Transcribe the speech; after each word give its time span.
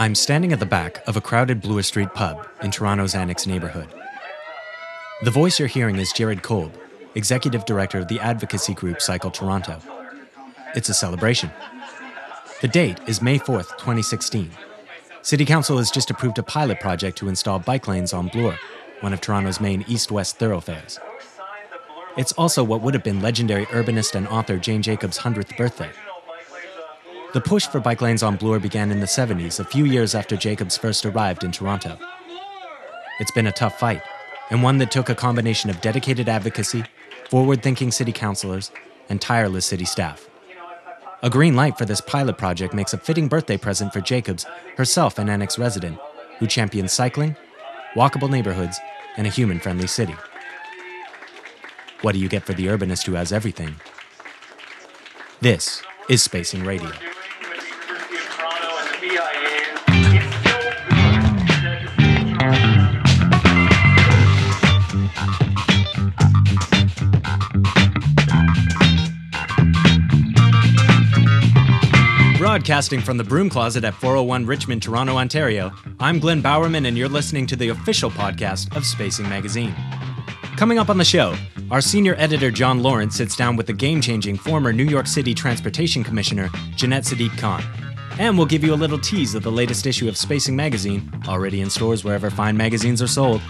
I'm 0.00 0.14
standing 0.14 0.52
at 0.52 0.60
the 0.60 0.66
back 0.66 1.02
of 1.08 1.16
a 1.16 1.20
crowded 1.20 1.60
Bloor 1.60 1.82
Street 1.82 2.14
pub 2.14 2.46
in 2.62 2.70
Toronto's 2.70 3.14
Annex 3.16 3.46
neighborhood. 3.46 3.92
The 5.22 5.30
voice 5.32 5.58
you're 5.58 5.66
hearing 5.66 5.96
is 5.96 6.12
Jared 6.12 6.42
Kolb, 6.42 6.72
executive 7.16 7.64
director 7.64 7.98
of 7.98 8.06
the 8.06 8.20
advocacy 8.20 8.74
group 8.74 9.02
Cycle 9.02 9.32
Toronto. 9.32 9.97
It's 10.74 10.88
a 10.88 10.94
celebration. 10.94 11.50
The 12.60 12.68
date 12.68 12.98
is 13.06 13.22
May 13.22 13.38
4th, 13.38 13.78
2016. 13.78 14.50
City 15.22 15.44
Council 15.44 15.78
has 15.78 15.90
just 15.90 16.10
approved 16.10 16.38
a 16.38 16.42
pilot 16.42 16.78
project 16.78 17.16
to 17.18 17.28
install 17.28 17.58
bike 17.58 17.88
lanes 17.88 18.12
on 18.12 18.28
Bloor, 18.28 18.58
one 19.00 19.12
of 19.12 19.20
Toronto's 19.20 19.60
main 19.60 19.84
east 19.88 20.10
west 20.10 20.36
thoroughfares. 20.36 21.00
It's 22.16 22.32
also 22.32 22.62
what 22.62 22.82
would 22.82 22.94
have 22.94 23.04
been 23.04 23.22
legendary 23.22 23.64
urbanist 23.66 24.14
and 24.14 24.28
author 24.28 24.58
Jane 24.58 24.82
Jacobs' 24.82 25.18
100th 25.18 25.56
birthday. 25.56 25.90
The 27.32 27.40
push 27.40 27.66
for 27.66 27.80
bike 27.80 28.02
lanes 28.02 28.22
on 28.22 28.36
Bloor 28.36 28.58
began 28.58 28.90
in 28.90 29.00
the 29.00 29.06
70s, 29.06 29.60
a 29.60 29.64
few 29.64 29.84
years 29.84 30.14
after 30.14 30.36
Jacobs 30.36 30.76
first 30.76 31.06
arrived 31.06 31.44
in 31.44 31.52
Toronto. 31.52 31.98
It's 33.20 33.30
been 33.30 33.46
a 33.46 33.52
tough 33.52 33.78
fight, 33.78 34.02
and 34.50 34.62
one 34.62 34.78
that 34.78 34.90
took 34.90 35.08
a 35.08 35.14
combination 35.14 35.70
of 35.70 35.80
dedicated 35.80 36.28
advocacy, 36.28 36.84
forward 37.30 37.62
thinking 37.62 37.90
city 37.90 38.12
councilors, 38.12 38.70
and 39.08 39.20
tireless 39.20 39.66
city 39.66 39.84
staff. 39.84 40.28
A 41.20 41.28
green 41.28 41.56
light 41.56 41.76
for 41.76 41.84
this 41.84 42.00
pilot 42.00 42.38
project 42.38 42.72
makes 42.72 42.92
a 42.92 42.96
fitting 42.96 43.26
birthday 43.26 43.56
present 43.56 43.92
for 43.92 44.00
Jacobs, 44.00 44.46
herself 44.76 45.18
an 45.18 45.28
Annex 45.28 45.58
resident, 45.58 45.98
who 46.38 46.46
champions 46.46 46.92
cycling, 46.92 47.34
walkable 47.96 48.30
neighborhoods, 48.30 48.78
and 49.16 49.26
a 49.26 49.30
human 49.30 49.58
friendly 49.58 49.88
city. 49.88 50.14
What 52.02 52.12
do 52.12 52.20
you 52.20 52.28
get 52.28 52.44
for 52.44 52.52
the 52.52 52.66
urbanist 52.66 53.04
who 53.04 53.14
has 53.14 53.32
everything? 53.32 53.74
This 55.40 55.82
is 56.08 56.22
Spacing 56.22 56.62
Radio. 56.62 56.92
Broadcasting 72.58 73.00
from 73.00 73.16
the 73.16 73.22
broom 73.22 73.48
closet 73.48 73.84
at 73.84 73.94
401 73.94 74.44
Richmond, 74.44 74.82
Toronto, 74.82 75.16
Ontario, 75.16 75.70
I'm 76.00 76.18
Glenn 76.18 76.40
Bowerman, 76.40 76.86
and 76.86 76.98
you're 76.98 77.08
listening 77.08 77.46
to 77.46 77.54
the 77.54 77.68
official 77.68 78.10
podcast 78.10 78.76
of 78.76 78.84
Spacing 78.84 79.28
Magazine. 79.28 79.72
Coming 80.56 80.76
up 80.76 80.90
on 80.90 80.98
the 80.98 81.04
show, 81.04 81.36
our 81.70 81.80
senior 81.80 82.16
editor 82.18 82.50
John 82.50 82.82
Lorinc 82.82 83.12
sits 83.12 83.36
down 83.36 83.54
with 83.54 83.68
the 83.68 83.72
game 83.72 84.00
changing 84.00 84.38
former 84.38 84.72
New 84.72 84.86
York 84.86 85.06
City 85.06 85.34
Transportation 85.34 86.02
Commissioner 86.02 86.50
Janette 86.74 87.06
Sadik-Khan. 87.06 87.62
And 88.18 88.36
we'll 88.36 88.48
give 88.48 88.64
you 88.64 88.74
a 88.74 88.82
little 88.82 88.98
tease 88.98 89.36
of 89.36 89.44
the 89.44 89.52
latest 89.52 89.86
issue 89.86 90.08
of 90.08 90.16
Spacing 90.16 90.56
Magazine, 90.56 91.08
already 91.28 91.60
in 91.60 91.70
stores 91.70 92.02
wherever 92.02 92.28
fine 92.28 92.56
magazines 92.56 93.00
are 93.00 93.06
sold. 93.06 93.40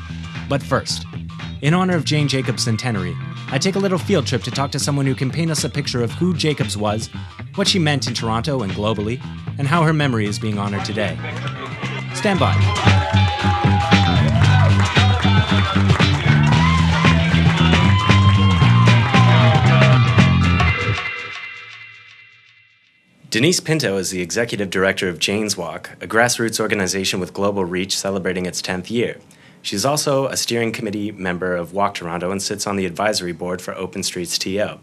But 0.50 0.62
first, 0.62 1.06
in 1.62 1.72
honor 1.72 1.96
of 1.96 2.04
Jane 2.04 2.28
Jacobs' 2.28 2.64
centenary, 2.64 3.16
I 3.50 3.56
take 3.56 3.76
a 3.76 3.78
little 3.78 3.96
field 3.96 4.26
trip 4.26 4.42
to 4.42 4.50
talk 4.50 4.70
to 4.72 4.78
someone 4.78 5.06
who 5.06 5.14
can 5.14 5.30
paint 5.30 5.50
us 5.50 5.64
a 5.64 5.70
picture 5.70 6.02
of 6.02 6.12
who 6.12 6.34
Jacobs 6.34 6.76
was, 6.76 7.08
what 7.58 7.66
she 7.66 7.78
meant 7.80 8.06
in 8.06 8.14
Toronto 8.14 8.62
and 8.62 8.72
globally, 8.72 9.20
and 9.58 9.66
how 9.66 9.82
her 9.82 9.92
memory 9.92 10.26
is 10.26 10.38
being 10.38 10.58
honored 10.58 10.84
today. 10.84 11.18
Stand 12.14 12.38
by. 12.38 12.54
Denise 23.30 23.60
Pinto 23.60 23.98
is 23.98 24.10
the 24.10 24.22
executive 24.22 24.70
director 24.70 25.08
of 25.08 25.18
Jane's 25.18 25.56
Walk, 25.56 25.90
a 26.00 26.06
grassroots 26.06 26.60
organization 26.60 27.20
with 27.20 27.34
global 27.34 27.64
reach 27.64 27.94
celebrating 27.96 28.46
its 28.46 28.62
10th 28.62 28.88
year. 28.88 29.18
She's 29.60 29.84
also 29.84 30.28
a 30.28 30.36
steering 30.36 30.72
committee 30.72 31.10
member 31.12 31.54
of 31.54 31.72
Walk 31.72 31.94
Toronto 31.94 32.30
and 32.30 32.40
sits 32.40 32.66
on 32.66 32.76
the 32.76 32.86
advisory 32.86 33.32
board 33.32 33.60
for 33.60 33.74
Open 33.74 34.02
Streets 34.02 34.38
TO. 34.38 34.78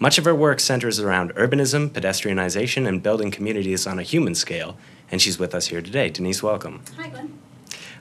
Much 0.00 0.16
of 0.16 0.24
her 0.24 0.34
work 0.34 0.60
centers 0.60 1.00
around 1.00 1.34
urbanism, 1.34 1.90
pedestrianization, 1.90 2.86
and 2.86 3.02
building 3.02 3.32
communities 3.32 3.84
on 3.84 3.98
a 3.98 4.02
human 4.02 4.32
scale, 4.32 4.76
and 5.10 5.20
she's 5.20 5.40
with 5.40 5.54
us 5.56 5.66
here 5.66 5.82
today. 5.82 6.08
Denise, 6.08 6.40
welcome. 6.40 6.82
Hi, 6.96 7.08
Glenn. 7.08 7.36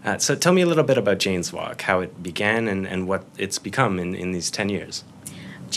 Uh, 0.05 0.17
so 0.19 0.35
tell 0.35 0.53
me 0.53 0.61
a 0.61 0.67
little 0.67 0.83
bit 0.83 0.99
about 0.99 1.17
Jane's 1.17 1.51
Walk, 1.51 1.81
how 1.81 2.01
it 2.01 2.21
began, 2.21 2.67
and, 2.67 2.87
and 2.87 3.07
what 3.07 3.25
it's 3.39 3.57
become 3.57 3.97
in, 3.97 4.13
in 4.13 4.31
these 4.31 4.51
10 4.51 4.69
years. 4.69 5.03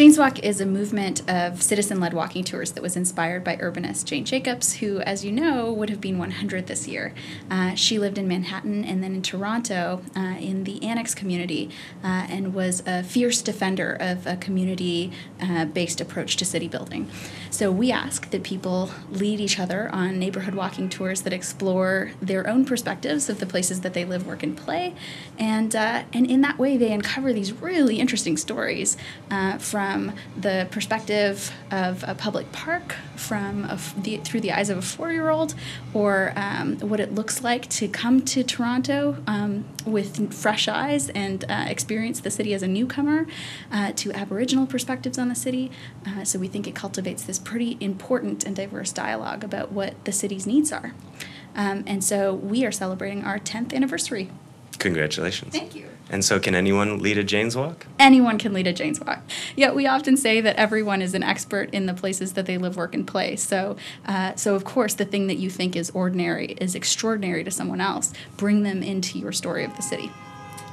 Jane's 0.00 0.16
Walk 0.16 0.38
is 0.38 0.62
a 0.62 0.65
movement 0.65 1.21
of 1.31 1.61
citizen 1.61 2.00
led 2.00 2.15
walking 2.15 2.43
tours 2.43 2.72
that 2.72 2.83
was 2.83 2.97
inspired 2.97 3.44
by 3.44 3.56
urbanist 3.56 4.06
Jane 4.06 4.25
Jacobs, 4.25 4.77
who, 4.77 5.00
as 5.00 5.27
you 5.27 5.31
know, 5.31 5.71
would 5.71 5.91
have 5.91 6.00
been 6.00 6.16
100 6.16 6.69
this 6.69 6.88
year. 6.88 7.12
Uh, 7.50 7.75
she 7.75 7.99
lived 7.99 8.16
in 8.16 8.27
Manhattan 8.27 8.83
and 8.83 9.03
then 9.03 9.15
in 9.15 9.21
Toronto 9.21 10.00
uh, 10.16 10.37
in 10.41 10.65
the 10.65 10.83
Annex 10.83 11.15
community 11.15 11.69
uh, 12.03 12.25
and 12.31 12.55
was 12.55 12.83
a 12.87 13.03
fierce 13.03 13.43
defender 13.43 13.94
of 14.00 14.27
a 14.27 14.37
community 14.37 15.12
uh, 15.39 15.66
based 15.66 16.00
approach 16.00 16.39
to 16.39 16.47
city 16.47 16.66
building. 16.66 17.06
So 17.50 17.71
we 17.71 17.93
ask 17.93 18.31
that 18.31 18.43
people 18.43 18.91
lead 19.10 19.39
each 19.39 19.59
other 19.59 19.91
on 19.93 20.19
neighborhood 20.19 20.55
walking 20.55 20.89
tours 20.89 21.21
that 21.22 21.34
explore 21.34 22.12
their 22.22 22.49
own 22.49 22.65
perspectives 22.65 23.28
of 23.28 23.39
the 23.39 23.44
places 23.44 23.83
that 23.83 23.93
they 23.93 24.06
live, 24.06 24.27
work, 24.27 24.43
and 24.43 24.56
play. 24.56 24.94
And, 25.39 25.77
uh, 25.77 26.05
and 26.15 26.31
in 26.31 26.41
that 26.41 26.59
way, 26.59 26.78
they 26.78 26.91
uncover 26.91 27.34
these 27.34 27.53
really 27.53 28.00
interesting 28.00 28.39
stories 28.39 28.97
uh, 29.31 29.59
from 29.91 30.12
the 30.37 30.69
perspective 30.71 31.53
of 31.71 32.05
a 32.06 32.15
public 32.15 32.51
park, 32.53 32.95
from 33.17 33.65
a 33.65 33.73
f 33.73 33.95
the, 33.97 34.19
through 34.19 34.41
the 34.41 34.53
eyes 34.53 34.71
of 34.71 34.78
a 34.78 34.83
four-year-old, 34.83 35.55
or 35.95 36.33
um, 36.37 36.78
what 36.78 37.01
it 37.01 37.15
looks 37.15 37.43
like 37.43 37.69
to 37.69 37.89
come 37.89 38.23
to 38.23 38.43
Toronto 38.43 39.17
um, 39.27 39.65
with 39.84 40.33
fresh 40.33 40.69
eyes 40.69 41.09
and 41.11 41.45
uh, 41.49 41.65
experience 41.69 42.21
the 42.21 42.31
city 42.31 42.55
as 42.55 42.62
a 42.62 42.69
newcomer, 42.69 43.27
uh, 43.73 43.93
to 43.97 44.12
Aboriginal 44.12 44.67
perspectives 44.67 45.19
on 45.19 45.28
the 45.28 45.34
city. 45.34 45.71
Uh, 46.07 46.25
so 46.25 46.39
we 46.39 46.49
think 46.49 46.67
it 46.67 46.75
cultivates 46.75 47.22
this 47.25 47.39
pretty 47.39 47.77
important 47.81 48.45
and 48.45 48.55
diverse 48.55 48.93
dialogue 48.93 49.43
about 49.45 49.72
what 49.72 49.93
the 50.05 50.12
city's 50.12 50.47
needs 50.47 50.72
are. 50.72 50.95
Um, 51.57 51.83
and 51.87 52.05
so 52.05 52.33
we 52.34 52.65
are 52.65 52.72
celebrating 52.72 53.25
our 53.25 53.39
10th 53.39 53.75
anniversary. 53.75 54.31
Congratulations. 54.78 55.53
Thank 55.53 55.75
you. 55.75 55.89
And 56.10 56.25
so, 56.25 56.41
can 56.41 56.54
anyone 56.54 56.98
lead 56.98 57.19
a 57.19 57.25
Jane's 57.25 57.56
Walk? 57.56 57.87
anyone 57.98 58.38
can 58.38 58.53
lead 58.53 58.66
a 58.66 58.72
Jane's 58.72 59.00
Walk. 59.00 59.21
Yet 59.54 59.75
we 59.75 59.87
often 59.87 60.16
say 60.16 60.41
that 60.41 60.56
everyone 60.56 61.03
is 61.03 61.15
an 61.15 61.22
expert 61.22 61.71
in 61.71 61.87
the 61.87 61.94
places 61.94 62.32
that 62.32 62.47
they 62.47 62.59
live, 62.59 62.76
work, 62.76 62.94
and 62.94 63.06
play. 63.06 63.37
So, 63.37 63.76
uh, 64.06 64.34
so 64.34 64.54
of 64.54 64.65
course, 64.65 64.94
the 64.94 65.04
thing 65.04 65.28
that 65.28 65.37
you 65.37 65.50
think 65.50 65.76
is 65.76 65.91
ordinary 65.91 66.56
is 66.60 66.75
extraordinary 66.75 67.44
to 67.44 67.50
someone 67.50 67.81
else. 67.81 68.12
Bring 68.37 68.65
them 68.65 68.82
into 68.82 69.19
your 69.19 69.32
story 69.32 69.65
of 69.65 69.76
the 69.76 69.82
city. 69.82 70.10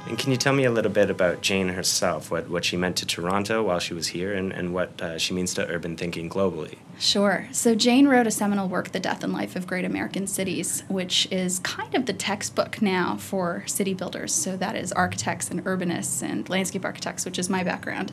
And 0.08 0.18
can 0.18 0.30
you 0.30 0.38
tell 0.38 0.54
me 0.54 0.64
a 0.64 0.70
little 0.70 0.90
bit 0.90 1.10
about 1.10 1.42
Jane 1.42 1.68
herself, 1.68 2.30
what, 2.30 2.48
what 2.48 2.64
she 2.64 2.78
meant 2.78 2.96
to 2.96 3.06
Toronto 3.06 3.62
while 3.62 3.78
she 3.78 3.92
was 3.92 4.08
here, 4.08 4.32
and, 4.32 4.52
and 4.52 4.72
what 4.72 5.00
uh, 5.02 5.18
she 5.18 5.34
means 5.34 5.52
to 5.54 5.66
urban 5.68 5.98
thinking 5.98 6.30
globally? 6.30 6.78
Sure. 6.98 7.46
So 7.52 7.74
Jane 7.74 8.08
wrote 8.08 8.26
a 8.26 8.30
seminal 8.30 8.68
work, 8.68 8.92
The 8.92 9.00
Death 9.00 9.22
and 9.22 9.34
Life 9.34 9.54
of 9.54 9.66
Great 9.66 9.84
American 9.84 10.26
Cities, 10.26 10.82
which 10.88 11.30
is 11.30 11.58
kind 11.58 11.94
of 11.94 12.06
the 12.06 12.14
textbook 12.14 12.80
now 12.80 13.18
for 13.18 13.64
city 13.66 13.92
builders. 13.92 14.32
So 14.32 14.56
that 14.56 14.76
is 14.76 14.92
architects 14.92 15.50
and 15.50 15.62
urbanists 15.64 16.22
and 16.22 16.48
landscape 16.48 16.86
architects, 16.86 17.26
which 17.26 17.38
is 17.38 17.50
my 17.50 17.62
background. 17.62 18.10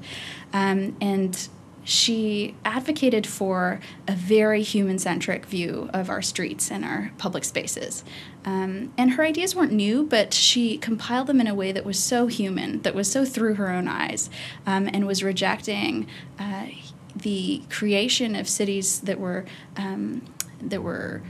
Um, 0.51 0.97
and 0.99 1.47
she 1.85 2.55
advocated 2.65 3.27
for 3.27 3.79
a 4.07 4.13
very 4.13 4.63
human 4.63 4.97
centric 4.97 5.45
view 5.45 5.87
of 5.93 6.09
our 6.09 6.21
streets 6.21 6.71
and 6.71 6.83
our 6.83 7.11
public 7.19 7.43
spaces. 7.43 8.03
Um, 8.43 8.91
and 8.97 9.11
her 9.11 9.23
ideas 9.23 9.55
weren't 9.55 9.71
new, 9.71 10.03
but 10.03 10.33
she 10.33 10.77
compiled 10.79 11.27
them 11.27 11.39
in 11.39 11.47
a 11.47 11.53
way 11.53 11.71
that 11.71 11.85
was 11.85 11.99
so 11.99 12.25
human, 12.25 12.81
that 12.81 12.95
was 12.95 13.09
so 13.09 13.23
through 13.23 13.53
her 13.55 13.69
own 13.69 13.87
eyes, 13.87 14.31
um, 14.65 14.89
and 14.91 15.05
was 15.05 15.23
rejecting 15.23 16.07
uh, 16.39 16.67
the 17.15 17.61
creation 17.69 18.35
of 18.35 18.49
cities 18.49 18.99
that 19.01 19.19
were, 19.19 19.45
um, 19.77 20.23
that 20.59 20.81
were 20.81 21.21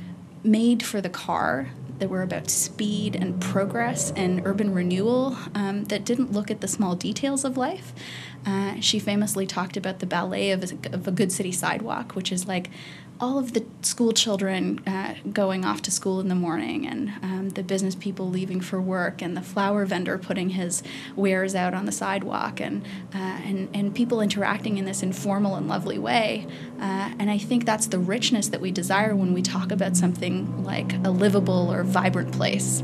made 0.41 0.83
for 0.83 1.01
the 1.01 1.09
car 1.09 1.71
that 1.99 2.09
were 2.09 2.21
about 2.21 2.49
speed 2.49 3.15
and 3.15 3.39
progress 3.41 4.11
and 4.15 4.41
urban 4.45 4.73
renewal 4.73 5.37
um, 5.53 5.85
that 5.85 6.03
didn't 6.03 6.31
look 6.31 6.51
at 6.51 6.61
the 6.61 6.67
small 6.67 6.95
details 6.95 7.45
of 7.45 7.57
life. 7.57 7.93
Uh, 8.45 8.79
she 8.79 8.99
famously 8.99 9.47
talked 9.47 9.77
about 9.77 9.99
the 9.99 10.05
ballet 10.05 10.51
of 10.51 10.63
a, 10.63 10.93
of 10.93 11.07
a 11.07 11.11
good 11.11 11.31
city 11.31 11.51
sidewalk, 11.51 12.13
which 12.13 12.31
is 12.31 12.47
like 12.47 12.69
all 13.19 13.39
of 13.39 13.53
the 13.53 13.65
school 13.81 14.11
children 14.11 14.85
uh, 14.85 15.15
going 15.31 15.63
off 15.63 15.81
to 15.81 15.89
school 15.89 16.19
in 16.19 16.27
the 16.27 16.35
morning 16.35 16.85
and 16.85 17.13
um, 17.21 17.49
the 17.51 17.63
business 17.63 17.95
people 17.95 18.29
leaving 18.29 18.59
for 18.59 18.81
work 18.81 19.21
and 19.21 19.37
the 19.37 19.41
flower 19.41 19.85
vendor 19.85 20.17
putting 20.17 20.49
his 20.49 20.83
wares 21.15 21.55
out 21.55 21.73
on 21.73 21.85
the 21.85 21.91
sidewalk 21.91 22.59
and, 22.59 22.83
uh, 23.13 23.17
and, 23.17 23.69
and 23.73 23.95
people 23.95 24.19
interacting 24.19 24.77
in 24.77 24.85
this 24.85 25.01
informal 25.01 25.55
and 25.55 25.67
lovely 25.67 25.97
way. 25.97 26.45
Uh, 26.79 27.13
and 27.17 27.31
I 27.31 27.37
think 27.37 27.65
that's 27.65 27.87
the 27.87 27.99
richness 27.99 28.49
that 28.49 28.59
we 28.59 28.71
desire 28.71 29.15
when 29.15 29.33
we 29.33 29.41
talk 29.41 29.71
about 29.71 29.95
something 29.95 30.63
like 30.63 30.93
a 31.05 31.09
livable 31.09 31.71
or 31.71 31.83
vibrant 31.83 32.33
place. 32.33 32.83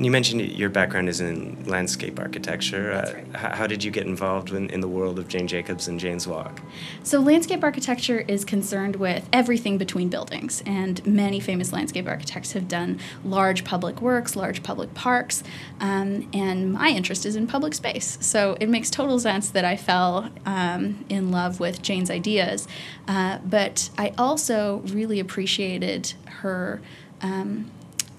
And 0.00 0.06
you 0.06 0.12
mentioned 0.12 0.40
your 0.52 0.70
background 0.70 1.10
is 1.10 1.20
in 1.20 1.62
landscape 1.66 2.18
architecture. 2.18 2.90
That's 2.90 3.12
right. 3.12 3.26
Uh, 3.34 3.54
how 3.54 3.66
did 3.66 3.84
you 3.84 3.90
get 3.90 4.06
involved 4.06 4.50
in, 4.50 4.70
in 4.70 4.80
the 4.80 4.88
world 4.88 5.18
of 5.18 5.28
Jane 5.28 5.46
Jacobs 5.46 5.88
and 5.88 6.00
Jane's 6.00 6.26
Walk? 6.26 6.62
So, 7.02 7.20
landscape 7.20 7.62
architecture 7.62 8.20
is 8.20 8.46
concerned 8.46 8.96
with 8.96 9.28
everything 9.30 9.76
between 9.76 10.08
buildings, 10.08 10.62
and 10.64 11.06
many 11.06 11.38
famous 11.38 11.70
landscape 11.70 12.08
architects 12.08 12.52
have 12.52 12.66
done 12.66 12.98
large 13.26 13.62
public 13.62 14.00
works, 14.00 14.34
large 14.34 14.62
public 14.62 14.94
parks, 14.94 15.44
um, 15.80 16.26
and 16.32 16.72
my 16.72 16.88
interest 16.88 17.26
is 17.26 17.36
in 17.36 17.46
public 17.46 17.74
space. 17.74 18.16
So, 18.22 18.56
it 18.58 18.70
makes 18.70 18.88
total 18.88 19.18
sense 19.18 19.50
that 19.50 19.66
I 19.66 19.76
fell 19.76 20.30
um, 20.46 21.04
in 21.10 21.30
love 21.30 21.60
with 21.60 21.82
Jane's 21.82 22.10
ideas, 22.10 22.66
uh, 23.06 23.36
but 23.44 23.90
I 23.98 24.14
also 24.16 24.78
really 24.86 25.20
appreciated 25.20 26.14
her. 26.40 26.80
Um, 27.20 27.70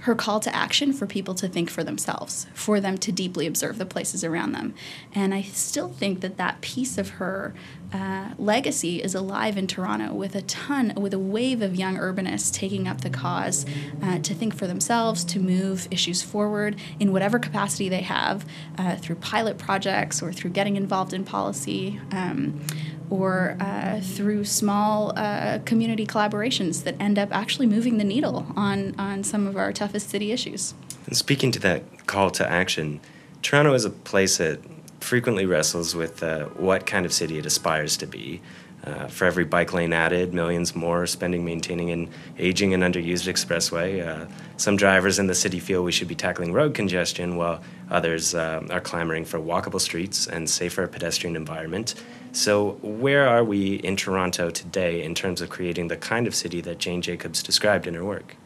her 0.02 0.16
call 0.16 0.40
to 0.40 0.56
action 0.56 0.92
for 0.92 1.06
people 1.06 1.36
to 1.36 1.48
think 1.48 1.70
for 1.70 1.84
themselves, 1.84 2.48
for 2.54 2.80
them 2.80 2.98
to 2.98 3.12
deeply 3.12 3.46
observe 3.46 3.78
the 3.78 3.86
places 3.86 4.24
around 4.24 4.52
them. 4.52 4.74
And 5.14 5.34
I 5.34 5.44
still 5.44 5.90
think 5.90 6.22
that 6.22 6.38
that 6.38 6.62
piece 6.62 6.98
of 6.98 7.10
her 7.10 7.54
uh, 7.94 8.30
legacy 8.38 9.04
is 9.04 9.14
alive 9.14 9.58
in 9.58 9.68
Toronto 9.68 10.14
with 10.14 10.34
a 10.34 10.42
ton, 10.44 10.94
with 10.96 11.14
a 11.14 11.20
wave 11.20 11.62
of 11.62 11.76
young 11.76 11.98
urbanists 11.98 12.52
taking 12.52 12.88
up 12.88 13.02
the 13.02 13.10
cause 13.10 13.66
uh, 14.02 14.18
to 14.20 14.34
think 14.34 14.56
for 14.56 14.66
themselves, 14.66 15.24
to 15.26 15.40
move 15.40 15.88
issues 15.92 16.24
forward 16.24 16.78
in 17.00 17.12
whatever 17.12 17.38
capacity 17.38 17.88
they 17.88 18.02
have 18.02 18.46
uh, 18.78 18.96
through 18.96 19.16
pilot 19.16 19.58
projects 19.58 20.22
or 20.22 20.32
through 20.34 20.50
getting 20.52 20.78
involved 20.78 21.14
in 21.14 21.24
policy. 21.24 22.00
Um, 22.12 22.62
or 23.12 23.58
uh, 23.60 24.00
through 24.02 24.46
small 24.46 25.14
uh, 25.18 25.60
community 25.66 26.08
collaborations 26.08 26.84
that 26.84 26.96
end 27.00 27.20
up 27.20 27.30
actually 27.32 27.68
moving 27.68 27.98
the 27.98 28.04
needle 28.04 28.48
on, 28.56 28.96
on 28.98 29.24
some 29.24 29.46
of 29.46 29.58
our 29.58 29.72
toughest 29.74 30.10
city 30.10 30.32
issues. 30.32 30.74
And 31.06 31.16
speaking 31.16 31.52
to 31.52 31.60
that 31.60 32.08
call 32.08 32.32
to 32.32 32.50
action, 32.50 33.02
Toronto 33.42 33.74
is 33.74 33.86
a 33.86 33.90
place 33.90 34.38
that 34.38 34.60
frequently 35.02 35.46
wrestles 35.46 35.94
with 35.94 36.24
uh, 36.24 36.46
what 36.56 36.86
kind 36.86 37.06
of 37.06 37.12
city 37.12 37.38
it 37.38 37.46
aspires 37.46 37.98
to 37.98 38.08
be. 38.08 38.42
Uh, 38.84 39.08
for 39.08 39.26
every 39.26 39.44
bike 39.44 39.74
lane 39.74 39.94
added, 39.94 40.34
millions 40.34 40.76
more 40.76 41.06
spending 41.06 41.46
maintaining 41.46 41.92
an 41.92 42.10
aging 42.40 42.74
and 42.74 42.82
underused 42.82 43.28
expressway. 43.32 44.04
Uh, 44.04 44.26
some 44.58 44.76
drivers 44.76 45.20
in 45.20 45.28
the 45.28 45.36
city 45.36 45.60
feel 45.60 45.84
we 45.84 45.92
should 45.92 46.08
be 46.08 46.16
tackling 46.16 46.52
road 46.52 46.74
congestion, 46.74 47.36
while 47.36 47.62
others 47.92 48.34
uh, 48.34 48.66
are 48.72 48.82
clamoring 48.82 49.26
for 49.26 49.40
walkable 49.40 49.80
streets 49.80 50.26
and 50.26 50.50
safer 50.50 50.88
pedestrian 50.88 51.36
environment. 51.36 51.94
So, 52.32 52.80
where 52.82 53.28
are 53.28 53.44
we 53.44 53.76
in 53.76 53.98
Toronto 53.98 54.50
today 54.50 55.04
in 55.04 55.14
terms 55.14 55.42
of 55.42 55.50
creating 55.50 55.90
the 55.90 55.98
kind 55.98 56.26
of 56.26 56.34
city 56.34 56.62
that 56.62 56.80
Jane 56.80 57.02
Jacobs 57.02 57.44
described 57.44 57.86
in 57.86 57.94
her 57.94 58.06
work? 58.06 58.38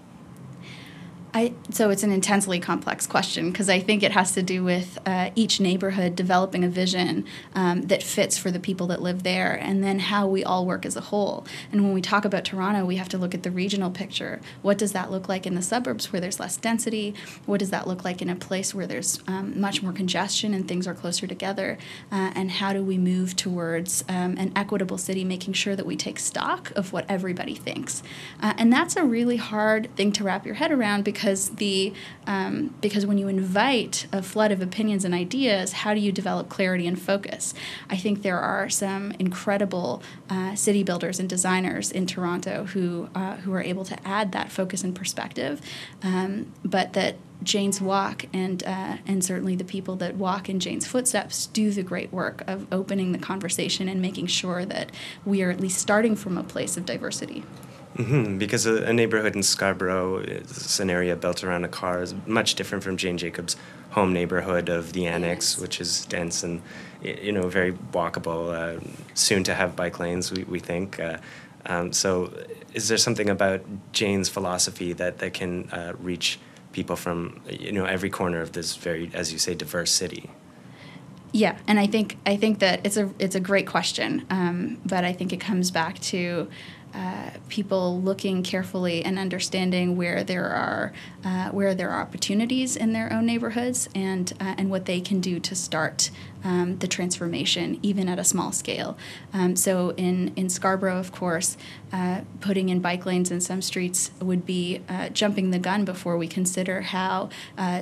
I, 1.35 1.51
so 1.69 1.89
it's 1.89 2.03
an 2.03 2.13
intensely 2.13 2.61
complex 2.61 3.05
question 3.05 3.51
because 3.51 3.67
I 3.67 3.81
think 3.81 4.03
it 4.03 4.13
has 4.13 4.31
to 4.35 4.41
do 4.41 4.63
with 4.63 4.97
uh, 5.05 5.31
each 5.35 5.59
neighborhood 5.59 6.15
developing 6.15 6.63
a 6.63 6.69
vision 6.69 7.25
um, 7.53 7.81
that 7.87 8.01
fits 8.01 8.37
for 8.37 8.51
the 8.51 8.59
people 8.59 8.87
that 8.87 9.01
live 9.01 9.23
there, 9.23 9.51
and 9.51 9.83
then 9.83 9.99
how 9.99 10.27
we 10.27 10.45
all 10.45 10.65
work 10.65 10.85
as 10.85 10.95
a 10.95 11.01
whole. 11.01 11.45
And 11.73 11.83
when 11.83 11.93
we 11.93 12.01
talk 12.01 12.23
about 12.23 12.45
Toronto, 12.45 12.85
we 12.85 12.95
have 12.95 13.09
to 13.09 13.17
look 13.17 13.35
at 13.35 13.43
the 13.43 13.51
regional 13.51 13.91
picture. 13.91 14.39
What 14.61 14.77
does 14.77 14.93
that 14.93 15.11
look 15.11 15.27
like 15.27 15.45
in 15.45 15.55
the 15.55 15.61
suburbs 15.61 16.13
where 16.13 16.21
there's 16.21 16.39
less 16.39 16.55
density? 16.55 17.13
What 17.45 17.59
does 17.59 17.69
that 17.69 17.85
look 17.85 18.05
like 18.05 18.21
in 18.21 18.29
a 18.29 18.35
place 18.37 18.73
where 18.73 18.87
there's 18.87 19.21
um, 19.27 19.59
much 19.59 19.83
more 19.83 19.91
congestion 19.91 20.53
and 20.53 20.65
things 20.65 20.87
are 20.87 20.93
closer 20.93 21.27
together? 21.27 21.77
Uh, 22.13 22.31
and 22.33 22.49
how 22.49 22.71
do 22.71 22.81
we 22.81 22.97
move 22.97 23.35
towards 23.35 24.05
um, 24.07 24.37
an 24.37 24.53
equitable 24.55 24.97
city, 24.97 25.25
making 25.25 25.51
sure 25.51 25.75
that 25.75 25.85
we 25.85 25.97
take 25.97 26.17
stock 26.17 26.71
of 26.77 26.93
what 26.93 27.05
everybody 27.09 27.55
thinks? 27.55 28.03
Uh, 28.41 28.53
and 28.57 28.71
that's 28.71 28.95
a 28.95 29.03
really 29.03 29.35
hard 29.35 29.93
thing 29.97 30.13
to 30.13 30.23
wrap 30.23 30.45
your 30.45 30.55
head 30.55 30.71
around 30.71 31.03
because 31.03 31.24
because 31.25 31.49
the 31.55 31.91
um, 32.27 32.75
because 32.81 33.03
when 33.03 33.17
you 33.17 33.27
invite 33.27 34.05
a 34.11 34.21
flood 34.21 34.51
of 34.51 34.61
opinions 34.61 35.03
and 35.03 35.13
ideas, 35.13 35.71
how 35.71 35.95
do 35.95 35.99
you 35.99 36.11
develop 36.11 36.49
clarity 36.49 36.85
and 36.85 37.01
focus? 37.01 37.55
I 37.89 37.97
think 37.97 38.21
there 38.21 38.37
are 38.37 38.69
some 38.69 39.11
incredible 39.17 40.03
uh, 40.29 40.53
city 40.53 40.83
builders 40.83 41.19
and 41.19 41.27
designers 41.27 41.91
in 41.91 42.05
Toronto 42.05 42.65
who 42.65 43.09
uh, 43.15 43.37
who 43.37 43.53
are 43.53 43.61
able 43.63 43.85
to 43.85 44.07
add 44.07 44.33
that 44.33 44.51
focus 44.51 44.83
and 44.83 44.95
perspective, 44.95 45.61
um, 46.03 46.53
but 46.63 46.93
that 46.93 47.15
Jane's 47.41 47.81
walk 47.81 48.25
and 48.31 48.63
uh, 48.63 48.97
and 49.07 49.25
certainly 49.25 49.55
the 49.55 49.63
people 49.63 49.95
that 49.95 50.15
walk 50.17 50.47
in 50.47 50.59
Jane's 50.59 50.85
footsteps 50.85 51.47
do 51.47 51.71
the 51.71 51.81
great 51.81 52.13
work 52.13 52.43
of 52.45 52.67
opening 52.71 53.13
the 53.13 53.19
conversation 53.19 53.89
and 53.89 53.99
making 53.99 54.27
sure 54.27 54.63
that 54.63 54.91
we 55.25 55.41
are 55.41 55.49
at 55.49 55.59
least 55.59 55.79
starting 55.79 56.15
from 56.15 56.37
a 56.37 56.43
place 56.43 56.77
of 56.77 56.85
diversity. 56.85 57.43
Mm-hmm, 57.95 58.37
because 58.37 58.65
a, 58.65 58.83
a, 58.83 58.93
neighborhood 58.93 59.35
in 59.35 59.43
Scarborough 59.43 60.17
is 60.17 60.81
an 60.81 60.89
area 60.89 61.15
built 61.15 61.45
around 61.45 61.63
a 61.63 61.69
car 61.69 62.01
is 62.01 62.13
much 62.25 62.55
different 62.55 62.83
from 62.83 62.97
Jane 62.97 63.17
Jacobs' 63.17 63.55
home 63.91 64.11
neighborhood 64.11 64.67
of 64.67 64.91
the 64.91 65.07
Annex, 65.07 65.53
yes. 65.53 65.61
which 65.61 65.79
is 65.79 66.05
dense 66.05 66.43
and 66.43 66.61
you 67.01 67.31
know 67.31 67.47
very 67.47 67.71
walkable. 67.71 68.53
Uh, 68.53 68.85
soon 69.13 69.45
to 69.45 69.55
have 69.55 69.77
bike 69.77 69.97
lanes, 69.97 70.29
we, 70.29 70.43
we 70.43 70.59
think. 70.59 70.99
Uh, 70.99 71.19
um, 71.67 71.93
so, 71.93 72.33
is 72.73 72.89
there 72.89 72.97
something 72.97 73.29
about 73.29 73.61
Jane's 73.93 74.27
philosophy 74.27 74.91
that 74.91 75.19
that 75.19 75.33
can 75.33 75.69
uh, 75.69 75.93
reach 75.97 76.37
people 76.73 76.97
from 76.97 77.39
you 77.49 77.71
know 77.71 77.85
every 77.85 78.09
corner 78.09 78.41
of 78.41 78.51
this 78.51 78.75
very, 78.75 79.09
as 79.13 79.31
you 79.31 79.39
say, 79.39 79.55
diverse 79.55 79.91
city? 79.91 80.29
Yeah, 81.31 81.57
and 81.67 81.79
I 81.79 81.87
think 81.87 82.17
I 82.25 82.35
think 82.35 82.59
that 82.59 82.85
it's 82.85 82.97
a 82.97 83.09
it's 83.19 83.35
a 83.35 83.39
great 83.39 83.67
question, 83.67 84.25
um, 84.29 84.79
but 84.85 85.05
I 85.05 85.13
think 85.13 85.31
it 85.31 85.39
comes 85.39 85.71
back 85.71 85.99
to 85.99 86.49
uh, 86.95 87.31
people 87.49 88.01
looking 88.01 88.41
carefully 88.41 89.03
and 89.03 89.19
understanding 89.19 89.97
where 89.97 90.23
there 90.23 90.47
are 90.47 90.93
uh, 91.25 91.49
where 91.49 91.75
there 91.75 91.89
are 91.89 92.01
opportunities 92.01 92.77
in 92.77 92.93
their 92.93 93.11
own 93.11 93.25
neighborhoods 93.25 93.89
and 93.93 94.31
uh, 94.39 94.55
and 94.57 94.69
what 94.69 94.85
they 94.85 95.01
can 95.01 95.19
do 95.19 95.37
to 95.39 95.53
start 95.55 96.09
um, 96.45 96.77
the 96.77 96.87
transformation 96.87 97.77
even 97.81 98.07
at 98.07 98.17
a 98.17 98.23
small 98.23 98.53
scale. 98.53 98.97
Um, 99.33 99.57
so 99.57 99.89
in 99.97 100.31
in 100.37 100.49
Scarborough, 100.49 100.97
of 100.97 101.11
course, 101.11 101.57
uh, 101.91 102.21
putting 102.39 102.69
in 102.69 102.79
bike 102.79 103.05
lanes 103.05 103.29
in 103.29 103.41
some 103.41 103.61
streets 103.61 104.11
would 104.21 104.45
be 104.45 104.81
uh, 104.87 105.09
jumping 105.09 105.51
the 105.51 105.59
gun 105.59 105.83
before 105.83 106.17
we 106.17 106.27
consider 106.27 106.81
how 106.81 107.29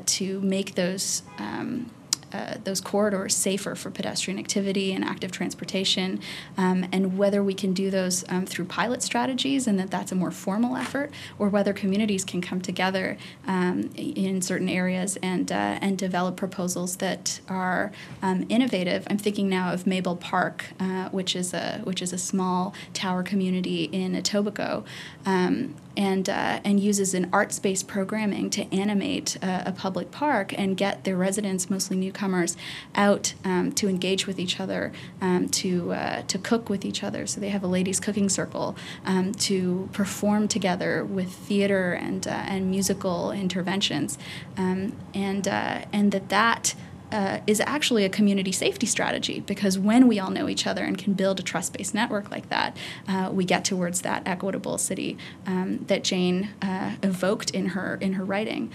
to 0.06 0.42
make 0.42 0.74
those. 0.75 1.21
Um, 1.38 1.92
uh, 2.33 2.56
those 2.63 2.81
corridors 2.81 3.35
safer 3.35 3.75
for 3.75 3.89
pedestrian 3.91 4.39
activity 4.39 4.94
and 4.94 5.03
active 5.03 5.31
transportation, 5.31 6.19
um, 6.57 6.85
and 6.91 7.18
whether 7.18 7.44
we 7.44 7.53
can 7.53 7.74
do 7.74 7.89
those 7.89 8.25
um, 8.30 8.45
through 8.45 8.65
pilot 8.65 9.01
strategies 9.03 9.68
and 9.68 9.80
that 9.80 9.91
that's 9.91 10.12
a 10.12 10.15
more 10.15 10.31
formal 10.31 10.75
effort, 10.75 11.12
or 11.39 11.49
whether 11.49 11.73
communities 11.73 12.23
can 12.25 12.42
come 12.42 12.61
together 12.61 13.18
um, 13.47 13.90
in 13.95 14.42
certain 14.42 14.69
areas 14.69 15.18
and 15.21 15.52
uh, 15.52 15.78
and 15.81 15.97
develop 15.97 16.35
proposals 16.35 16.97
that 16.97 17.40
are 17.47 17.92
um, 18.21 18.45
innovative. 18.49 19.06
I'm 19.09 19.18
thinking 19.18 19.49
now 19.49 19.73
of 19.73 19.85
Mabelle 19.85 20.19
Park, 20.19 20.66
uh, 20.80 21.09
which 21.09 21.35
is 21.35 21.54
a 21.54 21.81
which 21.83 22.02
is 22.02 22.13
a 22.13 22.18
small 22.18 22.73
tower 22.94 23.23
community 23.23 23.85
in 23.85 24.13
Etobicoke, 24.13 24.85
um, 25.25 25.75
and 25.95 26.30
uh, 26.30 26.59
and 26.64 26.80
uses 26.80 27.14
an 27.14 27.30
art 27.31 27.52
space 27.52 27.83
programming 27.83 28.50
to 28.52 28.73
animate 28.73 29.38
uh, 29.42 29.64
a 29.66 29.71
public 29.71 30.12
park 30.12 30.54
and 30.57 30.78
get 30.78 31.04
their 31.04 31.16
residents, 31.16 31.69
mostly 31.69 31.97
newcomers, 31.97 32.57
out 32.95 33.33
um, 33.44 33.71
to 33.73 33.88
engage 33.88 34.28
with 34.28 34.40
each 34.40 34.59
other, 34.59 34.92
um, 35.21 35.47
to 35.50 35.94
uh, 35.94 36.21
to 36.23 36.38
cook 36.38 36.69
with 36.69 36.85
each 36.85 37.04
other. 37.04 37.28
So 37.28 37.40
they 37.40 37.50
have 37.50 37.64
a 37.64 37.68
ladies' 37.68 38.00
cooking 38.00 38.30
circle 38.30 38.76
um, 39.06 39.33
to 39.33 39.90
perform 39.94 40.47
together 40.47 41.04
with 41.06 41.31
theater 41.31 41.94
and 41.94 42.28
uh, 42.28 42.31
and 42.31 42.69
musical 42.69 43.31
interventions, 43.31 44.18
um, 44.57 44.95
and 45.14 45.47
uh, 45.47 45.85
and 45.92 46.12
that 46.12 46.30
that 46.30 46.76
uh, 47.14 47.40
is 47.46 47.62
actually 47.62 48.04
a 48.04 48.10
community 48.10 48.52
safety 48.52 48.88
strategy 48.88 49.42
because 49.42 49.78
when 49.78 50.08
we 50.08 50.20
all 50.20 50.32
know 50.32 50.50
each 50.50 50.66
other 50.66 50.84
and 50.84 50.98
can 50.98 51.14
build 51.14 51.40
a 51.40 51.44
trust 51.44 51.78
based 51.78 51.94
network 51.94 52.32
like 52.32 52.50
that, 52.50 52.76
uh, 53.08 53.30
we 53.32 53.46
get 53.46 53.64
towards 53.64 54.02
that 54.02 54.24
equitable 54.26 54.78
city 54.78 55.18
um, 55.46 55.78
that 55.88 56.04
Jane 56.04 56.50
uh, 56.62 56.96
evoked 57.04 57.52
in 57.52 57.68
her 57.68 57.98
in 58.02 58.14
her 58.14 58.26
writing. 58.26 58.72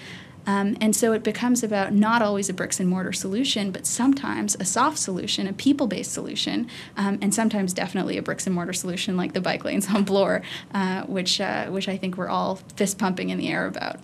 Um, 0.47 0.79
and 0.81 0.97
so 0.97 1.13
it 1.13 1.23
becomes 1.23 1.63
about 1.63 1.93
not 1.93 2.23
always 2.23 2.49
a 2.49 2.55
bricks 2.55 2.81
and 2.81 2.89
mortar 2.89 3.13
solution, 3.13 3.71
but 3.71 3.85
sometimes 3.85 4.57
a 4.59 4.65
soft 4.65 4.97
solution, 4.97 5.47
a 5.47 5.53
people 5.53 5.87
based 5.87 6.13
solution, 6.13 6.69
um, 6.97 7.19
and 7.21 7.35
sometimes 7.35 7.75
definitely 7.75 8.17
a 8.17 8.23
bricks 8.23 8.47
and 8.47 8.55
mortar 8.55 8.73
solution 8.73 9.15
like 9.15 9.35
the 9.35 9.43
bike 9.43 9.63
lanes 9.65 9.91
on 9.95 10.05
Bloor, 10.05 10.41
uh, 10.73 11.03
which, 11.03 11.39
uh, 11.39 11.67
which 11.67 11.87
I 11.87 11.99
think 11.99 12.17
we're 12.17 12.31
all 12.31 12.57
fist 12.77 12.97
pumping 12.97 13.29
in 13.29 13.37
the 13.37 13.49
air 13.49 13.67
about. 13.67 13.99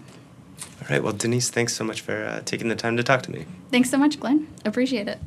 All 0.83 0.89
right. 0.91 1.03
Well, 1.03 1.13
Denise, 1.13 1.51
thanks 1.51 1.75
so 1.75 1.85
much 1.85 2.01
for 2.03 2.25
uh, 2.25 2.43
taking 2.45 2.69
the 2.69 2.77
time 2.77 2.97
to 2.97 3.03
talk 3.03 3.23
to 3.23 3.31
me. 3.31 3.47
Thanks 3.71 3.91
so 3.91 3.97
much, 3.97 4.21
Glenn. 4.21 4.49
Appreciate 4.65 5.09
it. 5.09 5.19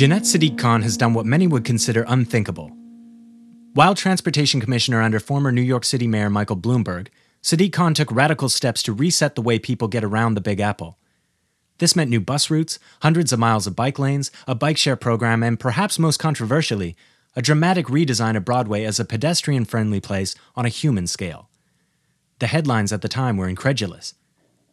Janette 0.00 0.24
Sadik-Khan 0.24 0.80
has 0.80 0.96
done 0.96 1.12
what 1.12 1.26
many 1.26 1.46
would 1.46 1.62
consider 1.62 2.06
unthinkable. 2.08 2.70
While 3.74 3.94
Transportation 3.94 4.58
Commissioner 4.58 5.02
under 5.02 5.20
former 5.20 5.52
New 5.52 5.60
York 5.60 5.84
City 5.84 6.06
Mayor 6.06 6.30
Michael 6.30 6.56
Bloomberg, 6.56 7.08
Sadik-Khan 7.42 7.94
took 7.94 8.12
radical 8.12 8.48
steps 8.48 8.82
to 8.82 8.92
reset 8.92 9.34
the 9.34 9.42
way 9.42 9.58
people 9.58 9.88
get 9.88 10.04
around 10.04 10.34
the 10.34 10.40
Big 10.40 10.60
Apple. 10.60 10.98
This 11.78 11.96
meant 11.96 12.10
new 12.10 12.20
bus 12.20 12.50
routes, 12.50 12.78
hundreds 13.00 13.32
of 13.32 13.38
miles 13.38 13.66
of 13.66 13.74
bike 13.74 13.98
lanes, 13.98 14.30
a 14.46 14.54
bike 14.54 14.76
share 14.76 14.96
program, 14.96 15.42
and 15.42 15.58
perhaps 15.58 15.98
most 15.98 16.18
controversially, 16.18 16.94
a 17.34 17.40
dramatic 17.40 17.86
redesign 17.86 18.36
of 18.36 18.44
Broadway 18.44 18.84
as 18.84 19.00
a 19.00 19.04
pedestrian 19.04 19.64
friendly 19.64 20.00
place 20.00 20.34
on 20.54 20.66
a 20.66 20.70
human 20.70 21.06
scale. 21.06 21.48
The 22.38 22.48
headlines 22.48 22.92
at 22.92 23.00
the 23.00 23.08
time 23.08 23.36
were 23.36 23.48
incredulous. 23.48 24.14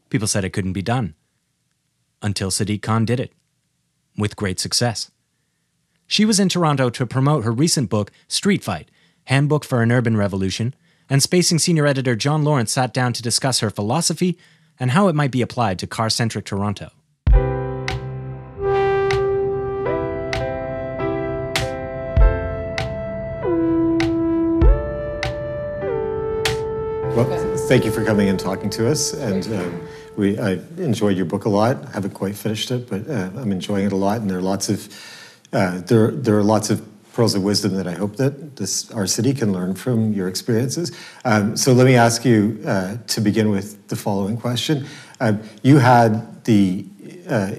People 0.09 0.27
said 0.27 0.43
it 0.43 0.51
couldn't 0.51 0.73
be 0.73 0.81
done. 0.81 1.15
Until 2.21 2.51
Sadik-Khan 2.51 3.05
did 3.05 3.19
it. 3.19 3.31
With 4.17 4.35
great 4.35 4.59
success. 4.59 5.11
She 6.07 6.25
was 6.25 6.39
in 6.39 6.49
Toronto 6.49 6.89
to 6.89 7.05
promote 7.05 7.43
her 7.43 7.51
recent 7.51 7.89
book, 7.89 8.11
Street 8.27 8.63
Fight 8.63 8.89
Handbook 9.25 9.65
for 9.65 9.81
an 9.81 9.91
Urban 9.91 10.15
Revolution, 10.15 10.73
and 11.09 11.23
Spacing 11.23 11.59
senior 11.59 11.85
editor 11.85 12.15
John 12.15 12.43
Lorinc 12.43 12.69
sat 12.69 12.93
down 12.93 13.13
to 13.13 13.21
discuss 13.21 13.59
her 13.59 13.69
philosophy 13.69 14.37
and 14.79 14.91
how 14.91 15.07
it 15.07 15.15
might 15.15 15.31
be 15.31 15.41
applied 15.41 15.79
to 15.79 15.87
car 15.87 16.09
centric 16.09 16.45
Toronto. 16.45 16.91
Well, 27.15 27.57
thank 27.67 27.83
you 27.83 27.91
for 27.91 28.05
coming 28.05 28.29
and 28.29 28.39
talking 28.39 28.69
to 28.71 28.87
us. 28.87 29.13
And 29.13 29.47
um, 29.47 29.87
we, 30.17 30.37
I 30.37 30.59
enjoyed 30.77 31.17
your 31.17 31.25
book 31.25 31.45
a 31.45 31.49
lot. 31.49 31.83
I 31.87 31.91
haven't 31.91 32.13
quite 32.13 32.35
finished 32.35 32.69
it, 32.69 32.87
but 32.87 33.09
uh, 33.09 33.31
I'm 33.35 33.51
enjoying 33.51 33.87
it 33.87 33.91
a 33.91 33.95
lot. 33.95 34.21
And 34.21 34.29
there 34.29 34.37
are 34.37 34.41
lots 34.41 34.69
of 34.69 34.87
uh, 35.53 35.79
there 35.81 36.11
there 36.11 36.37
are 36.37 36.43
lots 36.43 36.69
of 36.69 36.85
pearls 37.17 37.33
of 37.33 37.41
wisdom 37.41 37.73
that 37.73 37.87
I 37.87 37.93
hope 37.93 38.17
that 38.17 38.57
this 38.57 38.91
our 38.91 39.07
city 39.07 39.33
can 39.33 39.51
learn 39.51 39.73
from 39.73 40.13
your 40.13 40.27
experiences. 40.27 40.95
Um, 41.25 41.57
so 41.57 41.73
let 41.73 41.87
me 41.87 41.95
ask 41.95 42.23
you 42.23 42.61
uh, 42.63 42.97
to 43.07 43.21
begin 43.21 43.49
with 43.49 43.87
the 43.87 43.95
following 43.95 44.37
question: 44.37 44.85
um, 45.19 45.41
You 45.63 45.79
had 45.79 46.45
the 46.45 46.85
uh, 47.27 47.55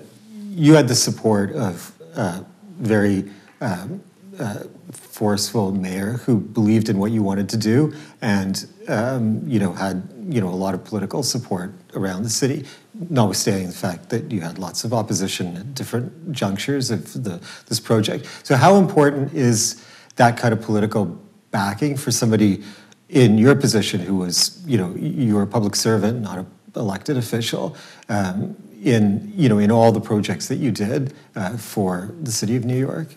you 0.50 0.74
had 0.74 0.86
the 0.86 0.94
support 0.94 1.50
of 1.56 1.92
a 2.14 2.44
very 2.78 3.28
um, 3.60 4.00
uh, 4.38 4.60
forceful 4.92 5.72
mayor 5.72 6.12
who 6.24 6.38
believed 6.38 6.88
in 6.88 6.96
what 6.96 7.10
you 7.10 7.24
wanted 7.24 7.48
to 7.48 7.56
do 7.56 7.92
and 8.22 8.64
um, 8.86 9.42
you 9.44 9.58
know 9.58 9.72
had 9.72 10.08
you 10.28 10.40
know 10.40 10.48
a 10.48 10.60
lot 10.64 10.72
of 10.72 10.84
political 10.84 11.24
support 11.24 11.72
around 11.94 12.22
the 12.22 12.30
city 12.30 12.64
notwithstanding 13.10 13.68
the 13.68 13.74
fact 13.74 14.10
that 14.10 14.30
you 14.30 14.40
had 14.40 14.58
lots 14.58 14.84
of 14.84 14.92
opposition 14.92 15.56
at 15.56 15.74
different 15.74 16.32
junctures 16.32 16.90
of 16.90 17.24
the, 17.24 17.40
this 17.66 17.80
project. 17.80 18.26
So 18.42 18.56
how 18.56 18.76
important 18.76 19.32
is 19.34 19.84
that 20.16 20.36
kind 20.36 20.52
of 20.52 20.60
political 20.60 21.18
backing 21.50 21.96
for 21.96 22.10
somebody 22.10 22.62
in 23.08 23.38
your 23.38 23.54
position 23.54 24.00
who 24.00 24.16
was 24.16 24.62
you 24.66 24.76
know 24.76 24.94
you 24.96 25.34
were 25.34 25.42
a 25.42 25.46
public 25.46 25.74
servant 25.74 26.20
not 26.20 26.38
an 26.38 26.46
elected 26.76 27.16
official 27.16 27.74
um, 28.08 28.54
in 28.82 29.32
you 29.34 29.48
know 29.48 29.58
in 29.58 29.70
all 29.70 29.92
the 29.92 30.00
projects 30.00 30.48
that 30.48 30.56
you 30.56 30.70
did 30.70 31.14
uh, 31.34 31.56
for 31.56 32.14
the 32.22 32.32
city 32.32 32.56
of 32.56 32.64
new 32.64 32.78
york? 32.78 33.08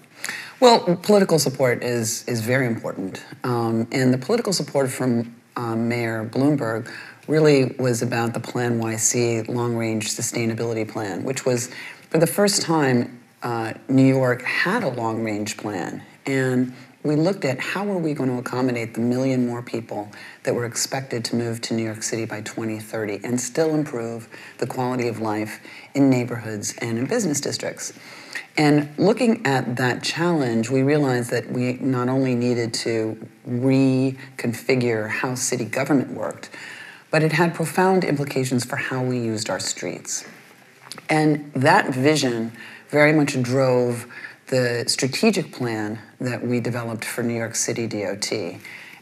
Well, 0.59 0.95
political 0.97 1.39
support 1.39 1.83
is 1.83 2.23
is 2.27 2.41
very 2.41 2.67
important, 2.67 3.23
um, 3.43 3.87
and 3.91 4.13
the 4.13 4.17
political 4.17 4.53
support 4.53 4.89
from 4.89 5.35
um, 5.57 5.89
Mayor 5.89 6.23
Bloomberg 6.25 6.89
really 7.27 7.75
was 7.79 8.01
about 8.01 8.33
the 8.33 8.39
PlaNYC 8.39 9.47
Long 9.47 9.75
Range 9.75 10.07
Sustainability 10.07 10.87
Plan, 10.87 11.23
which 11.23 11.45
was 11.45 11.69
for 12.09 12.17
the 12.17 12.27
first 12.27 12.61
time 12.61 13.21
uh, 13.43 13.73
New 13.87 14.05
York 14.05 14.41
had 14.43 14.83
a 14.83 14.89
long 14.89 15.23
range 15.23 15.57
plan, 15.57 16.03
and 16.25 16.73
we 17.03 17.15
looked 17.15 17.45
at 17.45 17.59
how 17.59 17.89
are 17.89 17.97
we 17.97 18.13
going 18.13 18.29
to 18.29 18.37
accommodate 18.37 18.93
the 18.93 18.99
million 18.99 19.47
more 19.47 19.63
people 19.63 20.11
that 20.43 20.53
were 20.53 20.65
expected 20.65 21.25
to 21.25 21.35
move 21.35 21.59
to 21.61 21.73
New 21.73 21.83
York 21.83 22.03
City 22.03 22.25
by 22.25 22.41
2030 22.41 23.21
and 23.23 23.41
still 23.41 23.73
improve 23.73 24.29
the 24.59 24.67
quality 24.67 25.07
of 25.07 25.19
life 25.19 25.59
in 25.95 26.11
neighborhoods 26.11 26.75
and 26.77 26.99
in 26.99 27.07
business 27.07 27.41
districts. 27.41 27.93
And 28.57 28.89
looking 28.99 29.45
at 29.45 29.77
that 29.77 30.03
challenge, 30.03 30.69
we 30.69 30.83
realized 30.83 31.31
that 31.31 31.49
we 31.49 31.73
not 31.73 32.09
only 32.09 32.35
needed 32.35 32.73
to 32.75 33.17
reconfigure 33.47 35.09
how 35.09 35.35
city 35.35 35.65
government 35.65 36.11
worked, 36.11 36.49
but 37.11 37.21
it 37.21 37.33
had 37.33 37.53
profound 37.53 38.03
implications 38.03 38.65
for 38.65 38.77
how 38.77 39.03
we 39.03 39.19
used 39.19 39.49
our 39.49 39.59
streets. 39.59 40.25
And 41.09 41.51
that 41.53 41.93
vision 41.93 42.53
very 42.89 43.13
much 43.13 43.41
drove 43.41 44.07
the 44.47 44.85
strategic 44.87 45.51
plan 45.51 45.99
that 46.19 46.45
we 46.45 46.59
developed 46.59 47.05
for 47.05 47.23
New 47.23 47.35
York 47.35 47.55
City 47.55 47.87
DOT. 47.87 48.31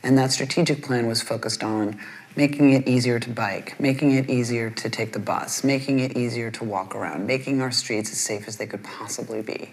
And 0.03 0.17
that 0.17 0.31
strategic 0.31 0.83
plan 0.83 1.07
was 1.07 1.21
focused 1.21 1.63
on 1.63 1.99
making 2.35 2.71
it 2.71 2.87
easier 2.87 3.19
to 3.19 3.29
bike, 3.29 3.79
making 3.79 4.11
it 4.11 4.29
easier 4.29 4.69
to 4.69 4.89
take 4.89 5.13
the 5.13 5.19
bus, 5.19 5.63
making 5.63 5.99
it 5.99 6.15
easier 6.15 6.51
to 6.51 6.63
walk 6.63 6.95
around, 6.95 7.25
making 7.25 7.61
our 7.61 7.71
streets 7.71 8.11
as 8.11 8.19
safe 8.19 8.47
as 8.47 8.57
they 8.57 8.67
could 8.67 8.83
possibly 8.83 9.41
be. 9.41 9.71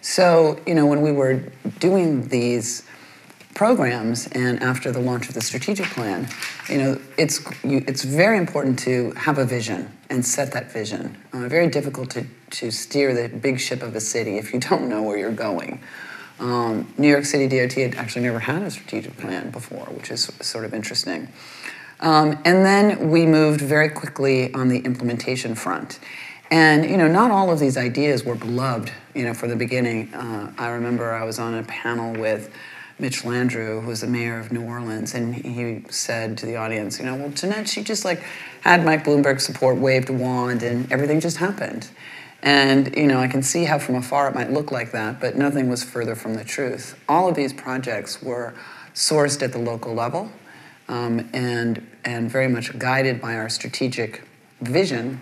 So, 0.00 0.60
you 0.66 0.74
know, 0.74 0.86
when 0.86 1.00
we 1.00 1.12
were 1.12 1.42
doing 1.80 2.28
these 2.28 2.84
programs 3.54 4.26
and 4.28 4.62
after 4.62 4.90
the 4.90 5.00
launch 5.00 5.28
of 5.28 5.34
the 5.34 5.40
strategic 5.40 5.86
plan, 5.86 6.28
you 6.68 6.78
know, 6.78 7.00
it's, 7.16 7.40
you, 7.62 7.84
it's 7.86 8.04
very 8.04 8.36
important 8.36 8.78
to 8.80 9.12
have 9.12 9.38
a 9.38 9.44
vision 9.44 9.90
and 10.10 10.24
set 10.24 10.52
that 10.52 10.72
vision. 10.72 11.16
Uh, 11.32 11.48
very 11.48 11.68
difficult 11.68 12.10
to, 12.10 12.26
to 12.50 12.70
steer 12.70 13.14
the 13.14 13.34
big 13.36 13.60
ship 13.60 13.82
of 13.82 13.94
a 13.94 14.00
city 14.00 14.38
if 14.38 14.52
you 14.52 14.60
don't 14.60 14.88
know 14.88 15.02
where 15.02 15.16
you're 15.16 15.32
going. 15.32 15.80
Um, 16.40 16.92
New 16.98 17.08
York 17.08 17.24
City 17.24 17.46
DOT 17.46 17.72
had 17.74 17.94
actually 17.94 18.22
never 18.22 18.40
had 18.40 18.62
a 18.62 18.70
strategic 18.70 19.16
plan 19.16 19.50
before, 19.50 19.86
which 19.86 20.10
is 20.10 20.24
sort 20.40 20.64
of 20.64 20.74
interesting. 20.74 21.28
Um, 22.00 22.38
and 22.44 22.66
then 22.66 23.10
we 23.10 23.24
moved 23.24 23.60
very 23.60 23.88
quickly 23.88 24.52
on 24.52 24.68
the 24.68 24.78
implementation 24.80 25.54
front. 25.54 26.00
And 26.50 26.88
you 26.88 26.96
know, 26.96 27.08
not 27.08 27.30
all 27.30 27.50
of 27.50 27.58
these 27.58 27.76
ideas 27.76 28.24
were 28.24 28.34
beloved. 28.34 28.92
You 29.14 29.24
know, 29.24 29.34
for 29.34 29.46
the 29.46 29.56
beginning, 29.56 30.12
uh, 30.12 30.52
I 30.58 30.68
remember 30.68 31.12
I 31.12 31.24
was 31.24 31.38
on 31.38 31.54
a 31.54 31.62
panel 31.62 32.12
with 32.20 32.52
Mitch 32.98 33.22
Landrieu, 33.22 33.80
who 33.80 33.88
was 33.88 34.02
the 34.02 34.06
mayor 34.06 34.38
of 34.38 34.52
New 34.52 34.62
Orleans, 34.62 35.14
and 35.14 35.34
he 35.34 35.84
said 35.90 36.38
to 36.38 36.46
the 36.46 36.56
audience, 36.56 36.98
you 36.98 37.04
know, 37.04 37.16
well, 37.16 37.30
Janette, 37.30 37.68
she 37.68 37.82
just 37.82 38.04
like 38.04 38.20
had 38.60 38.84
Mike 38.84 39.04
Bloomberg 39.04 39.40
support, 39.40 39.76
waved 39.76 40.10
a 40.10 40.12
wand, 40.12 40.62
and 40.62 40.90
everything 40.92 41.20
just 41.20 41.38
happened. 41.38 41.88
And 42.42 42.94
you 42.94 43.06
know, 43.06 43.20
I 43.20 43.26
can 43.26 43.42
see 43.42 43.64
how 43.64 43.78
from 43.78 43.96
afar 43.96 44.28
it 44.28 44.34
might 44.34 44.52
look 44.52 44.70
like 44.70 44.92
that, 44.92 45.20
but 45.20 45.34
nothing 45.34 45.68
was 45.68 45.82
further 45.82 46.14
from 46.14 46.34
the 46.34 46.44
truth. 46.44 46.98
All 47.08 47.28
of 47.28 47.34
these 47.34 47.52
projects 47.52 48.22
were 48.22 48.54
sourced 48.94 49.42
at 49.42 49.52
the 49.52 49.58
local 49.58 49.94
level 49.94 50.30
um, 50.88 51.28
and, 51.32 51.86
and 52.04 52.30
very 52.30 52.48
much 52.48 52.78
guided 52.78 53.20
by 53.20 53.34
our 53.34 53.48
strategic 53.48 54.22
vision. 54.60 55.20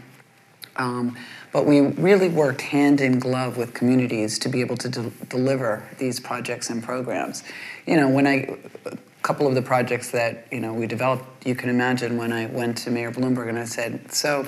Um, 0.77 1.17
but 1.53 1.67
we 1.67 1.81
really 1.81 2.29
worked 2.29 2.61
hand 2.63 3.01
in 3.01 3.19
glove 3.19 3.57
with 3.57 3.75
communities 3.75 4.39
to 4.41 4.49
be 4.49 4.61
able 4.61 4.77
to 4.79 4.89
de- 4.89 5.11
deliver 5.29 5.87
these 5.99 6.19
projects 6.19 6.71
and 6.71 6.83
programs. 6.83 7.45
You 7.87 7.97
know, 7.97 8.09
when 8.09 8.27
I, 8.27 8.57
a 8.87 8.97
couple 9.23 9.47
of 9.47 9.55
the 9.55 9.63
projects 9.63 10.11
that, 10.13 10.47
you 10.51 10.61
know, 10.61 10.73
we 10.73 10.87
developed, 10.87 11.47
you 11.47 11.55
can 11.55 11.69
imagine 11.69 12.17
when 12.17 12.33
I 12.33 12.47
went 12.47 12.79
to 12.79 12.91
Mayor 12.91 13.13
Bloomberg 13.13 13.49
and 13.49 13.59
I 13.59 13.65
said, 13.65 14.13
so 14.13 14.47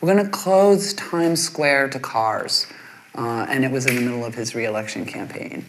we're 0.00 0.12
going 0.12 0.24
to 0.24 0.30
close 0.30 0.94
Times 0.94 1.42
Square 1.42 1.90
to 1.90 2.00
cars. 2.00 2.66
Uh, 3.14 3.46
and 3.48 3.64
it 3.64 3.70
was 3.70 3.86
in 3.86 3.94
the 3.94 4.02
middle 4.02 4.24
of 4.24 4.34
his 4.34 4.54
reelection 4.54 5.06
campaign. 5.06 5.64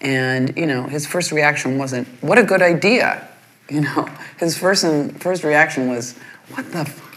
And, 0.00 0.56
you 0.56 0.66
know, 0.66 0.84
his 0.84 1.06
first 1.06 1.32
reaction 1.32 1.78
wasn't, 1.78 2.08
what 2.22 2.38
a 2.38 2.42
good 2.42 2.62
idea. 2.62 3.26
You 3.70 3.82
know, 3.82 4.08
his 4.38 4.58
first 4.58 4.84
first 5.18 5.44
reaction 5.44 5.88
was, 5.88 6.16
"What 6.50 6.70
the 6.72 6.80
f- 6.80 7.09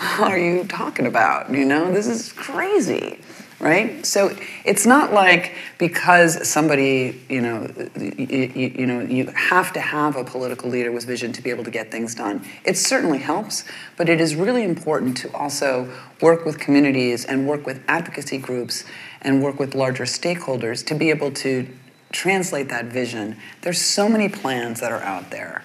are 0.18 0.38
you 0.38 0.64
talking 0.64 1.06
about? 1.06 1.50
You 1.50 1.64
know, 1.64 1.92
this 1.92 2.06
is 2.06 2.32
crazy." 2.32 3.20
Right? 3.60 4.06
So 4.06 4.36
it's 4.64 4.86
not 4.86 5.12
like 5.12 5.56
because 5.78 6.48
somebody, 6.48 7.20
you 7.28 7.40
know, 7.40 7.68
you, 7.96 8.52
you, 8.54 8.86
know, 8.86 9.00
you 9.00 9.26
have 9.34 9.72
to 9.72 9.80
have 9.80 10.14
a 10.14 10.22
political 10.22 10.70
leader 10.70 10.92
with 10.92 11.04
vision 11.04 11.32
to 11.32 11.42
be 11.42 11.50
able 11.50 11.64
to 11.64 11.70
get 11.72 11.90
things 11.90 12.14
done. 12.14 12.46
It 12.64 12.78
certainly 12.78 13.18
helps, 13.18 13.64
but 13.96 14.08
it 14.08 14.20
is 14.20 14.36
really 14.36 14.62
important 14.62 15.16
to 15.16 15.34
also 15.34 15.92
work 16.20 16.44
with 16.44 16.60
communities 16.60 17.24
and 17.24 17.48
work 17.48 17.66
with 17.66 17.82
advocacy 17.88 18.38
groups 18.38 18.84
and 19.22 19.42
work 19.42 19.58
with 19.58 19.74
larger 19.74 20.04
stakeholders 20.04 20.86
to 20.86 20.94
be 20.94 21.10
able 21.10 21.32
to 21.32 21.66
translate 22.12 22.68
that 22.68 22.86
vision. 22.86 23.36
There's 23.62 23.80
so 23.80 24.08
many 24.08 24.28
plans 24.28 24.80
that 24.80 24.92
are 24.92 25.02
out 25.02 25.30
there 25.30 25.64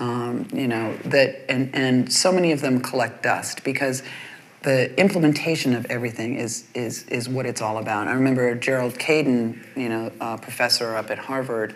um, 0.00 0.48
you 0.52 0.66
know, 0.66 0.96
that, 1.04 1.44
and, 1.48 1.74
and 1.74 2.12
so 2.12 2.32
many 2.32 2.52
of 2.52 2.62
them 2.62 2.80
collect 2.80 3.22
dust 3.22 3.62
because 3.62 4.02
the 4.62 4.98
implementation 4.98 5.74
of 5.74 5.86
everything 5.86 6.36
is, 6.36 6.66
is, 6.74 7.04
is 7.04 7.28
what 7.28 7.46
it's 7.46 7.62
all 7.62 7.78
about. 7.78 8.08
I 8.08 8.12
remember 8.12 8.54
Gerald 8.54 8.94
Caiden, 8.94 9.58
you 9.76 9.88
know, 9.88 10.10
a 10.20 10.38
professor 10.38 10.96
up 10.96 11.10
at 11.10 11.18
Harvard, 11.18 11.74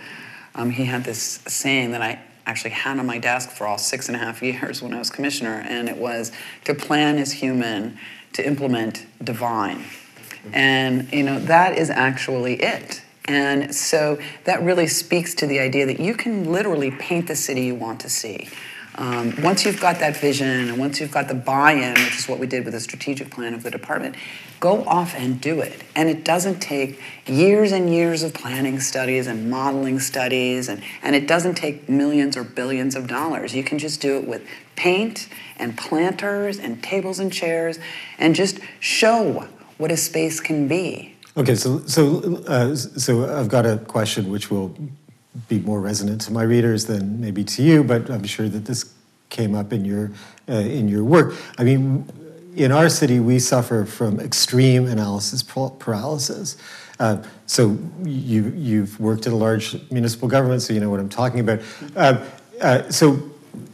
um, 0.54 0.70
he 0.70 0.84
had 0.84 1.04
this 1.04 1.40
saying 1.46 1.92
that 1.92 2.02
I 2.02 2.20
actually 2.46 2.70
had 2.70 2.98
on 2.98 3.06
my 3.06 3.18
desk 3.18 3.50
for 3.50 3.66
all 3.66 3.78
six 3.78 4.08
and 4.08 4.16
a 4.16 4.18
half 4.18 4.42
years 4.42 4.82
when 4.82 4.94
I 4.94 4.98
was 4.98 5.10
commissioner, 5.10 5.64
and 5.68 5.88
it 5.88 5.96
was 5.96 6.32
to 6.64 6.74
plan 6.74 7.18
is 7.18 7.32
human, 7.32 7.98
to 8.32 8.46
implement 8.46 9.06
divine. 9.22 9.84
And, 10.52 11.12
you 11.12 11.22
know, 11.22 11.38
that 11.40 11.78
is 11.78 11.90
actually 11.90 12.54
it 12.62 13.03
And 13.26 13.74
so 13.74 14.18
that 14.44 14.62
really 14.62 14.86
speaks 14.86 15.34
to 15.36 15.46
the 15.46 15.60
idea 15.60 15.86
that 15.86 15.98
you 15.98 16.14
can 16.14 16.50
literally 16.50 16.90
paint 16.90 17.26
the 17.26 17.36
city 17.36 17.62
you 17.62 17.74
want 17.74 18.00
to 18.00 18.10
see. 18.10 18.48
Um, 18.96 19.34
once 19.42 19.64
you've 19.64 19.80
got 19.80 19.98
that 20.00 20.16
vision 20.16 20.68
and 20.68 20.78
once 20.78 21.00
you've 21.00 21.10
got 21.10 21.26
the 21.26 21.34
buy 21.34 21.72
in, 21.72 21.94
which 21.94 22.16
is 22.16 22.28
what 22.28 22.38
we 22.38 22.46
did 22.46 22.64
with 22.64 22.74
the 22.74 22.80
strategic 22.80 23.30
plan 23.30 23.52
of 23.52 23.64
the 23.64 23.70
department, 23.70 24.14
go 24.60 24.84
off 24.84 25.16
and 25.16 25.40
do 25.40 25.60
it. 25.60 25.82
And 25.96 26.08
it 26.08 26.24
doesn't 26.24 26.60
take 26.60 27.00
years 27.26 27.72
and 27.72 27.92
years 27.92 28.22
of 28.22 28.34
planning 28.34 28.78
studies 28.78 29.26
and 29.26 29.50
modeling 29.50 29.98
studies, 29.98 30.68
and, 30.68 30.80
and 31.02 31.16
it 31.16 31.26
doesn't 31.26 31.56
take 31.56 31.88
millions 31.88 32.36
or 32.36 32.44
billions 32.44 32.94
of 32.94 33.08
dollars. 33.08 33.52
You 33.52 33.64
can 33.64 33.78
just 33.78 34.00
do 34.00 34.16
it 34.16 34.28
with 34.28 34.46
paint 34.76 35.28
and 35.56 35.76
planters 35.76 36.60
and 36.60 36.80
tables 36.80 37.18
and 37.18 37.32
chairs 37.32 37.80
and 38.16 38.34
just 38.34 38.60
show 38.78 39.48
what 39.76 39.90
a 39.90 39.96
space 39.96 40.38
can 40.38 40.68
be. 40.68 41.13
Okay, 41.36 41.56
so 41.56 41.80
so 41.86 42.36
uh, 42.46 42.76
so 42.76 43.36
I've 43.36 43.48
got 43.48 43.66
a 43.66 43.78
question 43.78 44.30
which 44.30 44.52
will 44.52 44.72
be 45.48 45.58
more 45.58 45.80
resonant 45.80 46.20
to 46.22 46.32
my 46.32 46.44
readers 46.44 46.86
than 46.86 47.20
maybe 47.20 47.42
to 47.42 47.62
you, 47.62 47.82
but 47.82 48.08
I'm 48.08 48.22
sure 48.22 48.48
that 48.48 48.66
this 48.66 48.94
came 49.30 49.56
up 49.56 49.72
in 49.72 49.84
your 49.84 50.12
uh, 50.48 50.52
in 50.52 50.86
your 50.86 51.02
work. 51.02 51.34
I 51.58 51.64
mean, 51.64 52.08
in 52.54 52.70
our 52.70 52.88
city, 52.88 53.18
we 53.18 53.40
suffer 53.40 53.84
from 53.84 54.20
extreme 54.20 54.86
analysis 54.86 55.42
paralysis. 55.42 56.56
Uh, 57.00 57.20
so 57.46 57.76
you 58.04 58.52
you've 58.54 59.00
worked 59.00 59.26
in 59.26 59.32
a 59.32 59.36
large 59.36 59.76
municipal 59.90 60.28
government, 60.28 60.62
so 60.62 60.72
you 60.72 60.78
know 60.78 60.88
what 60.88 61.00
I'm 61.00 61.08
talking 61.08 61.40
about. 61.40 61.62
Uh, 61.96 62.24
uh 62.60 62.88
so 62.90 63.20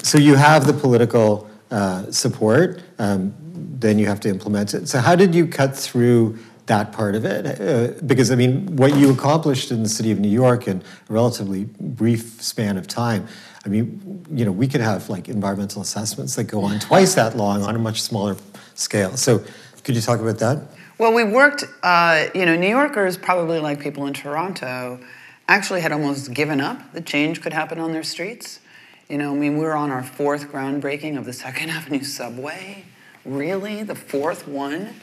so 0.02 0.16
you 0.16 0.34
have 0.34 0.66
the 0.66 0.72
political 0.72 1.46
uh, 1.70 2.10
support, 2.10 2.80
um, 2.98 3.34
then 3.78 3.98
you 3.98 4.06
have 4.06 4.20
to 4.20 4.30
implement 4.30 4.72
it. 4.72 4.88
So 4.88 4.98
how 4.98 5.14
did 5.14 5.34
you 5.34 5.46
cut 5.46 5.76
through? 5.76 6.38
That 6.70 6.92
part 6.92 7.16
of 7.16 7.24
it. 7.24 7.60
Uh, 7.60 8.00
because, 8.06 8.30
I 8.30 8.36
mean, 8.36 8.76
what 8.76 8.96
you 8.96 9.10
accomplished 9.10 9.72
in 9.72 9.82
the 9.82 9.88
city 9.88 10.12
of 10.12 10.20
New 10.20 10.28
York 10.28 10.68
in 10.68 10.82
a 11.08 11.12
relatively 11.12 11.64
brief 11.64 12.40
span 12.40 12.78
of 12.78 12.86
time, 12.86 13.26
I 13.66 13.68
mean, 13.68 14.24
you 14.30 14.44
know, 14.44 14.52
we 14.52 14.68
could 14.68 14.80
have 14.80 15.10
like 15.10 15.28
environmental 15.28 15.82
assessments 15.82 16.36
that 16.36 16.44
go 16.44 16.62
on 16.62 16.78
twice 16.78 17.14
that 17.16 17.36
long 17.36 17.64
on 17.64 17.74
a 17.74 17.78
much 17.78 18.00
smaller 18.00 18.36
scale. 18.76 19.16
So, 19.16 19.44
could 19.82 19.96
you 19.96 20.00
talk 20.00 20.20
about 20.20 20.38
that? 20.38 20.62
Well, 20.96 21.12
we 21.12 21.24
worked, 21.24 21.64
uh, 21.82 22.26
you 22.34 22.46
know, 22.46 22.54
New 22.54 22.68
Yorkers, 22.68 23.16
probably 23.16 23.58
like 23.58 23.80
people 23.80 24.06
in 24.06 24.14
Toronto, 24.14 25.00
actually 25.48 25.80
had 25.80 25.90
almost 25.90 26.32
given 26.32 26.60
up 26.60 26.92
that 26.92 27.04
change 27.04 27.42
could 27.42 27.52
happen 27.52 27.80
on 27.80 27.92
their 27.92 28.04
streets. 28.04 28.60
You 29.08 29.18
know, 29.18 29.32
I 29.32 29.36
mean, 29.36 29.58
we 29.58 29.64
were 29.64 29.74
on 29.74 29.90
our 29.90 30.04
fourth 30.04 30.52
groundbreaking 30.52 31.18
of 31.18 31.24
the 31.24 31.32
Second 31.32 31.70
Avenue 31.78 32.04
subway. 32.04 32.84
Really? 33.24 33.82
The 33.82 33.96
fourth 33.96 34.46
one? 34.46 34.94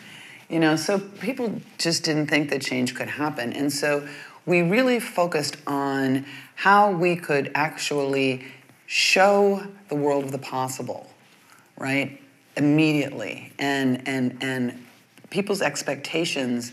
You 0.49 0.59
know, 0.59 0.75
so 0.75 0.99
people 0.99 1.61
just 1.77 2.03
didn't 2.03 2.27
think 2.27 2.49
that 2.51 2.61
change 2.61 2.95
could 2.95 3.09
happen. 3.09 3.51
And 3.51 3.71
so 3.71 4.07
we 4.45 4.61
really 4.61 4.99
focused 4.99 5.57
on 5.67 6.25
how 6.55 6.91
we 6.91 7.17
could 7.17 7.51
actually 7.53 8.45
show 8.85 9.67
the 9.89 9.95
world 9.95 10.23
of 10.23 10.31
the 10.31 10.37
possible, 10.37 11.09
right? 11.77 12.21
Immediately. 12.55 13.51
And 13.59 14.07
and 14.07 14.37
and 14.41 14.85
people's 15.29 15.61
expectations 15.61 16.71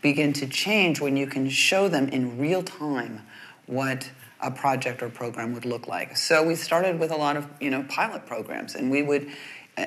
begin 0.00 0.32
to 0.32 0.46
change 0.46 1.00
when 1.00 1.16
you 1.16 1.26
can 1.26 1.50
show 1.50 1.88
them 1.88 2.08
in 2.08 2.38
real 2.38 2.62
time 2.62 3.20
what 3.66 4.10
a 4.40 4.50
project 4.50 5.02
or 5.02 5.10
program 5.10 5.52
would 5.52 5.66
look 5.66 5.86
like. 5.86 6.16
So 6.16 6.42
we 6.42 6.54
started 6.54 6.98
with 6.98 7.10
a 7.10 7.16
lot 7.16 7.36
of, 7.36 7.46
you 7.60 7.70
know, 7.70 7.84
pilot 7.84 8.26
programs 8.26 8.74
and 8.74 8.90
we 8.90 9.02
would 9.02 9.30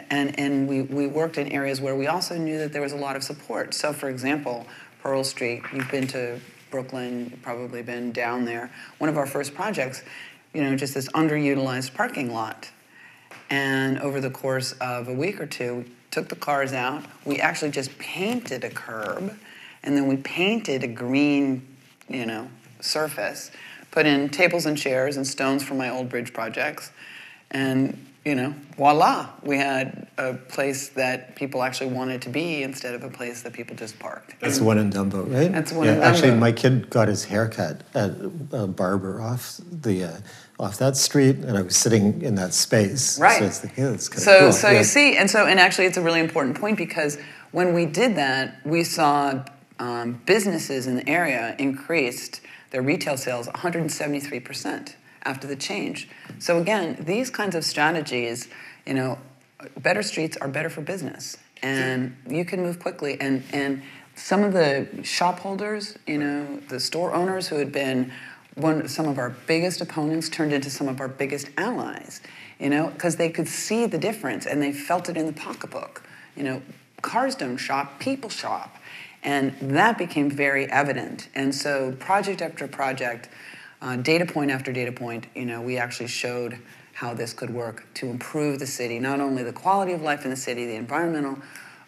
and, 0.09 0.39
and 0.39 0.67
we, 0.67 0.81
we 0.81 1.07
worked 1.07 1.37
in 1.37 1.51
areas 1.51 1.81
where 1.81 1.95
we 1.95 2.07
also 2.07 2.37
knew 2.37 2.57
that 2.57 2.73
there 2.73 2.81
was 2.81 2.93
a 2.93 2.97
lot 2.97 3.15
of 3.15 3.23
support. 3.23 3.73
So, 3.73 3.93
for 3.93 4.09
example, 4.09 4.65
Pearl 5.01 5.23
Street, 5.23 5.63
you've 5.73 5.89
been 5.91 6.07
to 6.07 6.39
Brooklyn, 6.71 7.29
you've 7.29 7.41
probably 7.41 7.81
been 7.81 8.11
down 8.11 8.45
there. 8.45 8.71
One 8.97 9.09
of 9.09 9.17
our 9.17 9.25
first 9.25 9.53
projects, 9.53 10.03
you 10.53 10.63
know, 10.63 10.75
just 10.75 10.93
this 10.93 11.07
underutilized 11.09 11.93
parking 11.93 12.33
lot. 12.33 12.71
And 13.49 13.99
over 13.99 14.19
the 14.19 14.31
course 14.31 14.71
of 14.73 15.07
a 15.07 15.13
week 15.13 15.39
or 15.39 15.45
two, 15.45 15.75
we 15.75 15.91
took 16.09 16.29
the 16.29 16.35
cars 16.35 16.73
out. 16.73 17.03
We 17.25 17.39
actually 17.39 17.71
just 17.71 17.97
painted 17.99 18.63
a 18.63 18.69
curb, 18.69 19.37
and 19.83 19.97
then 19.97 20.07
we 20.07 20.17
painted 20.17 20.83
a 20.83 20.87
green, 20.87 21.67
you 22.07 22.25
know, 22.25 22.47
surface, 22.79 23.51
put 23.91 24.05
in 24.05 24.29
tables 24.29 24.65
and 24.65 24.77
chairs 24.77 25.17
and 25.17 25.27
stones 25.27 25.63
from 25.63 25.77
my 25.77 25.89
old 25.89 26.09
bridge 26.09 26.33
projects, 26.33 26.91
and 27.51 28.03
you 28.25 28.35
know, 28.35 28.53
voila, 28.77 29.29
we 29.43 29.57
had 29.57 30.07
a 30.17 30.33
place 30.33 30.89
that 30.89 31.35
people 31.35 31.61
actually 31.61 31.91
wanted 31.91 32.21
to 32.21 32.29
be 32.29 32.63
instead 32.63 32.95
of 32.95 33.03
a 33.03 33.09
place 33.09 33.41
that 33.41 33.51
people 33.51 33.75
just 33.75 33.99
parked. 33.99 34.39
That's 34.39 34.59
the 34.59 34.63
one 34.63 34.77
in 34.77 34.89
Dumbo, 34.91 35.29
right? 35.29 35.51
That's 35.51 35.73
one 35.73 35.87
yeah, 35.87 35.93
in 35.95 35.99
Dumbo. 35.99 36.03
Actually, 36.03 36.35
my 36.35 36.53
kid 36.53 36.89
got 36.89 37.09
his 37.09 37.25
haircut 37.25 37.81
at 37.93 38.11
a 38.51 38.67
barber 38.67 39.21
off 39.21 39.59
the 39.69 40.05
uh, 40.05 40.17
off 40.57 40.77
that 40.77 40.95
street, 40.95 41.37
and 41.37 41.57
I 41.57 41.63
was 41.63 41.75
sitting 41.75 42.21
in 42.21 42.35
that 42.35 42.53
space. 42.53 43.19
Right. 43.19 43.39
So 43.39 43.45
it's 43.45 43.59
the, 43.59 43.71
yeah, 43.75 43.97
so, 43.97 44.39
cool. 44.39 44.51
so 44.53 44.69
yeah. 44.69 44.77
you 44.77 44.83
see, 44.85 45.17
and 45.17 45.29
so, 45.29 45.45
and 45.45 45.59
actually, 45.59 45.85
it's 45.85 45.97
a 45.97 46.01
really 46.01 46.21
important 46.21 46.57
point 46.57 46.77
because 46.77 47.17
when 47.51 47.73
we 47.73 47.85
did 47.85 48.15
that, 48.15 48.65
we 48.65 48.85
saw 48.85 49.43
um, 49.79 50.21
businesses 50.25 50.87
in 50.87 50.95
the 50.95 51.09
area 51.09 51.57
increased 51.59 52.39
their 52.71 52.81
retail 52.81 53.17
sales 53.17 53.47
173 53.47 54.39
percent 54.39 54.95
after 55.23 55.47
the 55.47 55.55
change. 55.55 56.07
So 56.39 56.59
again, 56.59 56.97
these 56.99 57.29
kinds 57.29 57.55
of 57.55 57.63
strategies, 57.65 58.47
you 58.85 58.93
know, 58.93 59.17
better 59.77 60.03
streets 60.03 60.37
are 60.37 60.47
better 60.47 60.69
for 60.69 60.81
business, 60.81 61.37
and 61.61 62.15
you 62.27 62.45
can 62.45 62.61
move 62.61 62.79
quickly. 62.79 63.19
And 63.19 63.43
and 63.53 63.81
some 64.15 64.43
of 64.43 64.53
the 64.53 64.87
shop 65.03 65.39
holders, 65.39 65.97
you 66.05 66.17
know, 66.17 66.59
the 66.69 66.79
store 66.79 67.13
owners 67.13 67.47
who 67.47 67.57
had 67.57 67.71
been 67.71 68.11
one 68.55 68.87
some 68.87 69.07
of 69.07 69.17
our 69.17 69.31
biggest 69.47 69.81
opponents 69.81 70.29
turned 70.29 70.53
into 70.53 70.69
some 70.69 70.87
of 70.87 70.99
our 70.99 71.07
biggest 71.07 71.49
allies, 71.57 72.21
you 72.59 72.69
know, 72.69 72.89
because 72.89 73.15
they 73.15 73.29
could 73.29 73.47
see 73.47 73.85
the 73.85 73.97
difference 73.97 74.45
and 74.45 74.61
they 74.61 74.71
felt 74.71 75.09
it 75.09 75.17
in 75.17 75.25
the 75.25 75.33
pocketbook. 75.33 76.03
You 76.35 76.43
know, 76.43 76.61
cars 77.01 77.35
don't 77.35 77.57
shop, 77.57 77.99
people 77.99 78.29
shop. 78.29 78.77
And 79.23 79.55
that 79.61 79.97
became 79.97 80.29
very 80.29 80.69
evident. 80.69 81.29
And 81.33 81.55
so, 81.55 81.93
project 81.93 82.41
after 82.41 82.67
project, 82.67 83.29
uh, 83.83 83.97
data 83.97 84.25
point 84.25 84.49
after 84.49 84.71
data 84.71 84.91
point, 84.91 85.27
you 85.35 85.45
know, 85.45 85.61
we 85.61 85.77
actually 85.77 86.07
showed 86.07 86.57
how 86.93 87.13
this 87.13 87.33
could 87.33 87.49
work 87.49 87.85
to 87.95 88.07
improve 88.07 88.59
the 88.59 88.67
city, 88.67 88.97
not 88.97 89.19
only 89.19 89.43
the 89.43 89.51
quality 89.51 89.91
of 89.91 90.01
life 90.01 90.23
in 90.23 90.29
the 90.29 90.37
city, 90.37 90.65
the 90.65 90.75
environmental 90.75 91.37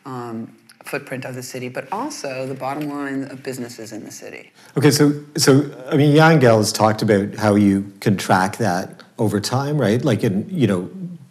um, 0.06 0.54
footprint 0.84 1.26
of 1.26 1.36
the 1.36 1.44
city, 1.44 1.70
but 1.70 1.88
also 1.92 2.46
the 2.46 2.54
bottom 2.54 2.90
line 2.90 3.24
of 3.24 3.42
businesses 3.42 3.94
in 3.94 4.04
the 4.04 4.12
city. 4.12 4.52
Okay, 4.78 4.92
so 4.92 5.24
so 5.38 5.72
I 5.90 5.96
mean, 5.96 6.16
Jan 6.16 6.40
Gehl 6.40 6.58
has 6.58 6.74
talked 6.74 7.02
about 7.02 7.36
how 7.36 7.56
you 7.56 7.92
can 8.02 8.18
track 8.18 8.58
that 8.58 9.02
over 9.18 9.40
time, 9.40 9.78
right? 9.78 10.04
Like 10.04 10.24
in 10.24 10.48
you 10.50 10.68
know, 10.68 10.90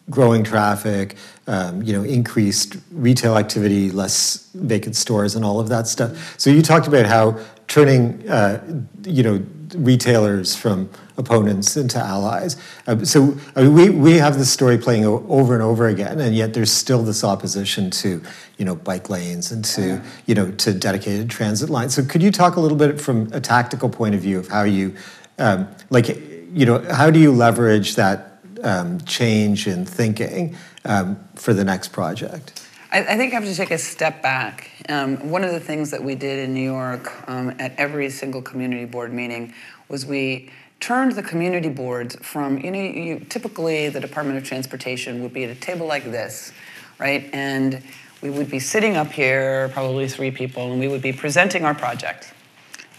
growing 0.09 0.45
traffic, 0.45 1.17
um, 1.47 1.83
you 1.83 1.93
know, 1.93 2.03
increased 2.03 2.77
retail 2.91 3.37
activity, 3.37 3.91
less 3.91 4.49
vacant 4.55 4.97
stores, 4.97 5.37
and 5.37 5.45
all 5.45 5.61
of 5.61 5.69
that 5.69 5.87
stuff. 5.87 6.39
So 6.39 6.51
you 6.51 6.63
talked 6.63 6.87
about 6.87 7.07
how 7.07 7.39
turning, 7.69 8.29
uh, 8.29 8.83
you 9.05 9.23
know, 9.23 9.45
retailers 9.75 10.57
from 10.57 10.89
opponents 11.17 11.77
into 11.77 11.99
allies. 11.99 12.57
Uh, 12.87 13.05
so 13.05 13.37
I 13.55 13.63
mean, 13.63 13.75
we, 13.75 13.91
we 13.91 14.13
have 14.15 14.37
this 14.39 14.51
story 14.51 14.79
playing 14.79 15.05
over 15.05 15.55
and 15.55 15.63
over 15.63 15.87
again, 15.87 16.21
and 16.21 16.35
yet 16.35 16.55
there's 16.55 16.73
still 16.73 17.03
this 17.03 17.23
opposition 17.23 17.91
to, 17.91 18.21
you 18.59 18.65
know, 18.65 18.75
bike 18.75 19.09
lanes 19.09 19.53
and 19.53 19.65
to, 19.65 20.03
you 20.27 20.35
know, 20.35 20.51
to 20.53 20.73
dedicated 20.73 21.31
transit 21.31 21.71
lines. 21.71 21.95
So 21.95 22.05
could 22.05 22.23
you 22.23 22.31
talk 22.31 22.57
a 22.57 22.61
little 22.61 22.79
bit 22.79 23.01
from 23.01 23.33
a 23.33 23.41
tactical 23.41 23.89
point 23.89 24.15
of 24.15 24.21
view 24.21 24.39
of 24.39 24.49
how 24.49 24.65
you, 24.65 24.95
um, 25.39 25.69
like, 25.91 26.09
you 26.09 26.67
know, 26.67 26.81
how 26.93 27.11
do 27.11 27.19
you 27.19 27.33
leverage 27.33 27.95
that 27.95 28.41
um, 28.63 29.01
change 29.03 29.67
in 29.67 29.87
thinking 29.87 30.57
um, 30.85 31.19
for 31.35 31.55
the 31.55 31.65
next 31.65 31.89
project? 31.93 32.64
I, 32.95 32.99
I, 32.99 33.17
think 33.17 33.33
I 33.33 33.41
have 33.41 33.45
to 33.45 33.55
take 33.57 33.73
a 33.73 33.79
step 33.79 34.23
back. 34.23 34.71
Um, 34.89 35.29
one 35.29 35.43
of 35.43 35.51
the 35.51 35.59
things 35.59 35.91
that 35.91 36.05
we 36.05 36.15
did 36.15 36.39
in 36.39 36.55
New 36.55 36.63
York 36.63 37.29
um, 37.29 37.53
at 37.59 37.75
every 37.77 38.09
single 38.09 38.41
community 38.41 38.85
board 38.85 39.13
meeting 39.13 39.53
was 39.89 40.07
we 40.07 40.53
turned 40.79 41.11
the 41.13 41.23
community 41.23 41.69
boards 41.69 42.15
from, 42.23 42.59
you 42.59 42.71
know, 42.71 42.81
you, 42.81 43.19
typically 43.29 43.89
the 43.89 43.99
Department 43.99 44.39
of 44.39 44.45
Transportation 44.45 45.25
would 45.25 45.33
be 45.33 45.43
at 45.43 45.51
a 45.51 45.57
table 45.57 45.89
like 45.89 46.05
this, 46.05 46.53
right? 47.01 47.29
And 47.33 47.83
we 48.23 48.31
would 48.31 48.49
be 48.49 48.61
sitting 48.61 48.97
up 48.97 49.11
here, 49.11 49.71
probably 49.71 50.07
three 50.07 50.31
people, 50.31 50.71
and 50.71 50.79
we 50.79 50.87
would 50.87 51.03
be 51.03 51.13
presenting 51.13 51.65
our 51.65 51.75
project, 51.75 52.33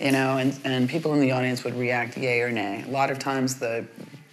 you 0.02 0.12
know, 0.12 0.40
and, 0.40 0.60
and 0.66 0.90
people 0.90 1.14
in 1.14 1.22
the 1.22 1.32
audience 1.32 1.64
would 1.64 1.76
react 1.76 2.18
yay 2.18 2.42
or 2.42 2.52
nay. 2.52 2.84
A 2.86 2.92
lot 2.92 3.12
of 3.12 3.18
times 3.18 3.60
the 3.60 3.86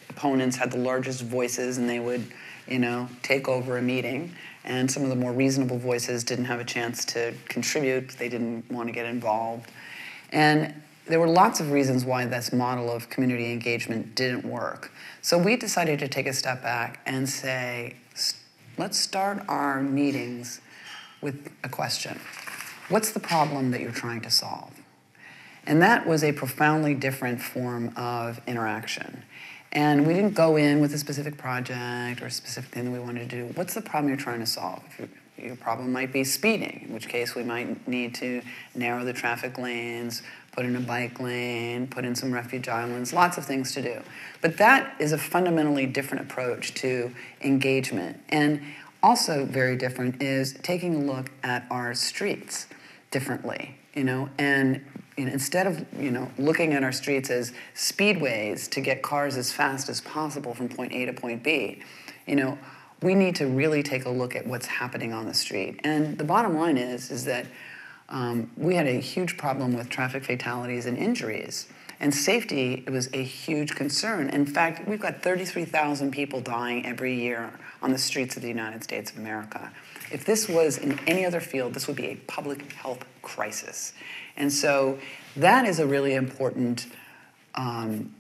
opponents 0.08 0.56
had 0.56 0.72
the 0.72 0.78
largest 0.78 1.22
voices 1.22 1.78
and 1.78 1.88
they 1.88 2.00
would, 2.00 2.26
you 2.66 2.80
know, 2.80 3.08
take 3.22 3.46
over 3.46 3.78
a 3.78 3.82
meeting 3.82 4.34
and 4.64 4.90
some 4.90 5.02
of 5.02 5.08
the 5.08 5.16
more 5.16 5.32
reasonable 5.32 5.78
voices 5.78 6.24
didn't 6.24 6.44
have 6.46 6.60
a 6.60 6.64
chance 6.64 7.04
to 7.06 7.34
contribute. 7.48 8.10
They 8.10 8.28
didn't 8.28 8.70
want 8.70 8.88
to 8.88 8.92
get 8.92 9.06
involved. 9.06 9.70
And 10.30 10.74
there 11.06 11.18
were 11.18 11.28
lots 11.28 11.60
of 11.60 11.72
reasons 11.72 12.04
why 12.04 12.26
this 12.26 12.52
model 12.52 12.90
of 12.90 13.10
community 13.10 13.50
engagement 13.50 14.14
didn't 14.14 14.44
work. 14.44 14.92
So 15.20 15.36
we 15.36 15.56
decided 15.56 15.98
to 15.98 16.08
take 16.08 16.26
a 16.26 16.32
step 16.32 16.62
back 16.62 17.00
and 17.06 17.28
say, 17.28 17.96
let's 18.78 18.98
start 18.98 19.42
our 19.48 19.82
meetings 19.82 20.60
with 21.20 21.52
a 21.62 21.68
question 21.68 22.20
What's 22.88 23.12
the 23.12 23.20
problem 23.20 23.70
that 23.70 23.80
you're 23.80 23.90
trying 23.90 24.20
to 24.22 24.30
solve? 24.30 24.72
And 25.66 25.80
that 25.80 26.06
was 26.06 26.24
a 26.24 26.32
profoundly 26.32 26.94
different 26.94 27.40
form 27.40 27.92
of 27.96 28.40
interaction. 28.46 29.24
And 29.72 30.06
we 30.06 30.12
mm-hmm. 30.12 30.22
didn't 30.22 30.34
go 30.34 30.56
in 30.56 30.80
with 30.80 30.92
a 30.94 30.98
specific 30.98 31.38
project 31.38 32.22
or 32.22 32.26
a 32.26 32.30
specific 32.30 32.70
thing 32.70 32.84
that 32.84 32.90
we 32.90 32.98
wanted 32.98 33.30
to 33.30 33.36
do. 33.36 33.52
What's 33.54 33.74
the 33.74 33.80
problem 33.80 34.08
you're 34.08 34.18
trying 34.18 34.40
to 34.40 34.46
solve? 34.46 34.82
Your 35.38 35.56
problem 35.56 35.92
might 35.92 36.12
be 36.12 36.24
speeding, 36.24 36.84
in 36.86 36.94
which 36.94 37.08
case 37.08 37.34
we 37.34 37.42
might 37.42 37.88
need 37.88 38.14
to 38.16 38.42
narrow 38.74 39.02
the 39.02 39.14
traffic 39.14 39.58
lanes, 39.58 40.22
put 40.52 40.66
in 40.66 40.76
a 40.76 40.80
bike 40.80 41.18
lane, 41.18 41.86
put 41.86 42.04
in 42.04 42.14
some 42.14 42.32
refuge 42.32 42.68
islands, 42.68 43.12
lots 43.14 43.38
of 43.38 43.46
things 43.46 43.72
to 43.72 43.82
do. 43.82 44.02
But 44.42 44.58
that 44.58 44.94
is 45.00 45.12
a 45.12 45.18
fundamentally 45.18 45.86
different 45.86 46.30
approach 46.30 46.74
to 46.74 47.12
engagement. 47.40 48.20
And 48.28 48.60
also 49.02 49.46
very 49.46 49.76
different 49.76 50.22
is 50.22 50.52
taking 50.62 50.94
a 50.94 50.98
look 50.98 51.30
at 51.42 51.64
our 51.70 51.94
streets 51.94 52.66
differently, 53.10 53.76
you 53.94 54.04
know, 54.04 54.28
and 54.38 54.84
you 55.16 55.26
know, 55.26 55.32
instead 55.32 55.66
of 55.66 55.84
you 55.98 56.10
know 56.10 56.30
looking 56.38 56.72
at 56.72 56.82
our 56.82 56.92
streets 56.92 57.30
as 57.30 57.52
speedways 57.74 58.68
to 58.70 58.80
get 58.80 59.02
cars 59.02 59.36
as 59.36 59.52
fast 59.52 59.88
as 59.88 60.00
possible 60.00 60.54
from 60.54 60.68
point 60.68 60.92
A 60.92 61.06
to 61.06 61.12
point 61.12 61.42
B, 61.42 61.82
you 62.26 62.36
know, 62.36 62.58
we 63.02 63.14
need 63.14 63.36
to 63.36 63.46
really 63.46 63.82
take 63.82 64.04
a 64.04 64.10
look 64.10 64.36
at 64.36 64.46
what's 64.46 64.66
happening 64.66 65.12
on 65.12 65.26
the 65.26 65.34
street. 65.34 65.80
And 65.84 66.16
the 66.18 66.24
bottom 66.24 66.56
line 66.56 66.78
is 66.78 67.10
is 67.10 67.24
that 67.26 67.46
um, 68.08 68.50
we 68.56 68.74
had 68.74 68.86
a 68.86 69.00
huge 69.00 69.36
problem 69.38 69.74
with 69.74 69.88
traffic 69.88 70.24
fatalities 70.24 70.86
and 70.86 70.98
injuries. 70.98 71.66
And 71.98 72.12
safety 72.12 72.84
was 72.90 73.08
a 73.12 73.22
huge 73.22 73.76
concern. 73.76 74.28
In 74.30 74.44
fact, 74.44 74.88
we've 74.88 75.00
got 75.00 75.22
33,000 75.22 76.10
people 76.10 76.40
dying 76.40 76.84
every 76.84 77.14
year 77.14 77.52
on 77.80 77.92
the 77.92 77.98
streets 77.98 78.36
of 78.36 78.42
the 78.42 78.48
United 78.48 78.82
States 78.82 79.12
of 79.12 79.18
America. 79.18 79.72
If 80.10 80.24
this 80.24 80.48
was 80.48 80.78
in 80.78 80.98
any 81.06 81.24
other 81.24 81.40
field, 81.40 81.74
this 81.74 81.86
would 81.86 81.96
be 81.96 82.06
a 82.06 82.16
public 82.26 82.72
health 82.72 83.04
crisis. 83.22 83.92
And 84.36 84.52
so 84.52 84.98
that 85.36 85.64
is 85.66 85.78
a 85.78 85.86
really 85.86 86.14
important 86.14 86.86
um, 87.54 88.14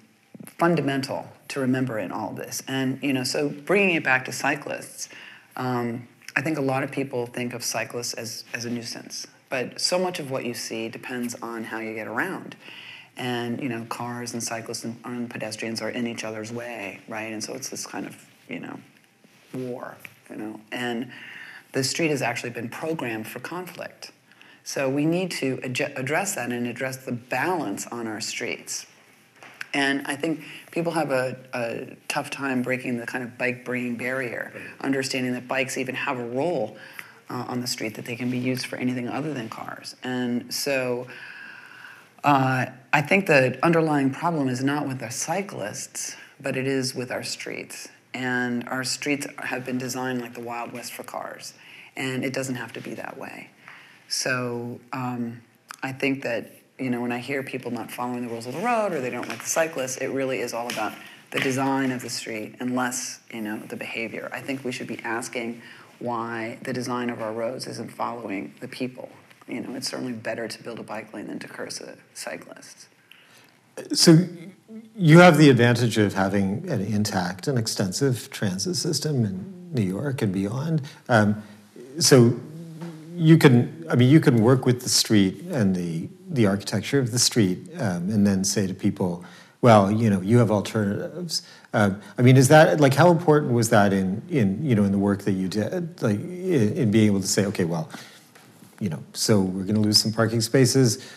fundamental 0.46 1.26
to 1.48 1.60
remember 1.60 1.98
in 1.98 2.12
all 2.12 2.32
this. 2.32 2.62
And, 2.68 2.98
you 3.02 3.12
know, 3.12 3.24
so 3.24 3.48
bringing 3.48 3.94
it 3.94 4.04
back 4.04 4.24
to 4.26 4.32
cyclists, 4.32 5.08
um, 5.56 6.08
I 6.34 6.40
think 6.40 6.58
a 6.58 6.62
lot 6.62 6.82
of 6.82 6.90
people 6.90 7.26
think 7.26 7.52
of 7.52 7.62
cyclists 7.62 8.14
as, 8.14 8.44
as 8.54 8.64
a 8.64 8.70
nuisance. 8.70 9.26
But 9.50 9.80
so 9.80 9.98
much 9.98 10.18
of 10.18 10.30
what 10.30 10.46
you 10.46 10.54
see 10.54 10.88
depends 10.88 11.34
on 11.42 11.64
how 11.64 11.78
you 11.78 11.94
get 11.94 12.06
around. 12.06 12.56
And, 13.18 13.60
you 13.60 13.68
know, 13.68 13.84
cars 13.90 14.32
and 14.32 14.42
cyclists 14.42 14.84
and, 14.84 14.98
and 15.04 15.28
pedestrians 15.28 15.82
are 15.82 15.90
in 15.90 16.06
each 16.06 16.24
other's 16.24 16.50
way, 16.50 17.00
right? 17.06 17.32
And 17.32 17.44
so 17.44 17.52
it's 17.52 17.68
this 17.68 17.86
kind 17.86 18.06
of, 18.06 18.16
you 18.48 18.60
know, 18.60 18.80
war, 19.52 19.96
you 20.30 20.36
know. 20.36 20.60
And 20.72 21.12
the 21.72 21.84
street 21.84 22.08
has 22.08 22.22
actually 22.22 22.50
been 22.50 22.70
programmed 22.70 23.26
for 23.26 23.40
conflict. 23.40 24.12
So 24.64 24.88
we 24.88 25.06
need 25.06 25.30
to 25.32 25.60
address 25.62 26.34
that 26.36 26.52
and 26.52 26.66
address 26.66 26.98
the 26.98 27.12
balance 27.12 27.86
on 27.86 28.06
our 28.06 28.20
streets. 28.20 28.86
And 29.74 30.06
I 30.06 30.16
think 30.16 30.44
people 30.70 30.92
have 30.92 31.10
a, 31.10 31.36
a 31.54 31.96
tough 32.08 32.30
time 32.30 32.62
breaking 32.62 32.98
the 32.98 33.06
kind 33.06 33.24
of 33.24 33.38
bike 33.38 33.64
brain 33.64 33.96
barrier, 33.96 34.52
understanding 34.80 35.32
that 35.32 35.48
bikes 35.48 35.78
even 35.78 35.94
have 35.94 36.18
a 36.18 36.24
role 36.24 36.76
uh, 37.30 37.44
on 37.48 37.60
the 37.60 37.66
street, 37.66 37.94
that 37.94 38.04
they 38.04 38.16
can 38.16 38.30
be 38.30 38.38
used 38.38 38.66
for 38.66 38.76
anything 38.76 39.08
other 39.08 39.32
than 39.32 39.48
cars. 39.48 39.96
And 40.04 40.52
so 40.52 41.06
uh, 42.22 42.66
I 42.92 43.02
think 43.02 43.26
the 43.26 43.58
underlying 43.64 44.10
problem 44.10 44.48
is 44.48 44.62
not 44.62 44.86
with 44.86 44.98
the 44.98 45.10
cyclists, 45.10 46.16
but 46.40 46.56
it 46.56 46.66
is 46.66 46.94
with 46.94 47.10
our 47.10 47.22
streets. 47.22 47.88
And 48.14 48.68
our 48.68 48.84
streets 48.84 49.26
have 49.38 49.64
been 49.64 49.78
designed 49.78 50.20
like 50.20 50.34
the 50.34 50.40
Wild 50.40 50.72
West 50.72 50.92
for 50.92 51.02
cars. 51.02 51.54
And 51.96 52.24
it 52.24 52.34
doesn't 52.34 52.56
have 52.56 52.72
to 52.74 52.80
be 52.80 52.94
that 52.94 53.16
way. 53.16 53.48
So 54.12 54.78
um, 54.92 55.40
I 55.82 55.90
think 55.90 56.22
that, 56.24 56.50
you 56.78 56.90
know, 56.90 57.00
when 57.00 57.12
I 57.12 57.18
hear 57.18 57.42
people 57.42 57.70
not 57.70 57.90
following 57.90 58.20
the 58.20 58.28
rules 58.28 58.46
of 58.46 58.52
the 58.52 58.60
road 58.60 58.92
or 58.92 59.00
they 59.00 59.08
don't 59.08 59.26
like 59.26 59.42
the 59.42 59.48
cyclists, 59.48 59.96
it 59.96 60.08
really 60.08 60.40
is 60.40 60.52
all 60.52 60.68
about 60.70 60.92
the 61.30 61.40
design 61.40 61.90
of 61.90 62.02
the 62.02 62.10
street 62.10 62.56
and 62.60 62.76
less, 62.76 63.20
you 63.32 63.40
know, 63.40 63.56
the 63.56 63.76
behavior. 63.76 64.28
I 64.30 64.40
think 64.42 64.64
we 64.64 64.70
should 64.70 64.86
be 64.86 65.00
asking 65.02 65.62
why 65.98 66.58
the 66.60 66.74
design 66.74 67.08
of 67.08 67.22
our 67.22 67.32
roads 67.32 67.66
isn't 67.66 67.90
following 67.90 68.52
the 68.60 68.68
people. 68.68 69.08
You 69.48 69.62
know, 69.62 69.74
it's 69.74 69.88
certainly 69.88 70.12
better 70.12 70.46
to 70.46 70.62
build 70.62 70.78
a 70.78 70.82
bike 70.82 71.14
lane 71.14 71.28
than 71.28 71.38
to 71.38 71.48
curse 71.48 71.80
a 71.80 71.96
cyclist. 72.12 72.88
So 73.94 74.18
you 74.94 75.20
have 75.20 75.38
the 75.38 75.48
advantage 75.48 75.96
of 75.96 76.12
having 76.12 76.68
an 76.68 76.82
intact 76.82 77.48
and 77.48 77.58
extensive 77.58 78.28
transit 78.30 78.76
system 78.76 79.24
in 79.24 79.72
New 79.72 79.82
York 79.82 80.20
and 80.20 80.34
beyond. 80.34 80.82
Um, 81.08 81.42
so 81.98 82.38
you 83.22 83.38
can, 83.38 83.86
I 83.88 83.94
mean, 83.94 84.10
you 84.10 84.20
can 84.20 84.42
work 84.42 84.66
with 84.66 84.82
the 84.82 84.88
street 84.88 85.42
and 85.50 85.74
the 85.74 86.08
the 86.28 86.46
architecture 86.46 86.98
of 86.98 87.10
the 87.10 87.18
street, 87.18 87.68
um, 87.78 88.08
and 88.08 88.26
then 88.26 88.42
say 88.42 88.66
to 88.66 88.72
people, 88.72 89.22
well, 89.60 89.92
you 89.92 90.08
know, 90.08 90.22
you 90.22 90.38
have 90.38 90.50
alternatives. 90.50 91.42
Um, 91.74 92.00
I 92.16 92.22
mean, 92.22 92.38
is 92.38 92.48
that 92.48 92.80
like 92.80 92.94
how 92.94 93.10
important 93.10 93.52
was 93.52 93.68
that 93.68 93.92
in 93.92 94.22
in 94.28 94.64
you 94.64 94.74
know 94.74 94.84
in 94.84 94.92
the 94.92 94.98
work 94.98 95.22
that 95.22 95.32
you 95.32 95.48
did, 95.48 96.02
like 96.02 96.18
in, 96.18 96.72
in 96.72 96.90
being 96.90 97.06
able 97.06 97.20
to 97.20 97.26
say, 97.26 97.46
okay, 97.46 97.64
well, 97.64 97.88
you 98.80 98.88
know, 98.88 99.02
so 99.12 99.40
we're 99.40 99.64
going 99.64 99.76
to 99.76 99.80
lose 99.80 99.98
some 99.98 100.12
parking 100.12 100.40
spaces. 100.40 101.08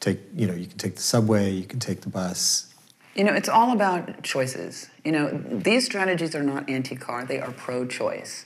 Take, 0.00 0.18
you 0.34 0.46
know, 0.46 0.54
you 0.54 0.66
can 0.66 0.76
take 0.76 0.96
the 0.96 1.02
subway, 1.02 1.50
you 1.50 1.64
can 1.64 1.78
take 1.78 2.02
the 2.02 2.10
bus. 2.10 2.74
You 3.14 3.24
know, 3.24 3.32
it's 3.32 3.48
all 3.48 3.72
about 3.72 4.22
choices. 4.22 4.90
You 5.04 5.12
know, 5.12 5.28
these 5.48 5.86
strategies 5.86 6.34
are 6.34 6.42
not 6.42 6.68
anti-car; 6.68 7.24
they 7.24 7.40
are 7.40 7.52
pro-choice. 7.52 8.44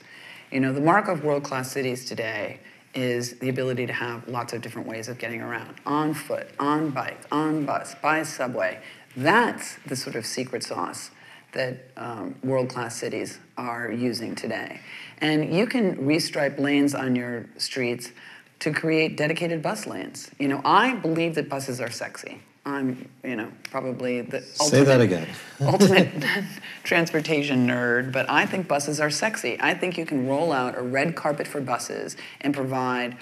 You 0.51 0.59
know, 0.59 0.73
the 0.73 0.81
mark 0.81 1.07
of 1.07 1.23
world-class 1.23 1.71
cities 1.71 2.05
today 2.05 2.59
is 2.93 3.33
the 3.39 3.49
ability 3.49 3.85
to 3.85 3.93
have 3.93 4.27
lots 4.27 4.53
of 4.53 4.61
different 4.61 4.87
ways 4.87 5.07
of 5.07 5.17
getting 5.17 5.41
around 5.41 5.75
on 5.85 6.13
foot, 6.13 6.49
on 6.59 6.89
bike, 6.89 7.19
on 7.31 7.65
bus, 7.65 7.95
by 8.01 8.23
subway. 8.23 8.79
That's 9.15 9.77
the 9.85 9.95
sort 9.95 10.15
of 10.15 10.25
secret 10.25 10.63
sauce 10.63 11.11
that 11.51 11.77
um, 11.97 12.35
world 12.43 12.69
class 12.69 12.95
cities 12.95 13.39
are 13.57 13.91
using 13.91 14.35
today. 14.35 14.81
And 15.19 15.53
you 15.53 15.65
can 15.65 15.95
restripe 15.97 16.59
lanes 16.59 16.93
on 16.93 17.15
your 17.15 17.47
streets 17.57 18.11
to 18.59 18.71
create 18.71 19.17
dedicated 19.17 19.61
bus 19.61 19.87
lanes. 19.87 20.29
You 20.37 20.47
know, 20.47 20.61
I 20.63 20.93
believe 20.95 21.35
that 21.35 21.49
buses 21.49 21.81
are 21.81 21.89
sexy. 21.89 22.41
I'm, 22.65 23.09
you 23.23 23.35
know, 23.35 23.51
probably 23.63 24.21
the 24.21 24.41
Say 24.41 24.83
that 24.83 25.01
again. 25.01 25.27
ultimate 25.61 26.09
transportation 26.83 27.67
nerd, 27.67 28.11
but 28.11 28.29
I 28.29 28.45
think 28.45 28.67
buses 28.67 28.99
are 28.99 29.09
sexy. 29.09 29.57
I 29.59 29.73
think 29.73 29.97
you 29.97 30.05
can 30.05 30.27
roll 30.27 30.51
out 30.51 30.77
a 30.77 30.81
red 30.81 31.15
carpet 31.15 31.47
for 31.47 31.61
buses 31.61 32.17
and 32.41 32.53
provide 32.53 33.17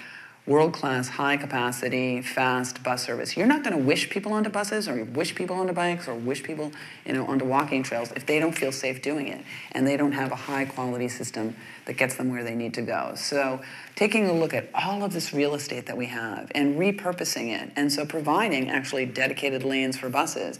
world 0.48 0.72
class, 0.72 1.08
high 1.10 1.36
capacity, 1.36 2.22
fast 2.22 2.82
bus 2.82 3.04
service. 3.04 3.36
You're 3.36 3.46
not 3.46 3.62
going 3.62 3.76
to 3.76 3.82
wish 3.82 4.08
people 4.08 4.32
onto 4.32 4.48
buses 4.48 4.88
or 4.88 5.04
wish 5.04 5.34
people 5.34 5.56
onto 5.56 5.74
bikes 5.74 6.08
or 6.08 6.14
wish 6.14 6.42
people 6.42 6.72
you 7.04 7.12
know, 7.12 7.26
onto 7.26 7.44
walking 7.44 7.82
trails 7.82 8.10
if 8.12 8.24
they 8.24 8.38
don't 8.38 8.56
feel 8.56 8.72
safe 8.72 9.02
doing 9.02 9.28
it 9.28 9.44
and 9.72 9.86
they 9.86 9.98
don't 9.98 10.12
have 10.12 10.32
a 10.32 10.36
high 10.36 10.64
quality 10.64 11.06
system 11.06 11.54
that 11.84 11.98
gets 11.98 12.14
them 12.14 12.30
where 12.30 12.42
they 12.42 12.54
need 12.54 12.72
to 12.74 12.82
go. 12.82 13.12
So, 13.14 13.60
taking 13.94 14.26
a 14.26 14.32
look 14.32 14.54
at 14.54 14.70
all 14.72 15.04
of 15.04 15.12
this 15.12 15.34
real 15.34 15.54
estate 15.54 15.84
that 15.86 15.96
we 15.98 16.06
have 16.06 16.50
and 16.54 16.78
repurposing 16.78 17.48
it, 17.48 17.70
and 17.76 17.92
so 17.92 18.06
providing 18.06 18.70
actually 18.70 19.04
dedicated 19.04 19.64
lanes 19.64 19.98
for 19.98 20.08
buses. 20.08 20.58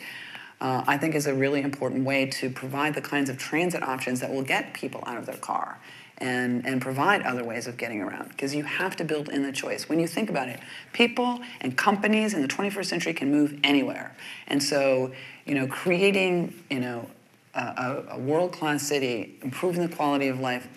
Uh, 0.61 0.83
I 0.89 0.99
think 0.99 1.15
is 1.15 1.29
a 1.29 1.35
really 1.35 1.63
important 1.63 2.05
way 2.05 2.27
to 2.27 2.51
provide 2.51 2.95
the 2.95 3.01
kinds 3.01 3.31
of 3.31 3.39
transit 3.39 3.81
options 3.81 4.19
that 4.21 4.31
will 4.33 4.43
get 4.43 4.75
people 4.75 5.05
out 5.07 5.17
of 5.17 5.25
their 5.25 5.37
car 5.37 5.79
and, 6.19 6.67
and 6.67 6.83
provide 6.83 7.23
other 7.23 7.45
ways 7.45 7.67
of 7.67 7.77
getting 7.77 8.01
around 8.01 8.29
because 8.29 8.55
you 8.55 8.65
have 8.65 8.97
to 8.97 9.05
build 9.05 9.29
in 9.29 9.43
the 9.43 9.53
choice. 9.53 9.89
When 9.89 10.01
you 10.01 10.07
think 10.07 10.29
about 10.29 10.49
it, 10.49 10.61
people 10.93 11.41
and 11.61 11.77
companies 11.77 12.35
in 12.35 12.43
the 12.43 12.49
21st 12.49 12.87
century 12.87 13.15
can 13.15 13.31
move 13.31 13.59
anywhere. 13.63 14.15
And 14.49 14.63
so, 14.63 15.13
you 15.47 15.55
know, 15.55 15.67
creating, 15.67 16.55
you 16.71 16.81
know, 16.81 17.09
a, 17.55 18.05
a 18.11 18.19
world-class 18.19 18.83
city, 18.83 19.39
improving 19.43 19.89
the 19.89 19.95
quality 19.95 20.29
of 20.29 20.41
life 20.41 20.69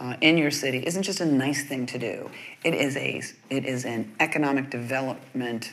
uh, 0.00 0.16
in 0.20 0.36
your 0.36 0.50
city 0.50 0.82
isn't 0.86 1.02
just 1.02 1.20
a 1.20 1.26
nice 1.26 1.64
thing 1.64 1.86
to 1.86 1.98
do. 1.98 2.30
It 2.64 2.74
is 2.74 2.96
a 2.96 3.22
it 3.50 3.64
is 3.64 3.84
an 3.84 4.12
economic 4.18 4.70
development 4.70 5.72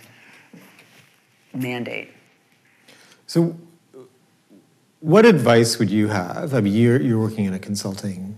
mandate. 1.54 2.12
So, 3.26 3.58
what 5.00 5.26
advice 5.26 5.80
would 5.80 5.90
you 5.90 6.10
have? 6.10 6.54
I 6.54 6.62
mean, 6.62 6.74
you're 6.74 7.02
you're 7.02 7.20
working 7.20 7.46
in 7.46 7.54
a 7.54 7.60
consulting 7.60 8.38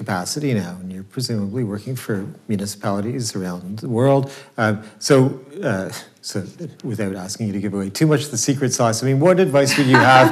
capacity 0.00 0.54
now, 0.54 0.78
and 0.80 0.90
you're 0.90 1.04
presumably 1.04 1.62
working 1.62 1.94
for 1.94 2.26
municipalities 2.48 3.36
around 3.36 3.80
the 3.80 3.88
world. 3.88 4.32
Um, 4.56 4.82
so, 4.98 5.38
uh, 5.62 5.90
so 6.22 6.46
without 6.82 7.14
asking 7.14 7.48
you 7.48 7.52
to 7.52 7.60
give 7.60 7.74
away 7.74 7.90
too 7.90 8.06
much 8.06 8.24
of 8.24 8.30
the 8.30 8.38
secret 8.38 8.72
sauce, 8.72 9.02
I 9.02 9.06
mean, 9.06 9.20
what 9.20 9.38
advice 9.38 9.76
would 9.76 9.86
you 9.86 9.96
have 9.96 10.30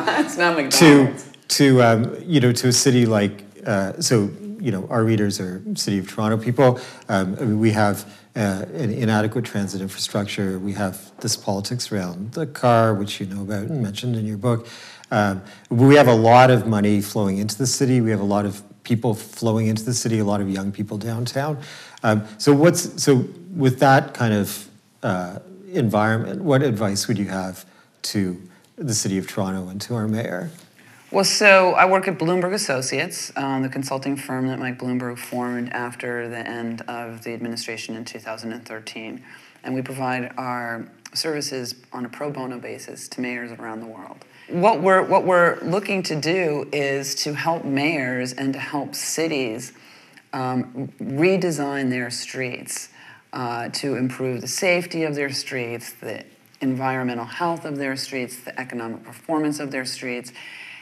to 0.81 1.15
to 1.49 1.83
um, 1.83 2.17
you 2.35 2.41
know 2.41 2.53
to 2.53 2.69
a 2.69 2.73
city 2.73 3.05
like 3.05 3.45
uh, 3.67 4.01
so? 4.01 4.31
You 4.61 4.73
know, 4.73 4.89
our 4.91 5.05
readers 5.05 5.39
are 5.39 5.63
City 5.75 5.99
of 5.99 6.09
Toronto 6.11 6.37
people. 6.37 6.81
Um, 7.09 7.37
I 7.41 7.45
mean, 7.45 7.61
we 7.61 7.71
have 7.71 7.97
uh, 8.35 8.65
an 8.75 8.91
inadequate 8.91 9.45
transit 9.45 9.81
infrastructure. 9.81 10.59
We 10.59 10.73
have 10.73 11.13
this 11.21 11.37
politics 11.37 11.93
around 11.93 12.33
the 12.33 12.45
car, 12.45 12.93
which 12.93 13.21
you 13.21 13.27
know 13.27 13.43
about 13.43 13.65
and 13.71 13.81
mentioned 13.81 14.17
in 14.17 14.27
your 14.27 14.37
book. 14.37 14.67
Um, 15.13 15.43
we 15.71 15.95
have 15.95 16.09
a 16.09 16.15
lot 16.15 16.51
of 16.51 16.67
money 16.67 17.01
flowing 17.01 17.39
into 17.39 17.57
the 17.57 17.69
city. 17.69 18.01
We 18.01 18.11
have 18.11 18.21
a 18.21 18.31
lot 18.37 18.47
of 18.47 18.63
people 18.89 19.15
flowing 19.15 19.67
into 19.67 19.85
the 19.85 19.93
city, 19.93 20.19
a 20.19 20.25
lot 20.25 20.41
of 20.41 20.49
young 20.49 20.73
people 20.73 20.97
downtown. 20.97 21.59
Um, 22.03 22.27
so 22.39 22.53
what's 22.53 23.03
so 23.03 23.29
with 23.55 23.79
that 23.81 24.15
kind 24.15 24.33
of 24.33 24.69
uh, 25.03 25.41
environment, 25.71 26.43
what 26.43 26.63
advice 26.63 27.07
would 27.07 27.19
you 27.19 27.27
have 27.27 27.67
to 28.03 28.41
the 28.77 28.95
city 28.95 29.19
of 29.19 29.27
Toronto 29.27 29.69
and 29.69 29.81
to 29.83 29.95
our 29.95 30.09
mayor? 30.09 30.51
Well, 31.11 31.25
so 31.25 31.73
I 31.73 31.87
work 31.87 32.07
at 32.07 32.19
Bloomberg 32.19 32.53
Associates, 32.53 33.33
um, 33.37 33.63
the 33.63 33.69
consulting 33.69 34.17
firm 34.17 34.47
that 34.49 34.59
Mike 34.59 34.79
Bloomberg 34.79 35.19
formed 35.19 35.71
after 35.71 36.29
the 36.29 36.47
end 36.47 36.83
of 36.83 37.25
the 37.25 37.33
administration 37.33 37.97
in 37.97 38.05
2013. 38.05 39.25
And 39.65 39.75
we 39.75 39.83
provide 39.83 40.33
our 40.37 40.87
services 41.15 41.75
on 41.93 42.05
a 42.05 42.09
pro 42.09 42.31
bono 42.31 42.59
basis 42.59 43.09
to 43.09 43.21
mayors 43.21 43.53
around 43.53 43.81
the 43.81 43.87
world. 43.87 44.25
What 44.49 44.81
we're, 44.81 45.03
what 45.03 45.25
we're 45.25 45.61
looking 45.61 46.03
to 46.05 46.17
do 46.17 46.69
is 46.73 47.15
to 47.17 47.35
help 47.35 47.65
mayors 47.65 48.33
and 48.33 48.53
to 48.55 48.59
help 48.59 48.95
cities 48.95 49.73
um, 50.33 50.89
redesign 51.01 51.91
their 51.91 52.11
streets 52.11 52.89
uh, 53.33 53.69
to 53.69 53.97
improve 53.97 54.41
the 54.41 54.49
safety 54.49 55.05
of 55.05 55.15
their 55.15 55.31
streets, 55.31 55.93
the 55.93 56.25
environmental 56.61 57.25
health 57.25 57.65
of 57.65 57.77
their 57.77 57.97
streets, 57.97 58.39
the 58.41 58.59
economic 58.59 59.05
performance 59.05 59.61
of 59.61 59.71
their 59.71 59.85
streets. 59.85 60.33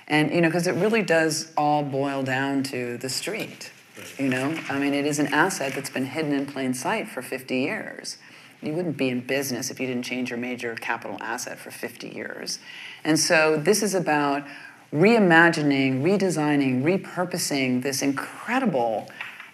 And, 0.08 0.30
you 0.30 0.40
know, 0.40 0.48
because 0.48 0.66
it 0.66 0.74
really 0.76 1.02
does 1.02 1.52
all 1.56 1.82
boil 1.82 2.22
down 2.22 2.62
to 2.64 2.96
the 2.98 3.08
street. 3.08 3.72
You 4.18 4.28
know, 4.28 4.56
I 4.68 4.78
mean, 4.78 4.94
it 4.94 5.06
is 5.06 5.18
an 5.18 5.28
asset 5.28 5.72
that's 5.74 5.90
been 5.90 6.06
hidden 6.06 6.32
in 6.32 6.46
plain 6.46 6.74
sight 6.74 7.08
for 7.08 7.22
50 7.22 7.56
years. 7.56 8.18
You 8.66 8.74
wouldn't 8.74 8.96
be 8.96 9.08
in 9.08 9.20
business 9.20 9.70
if 9.70 9.80
you 9.80 9.86
didn't 9.86 10.02
change 10.04 10.30
your 10.30 10.38
major 10.38 10.74
capital 10.74 11.16
asset 11.20 11.58
for 11.58 11.70
50 11.70 12.08
years. 12.08 12.58
And 13.04 13.18
so 13.18 13.56
this 13.56 13.82
is 13.82 13.94
about 13.94 14.44
reimagining, 14.92 16.02
redesigning, 16.02 16.82
repurposing 16.82 17.82
this 17.82 18.02
incredible 18.02 19.08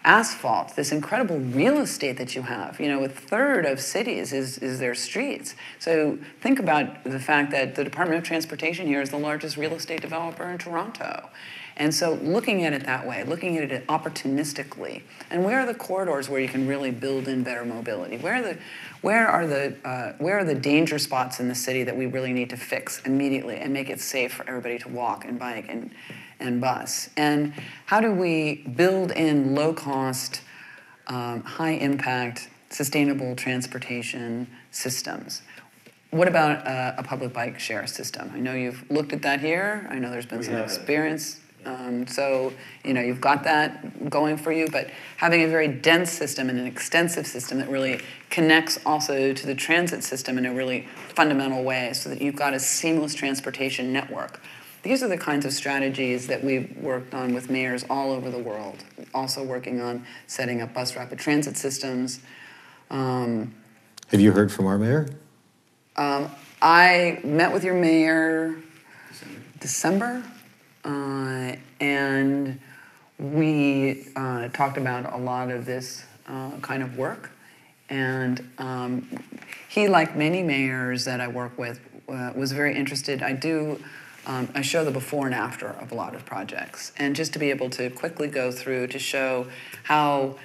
asphalt, 0.04 0.74
this 0.74 0.90
incredible 0.90 1.38
real 1.38 1.78
estate 1.78 2.16
that 2.16 2.34
you 2.34 2.42
have. 2.42 2.80
You 2.80 2.88
know, 2.88 3.04
a 3.04 3.08
third 3.08 3.64
of 3.66 3.80
cities 3.80 4.32
is, 4.32 4.58
is 4.58 4.80
their 4.80 4.94
streets. 4.94 5.54
So 5.78 6.18
think 6.40 6.58
about 6.58 7.04
the 7.04 7.20
fact 7.20 7.52
that 7.52 7.74
the 7.74 7.84
Department 7.84 8.18
of 8.18 8.24
Transportation 8.24 8.86
here 8.86 9.00
is 9.00 9.10
the 9.10 9.18
largest 9.18 9.56
real 9.56 9.74
estate 9.74 10.00
developer 10.00 10.44
in 10.44 10.58
Toronto. 10.58 11.28
And 11.82 11.92
so 11.92 12.14
looking 12.22 12.64
at 12.64 12.72
it 12.72 12.86
that 12.86 13.08
way, 13.08 13.24
looking 13.24 13.58
at 13.58 13.72
it 13.72 13.84
opportunistically, 13.88 15.02
and 15.30 15.44
where 15.44 15.58
are 15.58 15.66
the 15.66 15.74
corridors 15.74 16.28
where 16.28 16.40
you 16.40 16.46
can 16.46 16.68
really 16.68 16.92
build 16.92 17.26
in 17.26 17.42
better 17.42 17.64
mobility? 17.64 18.18
Where 18.18 18.34
are 18.34 18.40
the, 18.40 18.58
where 19.00 19.26
are 19.26 19.48
the, 19.48 19.74
uh, 19.84 20.12
where 20.18 20.38
are 20.38 20.44
the 20.44 20.54
danger 20.54 21.00
spots 21.00 21.40
in 21.40 21.48
the 21.48 21.56
city 21.56 21.82
that 21.82 21.96
we 21.96 22.06
really 22.06 22.32
need 22.32 22.50
to 22.50 22.56
fix 22.56 23.02
immediately 23.04 23.56
and 23.56 23.72
make 23.72 23.90
it 23.90 24.00
safe 24.00 24.32
for 24.32 24.48
everybody 24.48 24.78
to 24.78 24.88
walk 24.90 25.24
and 25.24 25.40
bike 25.40 25.66
and, 25.68 25.90
and 26.38 26.60
bus? 26.60 27.10
And 27.16 27.52
how 27.86 28.00
do 28.00 28.12
we 28.12 28.62
build 28.76 29.10
in 29.10 29.56
low 29.56 29.72
cost, 29.72 30.42
um, 31.08 31.42
high 31.42 31.72
impact, 31.72 32.48
sustainable 32.70 33.34
transportation 33.34 34.46
systems? 34.70 35.42
What 36.10 36.28
about 36.28 36.64
uh, 36.64 36.94
a 36.96 37.02
public 37.02 37.32
bike 37.32 37.58
share 37.58 37.88
system? 37.88 38.30
I 38.32 38.38
know 38.38 38.54
you've 38.54 38.88
looked 38.88 39.12
at 39.12 39.22
that 39.22 39.40
here. 39.40 39.88
I 39.90 39.98
know 39.98 40.12
there's 40.12 40.26
been 40.26 40.44
some 40.44 40.54
experience 40.54 41.40
um, 41.64 42.06
so, 42.06 42.52
you 42.84 42.92
know, 42.92 43.00
you've 43.00 43.20
got 43.20 43.44
that 43.44 44.10
going 44.10 44.36
for 44.36 44.52
you, 44.52 44.68
but 44.70 44.90
having 45.16 45.42
a 45.42 45.48
very 45.48 45.68
dense 45.68 46.10
system 46.10 46.48
and 46.48 46.58
an 46.58 46.66
extensive 46.66 47.26
system 47.26 47.58
that 47.58 47.68
really 47.68 48.00
connects 48.30 48.78
also 48.84 49.32
to 49.32 49.46
the 49.46 49.54
transit 49.54 50.02
system 50.02 50.38
in 50.38 50.46
a 50.46 50.52
really 50.52 50.88
fundamental 51.14 51.62
way 51.62 51.92
so 51.92 52.08
that 52.08 52.20
you've 52.20 52.36
got 52.36 52.54
a 52.54 52.60
seamless 52.60 53.14
transportation 53.14 53.92
network. 53.92 54.40
These 54.82 55.02
are 55.04 55.08
the 55.08 55.18
kinds 55.18 55.44
of 55.44 55.52
strategies 55.52 56.26
that 56.26 56.42
we've 56.42 56.76
worked 56.78 57.14
on 57.14 57.34
with 57.34 57.48
mayors 57.48 57.84
all 57.88 58.10
over 58.10 58.30
the 58.30 58.38
world, 58.38 58.82
also 59.14 59.44
working 59.44 59.80
on 59.80 60.04
setting 60.26 60.60
up 60.60 60.74
bus 60.74 60.96
rapid 60.96 61.20
transit 61.20 61.56
systems. 61.56 62.20
Um, 62.90 63.54
Have 64.08 64.20
you 64.20 64.32
heard 64.32 64.50
from 64.50 64.66
our 64.66 64.78
mayor? 64.78 65.08
Um, 65.94 66.30
I 66.60 67.20
met 67.22 67.52
with 67.52 67.62
your 67.62 67.74
mayor 67.74 68.56
December. 69.60 70.22
December 70.22 70.41
uh, 70.84 71.56
and 71.80 72.60
we 73.18 74.06
uh, 74.16 74.48
talked 74.48 74.76
about 74.76 75.12
a 75.12 75.16
lot 75.16 75.50
of 75.50 75.64
this 75.64 76.04
uh, 76.26 76.50
kind 76.60 76.82
of 76.82 76.96
work. 76.96 77.30
And 77.88 78.48
um, 78.58 79.08
he, 79.68 79.88
like 79.88 80.16
many 80.16 80.42
mayors 80.42 81.04
that 81.04 81.20
I 81.20 81.28
work 81.28 81.56
with, 81.58 81.80
uh, 82.08 82.32
was 82.34 82.52
very 82.52 82.74
interested. 82.74 83.22
I 83.22 83.32
do, 83.32 83.82
um, 84.26 84.48
I 84.54 84.62
show 84.62 84.84
the 84.84 84.90
before 84.90 85.26
and 85.26 85.34
after 85.34 85.68
of 85.68 85.92
a 85.92 85.94
lot 85.94 86.14
of 86.14 86.24
projects. 86.24 86.92
And 86.96 87.14
just 87.14 87.32
to 87.34 87.38
be 87.38 87.50
able 87.50 87.70
to 87.70 87.90
quickly 87.90 88.28
go 88.28 88.50
through 88.50 88.88
to 88.88 88.98
show 88.98 89.46
how 89.84 90.36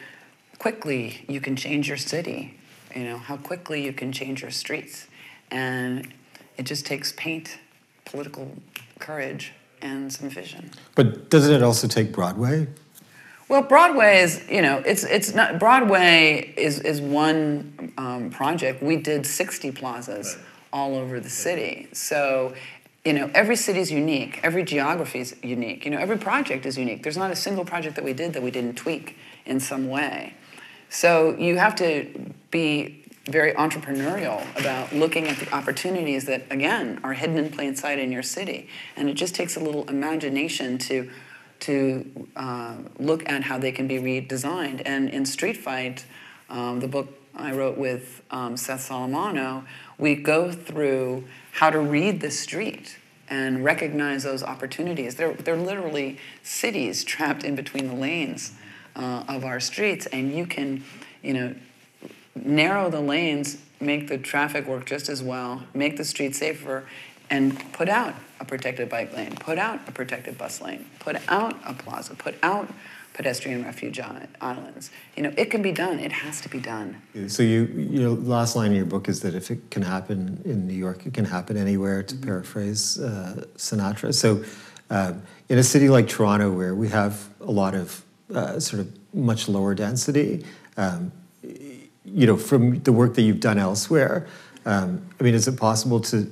quickly 0.60 1.26
you 1.28 1.40
can 1.40 1.56
change 1.56 1.88
your 1.88 1.98
city, 1.98 2.56
you 2.96 3.04
know, 3.04 3.18
how 3.18 3.38
quickly 3.38 3.84
you 3.84 3.94
can 3.94 4.12
change 4.12 4.42
your 4.42 4.52
streets. 4.52 5.08
And 5.50 6.14
it 6.58 6.64
just 6.64 6.86
takes 6.86 7.14
paint, 7.14 7.60
political 8.06 8.52
courage, 9.00 9.54
and 9.82 10.12
some 10.12 10.30
vision. 10.30 10.72
But 10.96 11.30
doesn't 11.30 11.54
it 11.54 11.64
also 11.64 11.88
take 11.88 12.12
Broadway? 12.12 12.68
Well, 13.50 13.62
Broadway 13.62 14.20
is, 14.20 14.44
you 14.50 14.62
know, 14.62 14.84
it's 14.86 15.06
it's 15.06 15.34
not 15.34 15.58
Broadway 15.58 16.54
is 16.58 16.80
is 16.82 17.00
one 17.00 17.94
um, 17.98 18.30
project. 18.30 18.84
We 18.84 18.98
did 18.98 19.26
60 19.26 19.72
plazas 19.72 20.36
right. 20.36 20.46
all 20.74 20.96
over 20.96 21.20
the 21.22 21.30
city. 21.30 21.88
So, 21.94 22.54
you 23.06 23.14
know, 23.14 23.32
every 23.34 23.56
city 23.56 23.80
is 23.80 23.90
unique. 23.90 24.42
Every 24.44 24.64
geography 24.64 25.20
is 25.20 25.36
unique. 25.42 25.86
You 25.86 25.92
know, 25.92 25.98
every 25.98 26.18
project 26.18 26.66
is 26.66 26.78
unique. 26.78 27.04
There's 27.04 27.18
not 27.18 27.32
a 27.32 27.38
single 27.38 27.64
project 27.64 27.96
that 27.96 28.04
we 28.04 28.12
did 28.12 28.34
that 28.34 28.44
we 28.44 28.52
didn't 28.52 28.76
tweak 28.76 29.16
in 29.46 29.62
some 29.62 29.88
way. 29.88 30.34
So 30.90 31.36
you 31.38 31.58
have 31.58 31.76
to 31.76 32.34
be 32.52 33.06
very 33.28 33.54
entrepreneurial 33.54 34.42
about 34.60 34.94
looking 34.94 35.28
at 35.28 35.38
the 35.38 35.54
opportunities 35.54 36.26
that, 36.26 36.44
again, 36.50 37.00
are 37.04 37.14
hidden 37.14 37.38
in 37.38 37.52
plain 37.52 37.76
sight 37.76 38.00
in 38.00 38.12
your 38.12 38.24
city. 38.24 38.70
And 38.96 39.10
it 39.10 39.14
just 39.14 39.36
takes 39.36 39.56
a 39.56 39.60
little 39.60 39.88
imagination 39.90 40.78
to, 40.80 41.10
to 41.62 42.28
uh, 42.36 42.78
look 43.00 43.28
at 43.30 43.44
how 43.44 43.58
they 43.58 43.72
can 43.72 43.88
be 43.88 43.98
redesigned. 43.98 44.82
And 44.86 45.10
in 45.10 45.26
Street 45.26 45.58
Fight, 45.58 46.06
um, 46.50 46.80
the 46.80 46.88
book 46.88 47.10
I 47.36 47.52
wrote 47.52 47.78
with 47.78 48.24
um, 48.32 48.58
Seth 48.58 48.90
Solomonow, 48.90 49.66
we 49.98 50.16
go 50.16 50.52
through 50.52 51.26
how 51.52 51.70
to 51.70 51.80
read 51.80 52.22
the 52.22 52.32
street 52.32 52.98
and 53.30 53.64
recognize 53.64 54.24
those 54.24 54.42
opportunities. 54.42 55.16
They're, 55.16 55.34
they're 55.34 55.58
literally 55.58 56.18
cities 56.44 57.04
trapped 57.04 57.44
in 57.44 57.56
between 57.56 57.88
the 57.88 57.94
lanes 57.94 58.54
uh, 58.96 59.26
of 59.28 59.44
our 59.44 59.60
streets, 59.60 60.06
and 60.08 60.34
you 60.34 60.46
can, 60.46 60.84
you 61.22 61.34
know, 61.34 61.56
narrow 62.46 62.90
the 62.90 63.02
lanes, 63.02 63.58
make 63.80 64.08
the 64.08 64.18
traffic 64.18 64.68
work 64.68 64.86
just 64.86 65.10
as 65.10 65.22
well, 65.22 65.64
make 65.74 65.98
the 65.98 66.06
streets 66.06 66.38
safer, 66.38 66.86
and 67.30 67.60
put 67.74 67.90
out 67.90 68.16
a 68.40 68.46
protected 68.46 68.90
bike 68.90 69.16
lane, 69.16 69.36
put 69.36 69.58
out 69.58 69.80
a 69.88 69.92
protected 69.92 70.38
bus 70.38 70.62
lane, 70.62 70.86
put 71.00 71.18
out 71.28 71.56
a 71.66 71.74
plaza, 71.74 72.16
put 72.16 72.36
out 72.42 72.70
pedestrian 73.18 73.64
refuge 73.64 74.00
islands. 74.42 74.92
You 75.16 75.24
know, 75.24 75.34
it 75.36 75.50
can 75.50 75.64
be 75.64 75.72
done. 75.72 76.00
It 76.00 76.12
has 76.12 76.40
to 76.42 76.50
be 76.50 76.60
done. 76.60 77.02
So 77.28 77.42
you, 77.42 77.66
your 77.66 78.12
last 78.12 78.56
line 78.56 78.72
in 78.72 78.78
your 78.78 78.86
book 78.86 79.10
is 79.10 79.22
that 79.22 79.34
if 79.34 79.50
it 79.50 79.72
can 79.72 79.82
happen 79.82 80.40
in 80.46 80.68
New 80.68 80.76
York, 80.76 81.08
it 81.08 81.16
can 81.16 81.26
happen 81.26 81.58
anywhere. 81.58 82.04
To 82.04 82.14
mm-hmm. 82.14 82.24
paraphrase 82.24 83.00
uh, 83.00 83.46
Sinatra. 83.58 84.14
So, 84.14 84.44
um, 84.90 85.24
in 85.50 85.58
a 85.58 85.64
city 85.64 85.90
like 85.90 86.08
Toronto, 86.08 86.52
where 86.52 86.76
we 86.76 86.90
have 86.90 87.28
a 87.42 87.52
lot 87.52 87.74
of 87.74 88.06
uh, 88.34 88.60
sort 88.60 88.82
of 88.82 88.88
much 89.14 89.50
lower 89.50 89.74
density, 89.74 90.46
um, 90.78 91.12
you 92.08 92.26
know, 92.26 92.38
from 92.38 92.82
the 92.84 92.94
work 92.94 93.14
that 93.16 93.22
you've 93.22 93.40
done 93.40 93.58
elsewhere, 93.58 94.28
um, 94.66 95.06
I 95.20 95.24
mean, 95.24 95.34
is 95.34 95.48
it 95.48 95.58
possible 95.58 96.00
to 96.02 96.24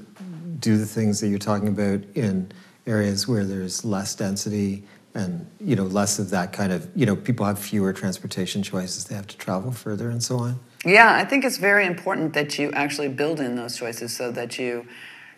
do 0.59 0.77
the 0.77 0.85
things 0.85 1.19
that 1.19 1.27
you're 1.27 1.39
talking 1.39 1.67
about 1.67 2.01
in 2.15 2.51
areas 2.87 3.27
where 3.27 3.45
there's 3.45 3.83
less 3.83 4.15
density 4.15 4.83
and 5.13 5.47
you 5.59 5.75
know 5.75 5.83
less 5.83 6.19
of 6.19 6.29
that 6.29 6.51
kind 6.51 6.71
of 6.71 6.89
you 6.95 7.05
know 7.05 7.15
people 7.15 7.45
have 7.45 7.57
fewer 7.57 7.93
transportation 7.93 8.61
choices 8.61 9.05
they 9.05 9.15
have 9.15 9.27
to 9.27 9.37
travel 9.37 9.71
further 9.71 10.09
and 10.09 10.21
so 10.21 10.37
on? 10.37 10.59
Yeah 10.85 11.15
i 11.15 11.23
think 11.23 11.45
it's 11.45 11.57
very 11.57 11.85
important 11.85 12.33
that 12.33 12.59
you 12.59 12.71
actually 12.71 13.07
build 13.07 13.39
in 13.39 13.55
those 13.55 13.77
choices 13.77 14.15
so 14.15 14.31
that 14.31 14.59
you 14.59 14.85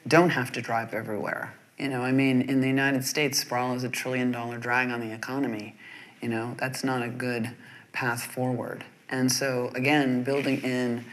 don't 0.08 0.30
have 0.30 0.52
to 0.54 0.62
drive 0.62 0.93
everywhere. 0.93 1.54
You 1.78 1.89
know 1.89 2.02
i 2.02 2.12
mean 2.12 2.41
in 2.41 2.60
the 2.62 2.67
united 2.67 3.06
states 3.06 3.39
sprawl 3.39 3.76
is 3.76 3.84
a 3.84 3.89
trillion 3.89 4.32
dollar 4.32 4.58
drag 4.58 4.89
on 4.89 5.00
the 5.00 5.13
economy. 5.13 5.76
You 6.21 6.30
know 6.30 6.56
that's 6.58 6.84
not 6.84 7.04
a 7.04 7.10
good 7.10 7.52
path 7.93 8.23
forward 8.23 8.84
and 9.09 9.31
so, 9.31 9.71
again, 9.75 10.23
building 10.23 10.61
in 10.63 11.05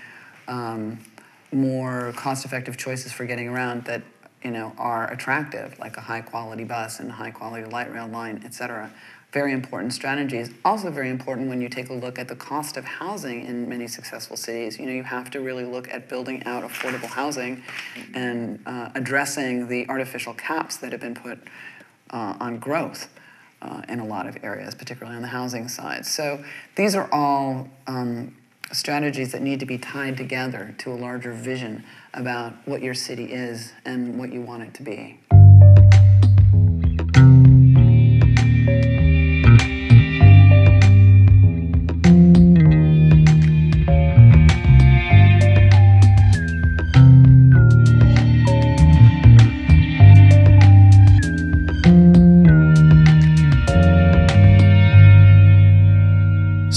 um, 0.48 0.98
more 1.52 2.12
cost-effective 2.16 2.76
choices 2.76 3.12
for 3.12 3.24
getting 3.24 3.48
around 3.48 3.85
that 3.85 4.02
you 4.42 4.50
know 4.50 4.74
are 4.78 5.11
attractive, 5.12 5.78
like 5.78 5.96
a 5.96 6.00
high-quality 6.00 6.64
bus 6.64 7.00
and 7.00 7.11
a 7.11 7.12
high-quality 7.12 7.66
light 7.70 7.92
rail 7.92 8.09
line, 8.09 8.42
et 8.44 8.52
cetera. 8.54 8.90
Very 9.33 9.52
important 9.52 9.92
strategies. 9.92 10.50
Also 10.64 10.90
very 10.90 11.11
important 11.11 11.48
when 11.48 11.61
you 11.61 11.68
take 11.68 11.88
a 11.88 11.92
look 11.92 12.20
at 12.20 12.28
the 12.28 12.37
cost 12.37 12.76
of 12.76 12.85
housing 12.85 13.44
in 13.44 13.68
many 13.68 13.88
successful 13.88 14.37
cities. 14.37 14.78
You 14.78 14.87
know, 14.87 14.92
you 14.92 15.02
have 15.02 15.28
to 15.33 15.40
really 15.40 15.64
look 15.64 15.90
at 15.90 16.09
building 16.09 16.44
out 16.44 16.62
affordable 16.62 17.09
housing 17.09 17.64
and 18.14 18.61
uh, 18.64 18.90
addressing 18.94 19.66
the 19.66 19.88
artificial 19.88 20.35
caps 20.35 20.76
that 20.76 20.92
have 20.92 21.00
been 21.00 21.16
put 21.16 21.40
uh, 22.11 22.37
on 22.38 22.59
growth 22.59 23.09
uh, 23.64 23.83
in 23.88 23.98
a 23.98 24.05
lot 24.05 24.27
of 24.27 24.37
areas, 24.44 24.74
particularly 24.74 25.16
on 25.16 25.22
the 25.22 25.29
housing 25.29 25.68
side. 25.68 26.05
So 26.07 26.44
these 26.77 26.94
are 26.94 27.09
all 27.12 27.68
um, 27.87 28.37
strategies 28.72 29.33
that 29.33 29.42
need 29.42 29.61
to 29.61 29.66
be 29.66 29.79
tied 29.79 30.16
together 30.16 30.74
to 30.79 30.92
a 30.92 30.96
larger 30.96 31.33
vision 31.33 31.85
about 32.12 32.55
what 32.66 32.83
your 32.83 32.94
city 32.94 33.33
is 33.33 33.72
and 33.85 34.18
what 34.18 34.33
you 34.33 34.40
want 34.40 34.62
it 34.62 34.74
to 34.74 34.83
be. 34.83 35.18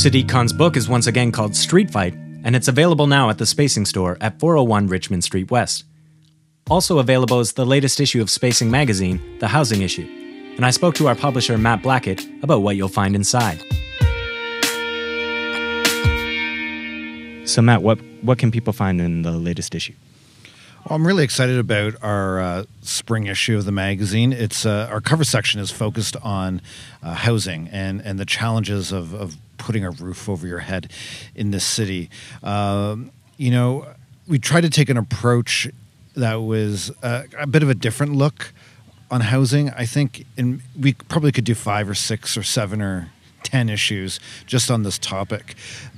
Sadik-Khan's 0.08 0.54
book 0.54 0.78
is 0.78 0.88
once 0.88 1.06
again 1.06 1.34
called 1.34 1.54
Street 1.54 1.92
Fight, 1.92 2.14
and 2.46 2.56
it's 2.56 2.70
available 2.70 3.08
now 3.08 3.30
at 3.30 3.40
the 3.40 3.46
Spacing 3.46 3.84
Store 3.84 4.18
at 4.22 4.40
401 4.40 4.88
Richmond 4.88 5.22
Street 5.26 5.52
West. 5.52 5.84
Also 6.70 7.00
available 7.00 7.42
is 7.42 7.52
the 7.52 7.66
latest 7.66 8.00
issue 8.00 8.22
of 8.22 8.30
Spacing 8.30 8.72
magazine, 8.72 9.20
the 9.40 9.50
housing 9.50 9.82
issue, 9.82 10.08
and 10.56 10.66
I 10.66 10.70
spoke 10.70 10.96
to 10.96 11.10
our 11.10 11.16
publisher 11.16 11.58
Matt 11.58 11.84
Blackett 11.84 12.26
about 12.42 12.62
what 12.62 12.78
you'll 12.78 12.88
find 12.88 13.18
inside. 13.18 13.60
So, 17.46 17.62
Matt, 17.62 17.82
what, 17.82 18.00
what 18.22 18.38
can 18.38 18.50
people 18.50 18.72
find 18.72 19.02
in 19.02 19.24
the 19.24 19.34
latest 19.34 19.76
issue? 19.76 19.94
Well, 20.88 20.96
I'm 20.96 21.06
really 21.06 21.26
excited 21.26 21.60
about 21.60 22.02
our 22.02 22.40
uh, 22.40 22.64
spring 22.82 23.28
issue 23.28 23.58
of 23.58 23.66
the 23.66 23.74
magazine. 23.74 24.32
It's 24.32 24.66
uh, 24.66 24.88
our 24.90 25.02
cover 25.02 25.26
section 25.26 25.60
is 25.60 25.70
focused 25.70 26.16
on 26.24 26.62
uh, 27.04 27.14
housing 27.14 27.68
and 27.74 28.00
and 28.00 28.18
the 28.18 28.26
challenges 28.26 28.94
of, 28.94 29.14
of 29.14 29.36
putting 29.58 29.84
a 29.84 29.92
roof 29.92 30.30
over 30.30 30.48
your 30.48 30.60
head 30.60 30.90
in 31.36 31.52
this 31.52 31.66
city. 31.66 32.10
Um, 32.42 33.12
you 33.36 33.52
know, 33.52 33.86
we 34.30 34.40
tried 34.40 34.62
to 34.62 34.70
take 34.70 34.88
an 34.88 34.96
approach 34.96 35.68
that 36.16 36.36
was 36.36 36.90
uh, 37.04 37.24
a 37.38 37.48
bit 37.48 37.64
of 37.64 37.70
a 37.70 37.76
different 37.76 38.16
look 38.16 38.54
on 39.12 39.20
housing. 39.20 39.72
I 39.72 39.86
think, 39.86 40.26
and 40.38 40.62
we 40.80 40.94
probably 40.94 41.34
could 41.34 41.44
do 41.44 41.54
five 41.56 41.90
or 41.90 41.96
six 41.96 42.38
or 42.38 42.44
seven 42.44 42.82
or 42.82 43.12
ten 43.44 43.68
issues 43.68 44.22
just 44.46 44.72
on 44.72 44.84
this 44.84 44.98
topic. 44.98 45.56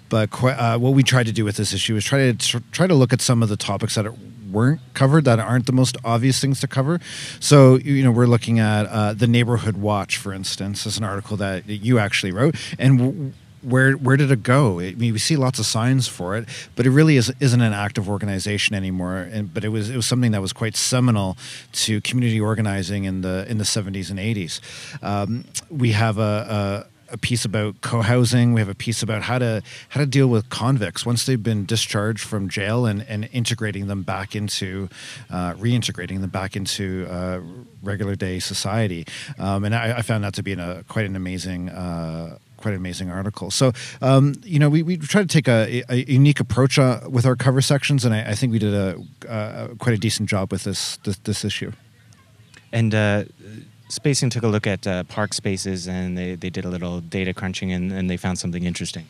But 0.09 0.31
uh, 0.43 0.79
what 0.79 0.95
we 0.95 1.03
tried 1.03 1.27
to 1.27 1.31
do 1.31 1.45
with 1.45 1.57
this 1.57 1.73
issue 1.73 1.95
is 1.95 2.03
try 2.05 2.31
to 2.31 2.59
try 2.71 2.87
to 2.87 2.95
look 2.95 3.13
at 3.13 3.21
some 3.21 3.43
of 3.43 3.49
the 3.49 3.57
topics 3.57 3.93
that 3.93 4.07
weren't 4.51 4.81
covered 4.93 5.25
that 5.25 5.39
aren't 5.39 5.65
the 5.65 5.71
most 5.71 5.97
obvious 6.03 6.39
things 6.39 6.59
to 6.61 6.67
cover. 6.67 6.99
So, 7.39 7.77
you 7.77 8.03
know, 8.03 8.11
we're 8.11 8.27
looking 8.27 8.59
at 8.59 8.85
uh, 8.87 9.13
the 9.13 9.27
Neighborhood 9.27 9.77
Watch, 9.77 10.17
for 10.17 10.33
instance, 10.33 10.85
as 10.87 10.97
an 10.97 11.03
article 11.03 11.37
that 11.37 11.67
you 11.67 11.99
actually 11.99 12.31
wrote. 12.31 12.55
And 12.77 12.97
w- 12.97 13.33
where 13.61 13.93
where 13.93 14.17
did 14.17 14.31
it 14.31 14.43
go? 14.43 14.79
I 14.79 14.93
mean, 14.93 15.13
we 15.13 15.19
see 15.19 15.35
lots 15.35 15.59
of 15.59 15.65
signs 15.65 16.07
for 16.07 16.37
it, 16.37 16.47
but 16.75 16.85
it 16.85 16.91
really 16.91 17.17
is, 17.17 17.31
isn't 17.39 17.61
an 17.61 17.73
active 17.73 18.09
organization 18.09 18.75
anymore. 18.75 19.17
And 19.17 19.53
but 19.53 19.63
it 19.63 19.69
was 19.69 19.89
it 19.89 19.95
was 19.95 20.05
something 20.05 20.31
that 20.31 20.41
was 20.41 20.53
quite 20.53 20.75
seminal 20.77 21.37
to 21.73 21.99
community 22.01 22.39
organizing 22.39 23.03
in 23.03 23.21
the 23.21 23.45
in 23.49 23.57
the 23.57 23.65
seventies 23.65 24.09
and 24.09 24.19
eighties. 24.19 24.61
Um, 25.01 25.43
we 25.69 25.91
have 25.91 26.17
a, 26.17 26.85
a 26.91 26.98
a 27.11 27.17
piece 27.17 27.45
about 27.45 27.81
co-housing. 27.81 28.53
We 28.53 28.61
have 28.61 28.69
a 28.69 28.75
piece 28.75 29.03
about 29.03 29.23
how 29.23 29.39
to 29.39 29.61
how 29.89 29.99
to 29.99 30.05
deal 30.05 30.27
with 30.27 30.49
convicts 30.49 31.05
once 31.05 31.25
they've 31.25 31.41
been 31.41 31.65
discharged 31.65 32.23
from 32.23 32.49
jail 32.49 32.85
and, 32.85 33.05
and 33.07 33.29
integrating 33.31 33.87
them 33.87 34.03
back 34.03 34.35
into 34.35 34.89
uh, 35.29 35.53
reintegrating 35.53 36.21
them 36.21 36.29
back 36.29 36.55
into 36.55 37.07
uh, 37.09 37.41
regular 37.81 38.15
day 38.15 38.39
society. 38.39 39.05
Um, 39.37 39.63
and 39.63 39.75
I, 39.75 39.97
I, 39.97 40.01
found 40.01 40.23
that 40.23 40.33
to 40.35 40.43
be 40.43 40.53
a, 40.53 40.83
quite 40.87 41.05
an 41.05 41.15
amazing. 41.15 41.69
Uh, 41.69 42.37
quite 42.57 42.71
an 42.71 42.77
amazing 42.77 43.09
article. 43.09 43.49
So, 43.49 43.71
um, 44.01 44.35
you 44.43 44.59
know, 44.59 44.69
we, 44.69 44.83
we 44.83 44.97
try 44.97 45.21
to 45.21 45.27
take 45.27 45.47
a, 45.47 45.81
a 45.87 46.11
unique 46.11 46.41
approach 46.41 46.77
uh, 46.77 46.99
with 47.09 47.25
our 47.25 47.37
cover 47.37 47.61
sections, 47.61 48.03
and 48.03 48.13
I, 48.13 48.31
I 48.31 48.35
think 48.35 48.51
we 48.51 48.59
did 48.59 48.73
a, 48.73 49.01
uh, 49.29 49.67
quite 49.75 49.95
a 49.95 49.97
decent 49.97 50.27
job 50.27 50.51
with 50.51 50.65
this 50.65 50.97
this, 50.97 51.17
this 51.19 51.45
issue. 51.45 51.71
And 52.71 52.93
uh, 52.93 53.23
Spacing 53.89 54.29
took 54.29 54.43
a 54.43 54.47
look 54.47 54.67
at 54.67 54.85
uh, 54.85 55.03
park 55.05 55.33
spaces 55.33 55.87
and 55.87 56.17
they, 56.17 56.35
they 56.35 56.49
did 56.49 56.63
a 56.63 56.69
little 56.69 57.01
data 57.01 57.33
crunching 57.33 57.71
and, 57.71 57.91
and 57.91 58.09
they 58.09 58.17
found 58.17 58.37
something 58.37 58.63
interesting. 58.63 59.07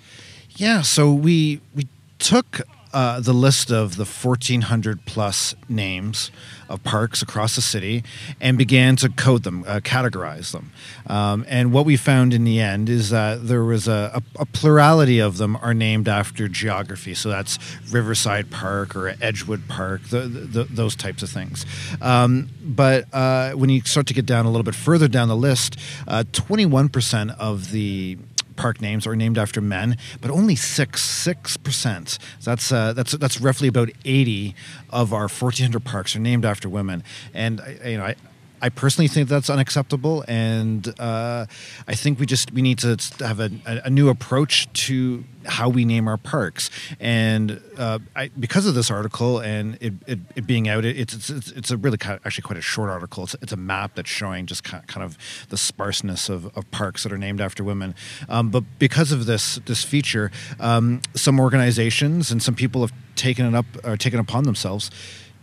Yeah, 0.55 0.81
so 0.81 1.13
we 1.13 1.61
we 1.75 1.87
took 2.17 2.61
uh, 2.93 3.19
the 3.19 3.33
list 3.33 3.71
of 3.71 3.95
the 3.95 4.05
1,400 4.05 5.05
plus 5.05 5.55
names 5.67 6.31
of 6.69 6.83
parks 6.83 7.21
across 7.21 7.55
the 7.55 7.61
city 7.61 8.03
and 8.39 8.57
began 8.57 8.95
to 8.95 9.09
code 9.09 9.43
them, 9.43 9.63
uh, 9.67 9.79
categorize 9.79 10.51
them. 10.51 10.71
Um, 11.07 11.45
and 11.47 11.71
what 11.71 11.85
we 11.85 11.97
found 11.97 12.33
in 12.33 12.43
the 12.43 12.59
end 12.59 12.89
is 12.89 13.09
that 13.09 13.47
there 13.47 13.63
was 13.63 13.87
a, 13.87 14.21
a, 14.37 14.41
a, 14.41 14.45
plurality 14.45 15.19
of 15.19 15.37
them 15.37 15.55
are 15.57 15.73
named 15.73 16.07
after 16.07 16.47
geography. 16.47 17.15
So 17.15 17.29
that's 17.29 17.57
Riverside 17.91 18.51
Park 18.51 18.95
or 18.95 19.15
Edgewood 19.21 19.67
Park, 19.67 20.03
the, 20.09 20.21
the, 20.21 20.63
those 20.65 20.95
types 20.95 21.23
of 21.23 21.29
things. 21.29 21.65
Um, 22.01 22.49
but 22.61 23.05
uh, 23.13 23.51
when 23.53 23.69
you 23.69 23.81
start 23.81 24.05
to 24.07 24.13
get 24.13 24.25
down 24.25 24.45
a 24.45 24.49
little 24.49 24.63
bit 24.63 24.75
further 24.75 25.07
down 25.07 25.27
the 25.27 25.35
list, 25.35 25.77
21% 26.07 27.29
uh, 27.29 27.33
of 27.39 27.71
the 27.71 28.17
park 28.59 28.81
names 28.81 29.07
are 29.07 29.15
named 29.15 29.37
after 29.37 29.61
men, 29.61 29.97
but 30.21 30.29
only 30.29 30.55
six 30.55 31.01
six 31.01 31.55
percent. 31.57 32.19
That's 32.43 32.71
uh, 32.71 32.93
that's 32.93 33.13
that's 33.13 33.39
roughly 33.39 33.69
about 33.69 33.89
eighty 34.03 34.53
of 34.89 35.13
our 35.13 35.29
fourteen 35.29 35.65
hundred 35.65 35.85
parks 35.85 36.15
are 36.15 36.19
named 36.19 36.43
after 36.43 36.67
women. 36.67 37.03
And 37.33 37.61
you 37.85 37.97
know, 37.97 38.05
I, 38.05 38.15
I 38.61 38.69
personally 38.69 39.07
think 39.07 39.29
that's 39.29 39.49
unacceptable, 39.49 40.23
and 40.27 40.87
uh, 40.99 41.45
I 41.87 41.95
think 41.95 42.19
we 42.19 42.25
just 42.25 42.51
we 42.51 42.61
need 42.61 42.79
to 42.79 42.97
have 43.19 43.39
a, 43.39 43.49
a, 43.65 43.89
new 43.89 44.09
approach 44.09 44.71
to 44.85 45.23
how 45.45 45.69
we 45.69 45.85
name 45.85 46.07
our 46.07 46.17
parks. 46.17 46.69
And 46.99 47.61
uh, 47.77 47.99
I, 48.15 48.29
because 48.39 48.65
of 48.65 48.75
this 48.75 48.91
article 48.91 49.39
and 49.39 49.77
it, 49.81 49.93
it, 50.05 50.19
it 50.35 50.47
being 50.47 50.67
out, 50.67 50.85
it, 50.85 50.97
it's, 50.97 51.29
it's 51.29 51.51
it's 51.51 51.71
a 51.71 51.77
really 51.77 51.97
kind 51.97 52.17
of, 52.17 52.25
actually 52.25 52.43
quite 52.43 52.59
a 52.59 52.61
short 52.61 52.89
article. 52.89 53.23
It's, 53.23 53.35
it's 53.41 53.53
a 53.53 53.57
map 53.57 53.95
that's 53.95 54.09
showing 54.09 54.45
just 54.45 54.63
kind 54.63 55.03
of 55.03 55.17
the 55.49 55.57
sparseness 55.57 56.29
of, 56.29 56.45
of 56.57 56.69
parks 56.71 57.03
that 57.03 57.13
are 57.13 57.17
named 57.17 57.41
after 57.41 57.63
women. 57.63 57.95
Um, 58.27 58.49
but 58.49 58.63
because 58.77 59.11
of 59.11 59.25
this 59.25 59.55
this 59.65 59.83
feature, 59.83 60.31
um, 60.59 61.01
some 61.15 61.39
organizations 61.39 62.31
and 62.31 62.43
some 62.43 62.55
people 62.55 62.81
have 62.81 62.93
taken 63.15 63.45
it 63.45 63.55
up 63.55 63.65
or 63.83 63.97
taken 63.97 64.19
upon 64.19 64.43
themselves 64.43 64.91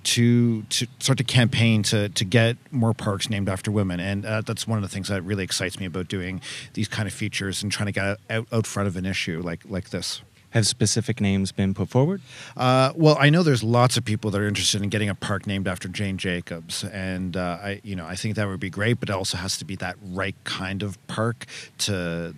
to 0.06 0.62
to 0.62 0.86
start 1.00 1.18
to 1.18 1.24
campaign 1.24 1.82
to 1.82 2.08
to 2.08 2.24
get 2.24 2.56
more 2.70 2.94
parks 2.94 3.28
named 3.28 3.48
after 3.48 3.70
women, 3.70 3.98
and 3.98 4.24
uh, 4.24 4.40
that's 4.40 4.66
one 4.66 4.78
of 4.78 4.82
the 4.82 4.88
things 4.88 5.08
that 5.08 5.22
really 5.22 5.42
excites 5.42 5.80
me 5.80 5.86
about 5.86 6.08
doing 6.08 6.40
these 6.74 6.88
kind 6.88 7.08
of 7.08 7.14
features 7.14 7.62
and 7.62 7.72
trying 7.72 7.86
to 7.86 7.92
get 7.92 8.18
out, 8.30 8.46
out 8.52 8.66
front 8.66 8.86
of 8.86 8.96
an 8.96 9.04
issue 9.04 9.42
like 9.42 9.60
like 9.68 9.90
this. 9.90 10.22
Have 10.50 10.66
specific 10.66 11.20
names 11.20 11.52
been 11.52 11.74
put 11.74 11.88
forward? 11.88 12.22
Uh, 12.56 12.92
well, 12.94 13.16
I 13.18 13.30
know 13.30 13.42
there's 13.42 13.64
lots 13.64 13.96
of 13.96 14.04
people 14.04 14.30
that 14.30 14.40
are 14.40 14.46
interested 14.46 14.80
in 14.80 14.88
getting 14.88 15.08
a 15.08 15.14
park 15.14 15.46
named 15.46 15.66
after 15.68 15.88
Jane 15.88 16.16
Jacobs, 16.16 16.84
and 16.84 17.36
uh, 17.36 17.58
I, 17.60 17.80
you 17.82 17.96
know, 17.96 18.06
I 18.06 18.14
think 18.14 18.36
that 18.36 18.46
would 18.46 18.60
be 18.60 18.70
great. 18.70 19.00
But 19.00 19.10
it 19.10 19.12
also 19.12 19.36
has 19.36 19.58
to 19.58 19.64
be 19.64 19.76
that 19.76 19.96
right 20.02 20.36
kind 20.44 20.82
of 20.82 21.04
park 21.08 21.46
to 21.78 22.34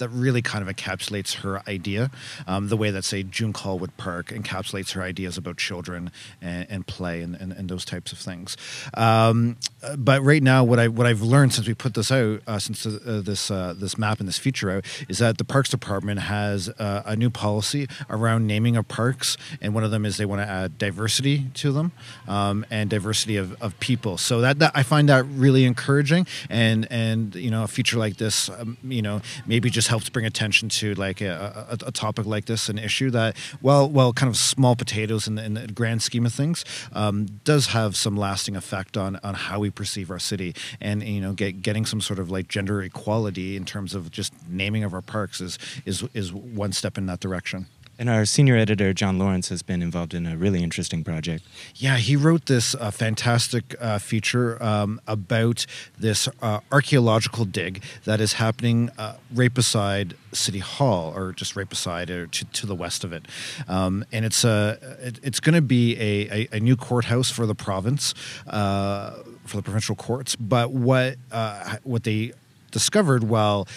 that 0.00 0.08
really 0.08 0.42
kind 0.42 0.68
of 0.68 0.74
encapsulates 0.74 1.36
her 1.36 1.62
idea, 1.68 2.10
um, 2.46 2.68
the 2.68 2.76
way 2.76 2.90
that 2.90 3.04
say 3.04 3.22
June 3.22 3.52
Callwood 3.52 3.96
Park 3.96 4.28
encapsulates 4.28 4.92
her 4.92 5.02
ideas 5.02 5.38
about 5.38 5.56
children 5.56 6.10
and, 6.42 6.66
and 6.68 6.86
play 6.86 7.22
and, 7.22 7.36
and, 7.36 7.52
and, 7.52 7.68
those 7.68 7.84
types 7.84 8.10
of 8.10 8.18
things. 8.18 8.56
Um, 8.94 9.56
but 9.96 10.22
right 10.22 10.42
now, 10.42 10.64
what 10.64 10.80
I 10.80 10.88
what 10.88 11.06
I've 11.06 11.22
learned 11.22 11.54
since 11.54 11.68
we 11.68 11.74
put 11.74 11.94
this 11.94 12.10
out, 12.10 12.40
uh, 12.46 12.58
since 12.58 12.84
uh, 12.84 13.22
this 13.24 13.50
uh, 13.50 13.74
this 13.76 13.96
map 13.96 14.18
and 14.18 14.28
this 14.28 14.38
feature 14.38 14.70
out, 14.70 14.84
is 15.08 15.18
that 15.18 15.38
the 15.38 15.44
Parks 15.44 15.68
Department 15.70 16.20
has 16.20 16.68
uh, 16.68 17.02
a 17.06 17.14
new 17.14 17.30
policy 17.30 17.86
around 18.08 18.46
naming 18.46 18.76
of 18.76 18.88
parks, 18.88 19.36
and 19.60 19.74
one 19.74 19.84
of 19.84 19.90
them 19.90 20.04
is 20.04 20.16
they 20.16 20.24
want 20.24 20.40
to 20.40 20.48
add 20.48 20.78
diversity 20.78 21.46
to 21.54 21.70
them 21.72 21.92
um, 22.26 22.66
and 22.70 22.90
diversity 22.90 23.36
of, 23.36 23.60
of 23.62 23.78
people. 23.80 24.18
So 24.18 24.40
that, 24.40 24.58
that 24.58 24.72
I 24.74 24.82
find 24.82 25.08
that 25.08 25.24
really 25.26 25.64
encouraging, 25.64 26.26
and 26.48 26.90
and 26.90 27.34
you 27.34 27.50
know 27.50 27.64
a 27.64 27.68
feature 27.68 27.98
like 27.98 28.16
this, 28.16 28.48
um, 28.48 28.76
you 28.82 29.02
know 29.02 29.20
maybe 29.46 29.70
just 29.70 29.88
helps 29.90 30.08
bring 30.08 30.24
attention 30.24 30.68
to 30.68 30.94
like 30.94 31.20
a, 31.20 31.66
a, 31.68 31.88
a, 31.88 31.92
topic 31.92 32.24
like 32.24 32.44
this, 32.44 32.68
an 32.68 32.78
issue 32.78 33.10
that, 33.10 33.36
well, 33.60 33.88
well, 33.88 34.12
kind 34.12 34.30
of 34.30 34.36
small 34.36 34.76
potatoes 34.76 35.26
in 35.26 35.34
the, 35.34 35.44
in 35.44 35.54
the 35.54 35.66
grand 35.66 36.00
scheme 36.00 36.24
of 36.24 36.32
things, 36.32 36.64
um, 36.92 37.26
does 37.42 37.66
have 37.66 37.96
some 37.96 38.16
lasting 38.16 38.54
effect 38.54 38.96
on 38.96 39.18
on 39.24 39.34
how 39.34 39.58
we 39.58 39.68
perceive 39.68 40.08
our 40.10 40.20
city, 40.20 40.54
and 40.80 41.02
you 41.02 41.20
know, 41.20 41.32
get, 41.32 41.60
getting 41.60 41.84
some 41.84 42.00
sort 42.00 42.20
of 42.20 42.30
like 42.30 42.46
gender 42.46 42.80
equality 42.82 43.56
in 43.56 43.64
terms 43.64 43.92
of 43.92 44.12
just 44.12 44.32
naming 44.48 44.84
of 44.84 44.94
our 44.94 45.02
parks 45.02 45.40
is 45.40 45.58
is 45.84 46.04
is 46.14 46.32
one 46.32 46.72
step 46.72 46.96
in 46.96 47.06
that 47.06 47.18
direction. 47.18 47.66
And 48.00 48.08
our 48.08 48.24
senior 48.24 48.56
editor, 48.56 48.94
John 48.94 49.18
Lorinc, 49.18 49.46
has 49.48 49.60
been 49.60 49.82
involved 49.82 50.14
in 50.14 50.24
a 50.24 50.34
really 50.34 50.62
interesting 50.62 51.04
project. 51.04 51.44
Yeah, 51.76 51.98
he 51.98 52.16
wrote 52.16 52.46
this 52.46 52.74
uh, 52.74 52.90
fantastic 52.90 53.76
uh, 53.78 53.98
feature 53.98 54.60
um, 54.62 55.02
about 55.06 55.66
this 55.98 56.26
uh, 56.40 56.60
archaeological 56.72 57.44
dig 57.44 57.82
that 58.06 58.18
is 58.18 58.32
happening 58.32 58.88
uh, 58.96 59.16
right 59.34 59.52
beside 59.52 60.16
City 60.32 60.60
Hall, 60.60 61.12
or 61.14 61.32
just 61.32 61.56
right 61.56 61.68
beside 61.68 62.08
or 62.08 62.26
to, 62.28 62.46
to 62.46 62.66
the 62.66 62.74
west 62.74 63.04
of 63.04 63.12
it. 63.12 63.26
Um, 63.68 64.06
and 64.10 64.24
it's, 64.24 64.44
a, 64.44 64.78
it, 65.02 65.20
it's 65.22 65.40
going 65.40 65.56
to 65.56 65.60
be 65.60 65.94
a, 66.00 66.30
a, 66.30 66.48
a, 66.52 66.60
new 66.60 66.76
courthouse 66.76 67.30
for 67.30 67.44
the 67.44 67.54
province, 67.54 68.14
uh, 68.46 69.10
for 69.44 69.58
the 69.58 69.62
provincial 69.62 69.94
courts. 69.94 70.36
But 70.36 70.70
what, 70.70 71.16
uh, 71.30 71.76
what 71.82 72.04
they 72.04 72.32
discovered 72.70 73.24
while 73.24 73.68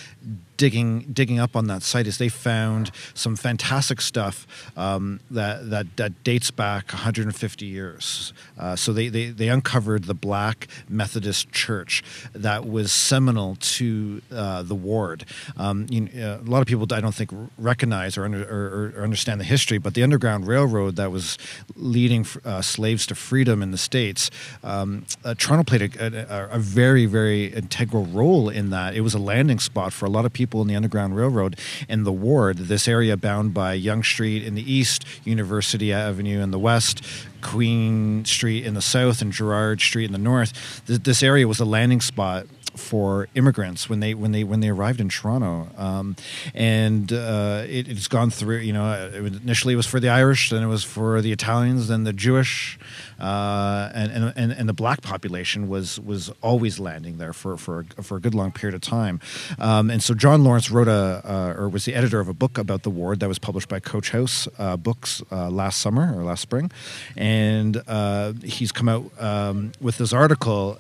digging 0.63 1.01
digging 1.11 1.39
up 1.39 1.57
on 1.57 1.67
that 1.67 1.83
site 1.83 2.07
is 2.07 2.19
they 2.19 2.29
found 2.29 2.89
some 3.13 3.35
fantastic 3.35 3.99
stuff 3.99 4.47
um, 4.77 5.19
that, 5.29 5.69
that 5.69 5.97
that 5.97 6.23
dates 6.23 6.51
back 6.51 6.93
150 6.93 7.65
years. 7.65 8.31
Uh, 8.57 8.73
so 8.73 8.93
they, 8.93 9.09
they 9.09 9.25
they 9.25 9.49
uncovered 9.49 10.05
the 10.05 10.13
Black 10.13 10.67
Methodist 10.87 11.51
Church 11.51 12.01
that 12.31 12.65
was 12.65 12.93
seminal 12.93 13.57
to 13.59 14.21
uh, 14.31 14.63
the 14.63 14.73
ward. 14.73 15.25
Um, 15.57 15.85
you 15.89 16.01
know, 16.01 16.39
a 16.41 16.49
lot 16.49 16.61
of 16.61 16.67
people 16.67 16.87
I 16.93 17.01
don't 17.01 17.13
think 17.13 17.31
recognize 17.57 18.17
or, 18.17 18.23
under, 18.23 18.43
or, 18.43 18.93
or, 18.95 19.03
understand 19.03 19.41
the 19.41 19.49
history, 19.55 19.79
but 19.79 19.95
the 19.95 20.03
Underground 20.03 20.47
Railroad 20.47 20.95
that 20.95 21.11
was 21.11 21.37
leading 21.75 22.25
uh, 22.45 22.61
slaves 22.61 23.05
to 23.07 23.15
freedom 23.15 23.61
in 23.61 23.71
the 23.71 23.77
states. 23.77 24.31
Um, 24.63 25.05
uh, 25.25 25.35
Toronto 25.37 25.65
played 25.65 25.93
a, 25.97 26.51
a, 26.53 26.55
a 26.55 26.59
very 26.59 27.05
very 27.05 27.47
integral 27.47 28.05
role 28.05 28.47
in 28.47 28.69
that. 28.69 28.95
It 28.95 29.01
was 29.01 29.13
a 29.13 29.19
landing 29.19 29.59
spot 29.59 29.91
for 29.91 30.05
a 30.05 30.09
lot 30.09 30.23
of 30.23 30.31
people 30.31 30.52
in 30.61 30.67
the 30.67 30.75
Underground 30.75 31.15
Railroad 31.15 31.59
in 31.89 32.03
the 32.03 32.11
ward, 32.11 32.57
this 32.57 32.87
area 32.87 33.17
bound 33.17 33.53
by 33.53 33.73
Yonge 33.73 34.07
Street 34.07 34.43
in 34.43 34.55
the 34.55 34.71
east, 34.71 35.05
University 35.25 35.91
Avenue 35.91 36.41
in 36.41 36.51
the 36.51 36.59
west, 36.59 37.03
Queen 37.41 38.23
Street 38.25 38.65
in 38.65 38.73
the 38.73 38.81
south, 38.81 39.21
and 39.21 39.33
Gerrard 39.33 39.81
Street 39.81 40.05
in 40.05 40.11
the 40.11 40.17
north. 40.17 40.85
This 40.85 41.23
area 41.23 41.47
was 41.47 41.59
a 41.59 41.65
landing 41.65 42.01
spot 42.01 42.45
for 42.75 43.27
immigrants 43.35 43.89
when 43.89 43.99
they 43.99 44.13
when 44.13 44.31
they 44.31 44.43
when 44.43 44.59
they 44.59 44.69
arrived 44.69 44.99
in 44.99 45.09
Toronto, 45.09 45.67
um, 45.77 46.15
and 46.53 47.11
uh, 47.11 47.63
it, 47.67 47.87
has 47.87 48.07
gone 48.07 48.29
through. 48.29 48.57
You 48.57 48.73
know, 48.73 49.11
initially 49.13 49.73
it 49.73 49.77
was 49.77 49.87
for 49.87 49.99
the 49.99 50.09
Irish, 50.09 50.49
then 50.49 50.63
it 50.63 50.67
was 50.67 50.83
for 50.83 51.21
the 51.21 51.31
Italians, 51.31 51.87
then 51.87 52.03
the 52.03 52.13
Jewish, 52.13 52.79
uh, 53.19 53.89
and, 53.93 54.33
and 54.35 54.51
and 54.51 54.69
the 54.69 54.73
black 54.73 55.01
population 55.01 55.67
was 55.67 55.99
was 55.99 56.31
always 56.41 56.79
landing 56.79 57.17
there 57.17 57.33
for 57.33 57.57
for 57.57 57.85
for 58.01 58.17
a 58.17 58.21
good 58.21 58.33
long 58.33 58.51
period 58.51 58.75
of 58.75 58.81
time. 58.81 59.19
Um, 59.59 59.89
and 59.89 60.01
so 60.01 60.13
John 60.13 60.43
Lorinc 60.43 60.69
wrote 60.71 60.87
a 60.87 61.21
uh, 61.23 61.55
or 61.57 61.69
was 61.69 61.85
the 61.85 61.95
editor 61.95 62.19
of 62.19 62.27
a 62.27 62.33
book 62.33 62.57
about 62.57 62.83
the 62.83 62.89
ward 62.89 63.19
that 63.19 63.27
was 63.27 63.39
published 63.39 63.69
by 63.69 63.79
Coach 63.79 64.11
House 64.11 64.47
uh, 64.57 64.77
Books 64.77 65.21
uh, 65.31 65.49
last 65.49 65.79
summer 65.79 66.13
or 66.17 66.23
last 66.23 66.41
spring, 66.41 66.71
and 67.15 67.81
uh, 67.87 68.33
he's 68.43 68.71
come 68.71 68.89
out 68.89 69.05
um, 69.21 69.71
with 69.79 69.97
this 69.97 70.13
article 70.13 70.79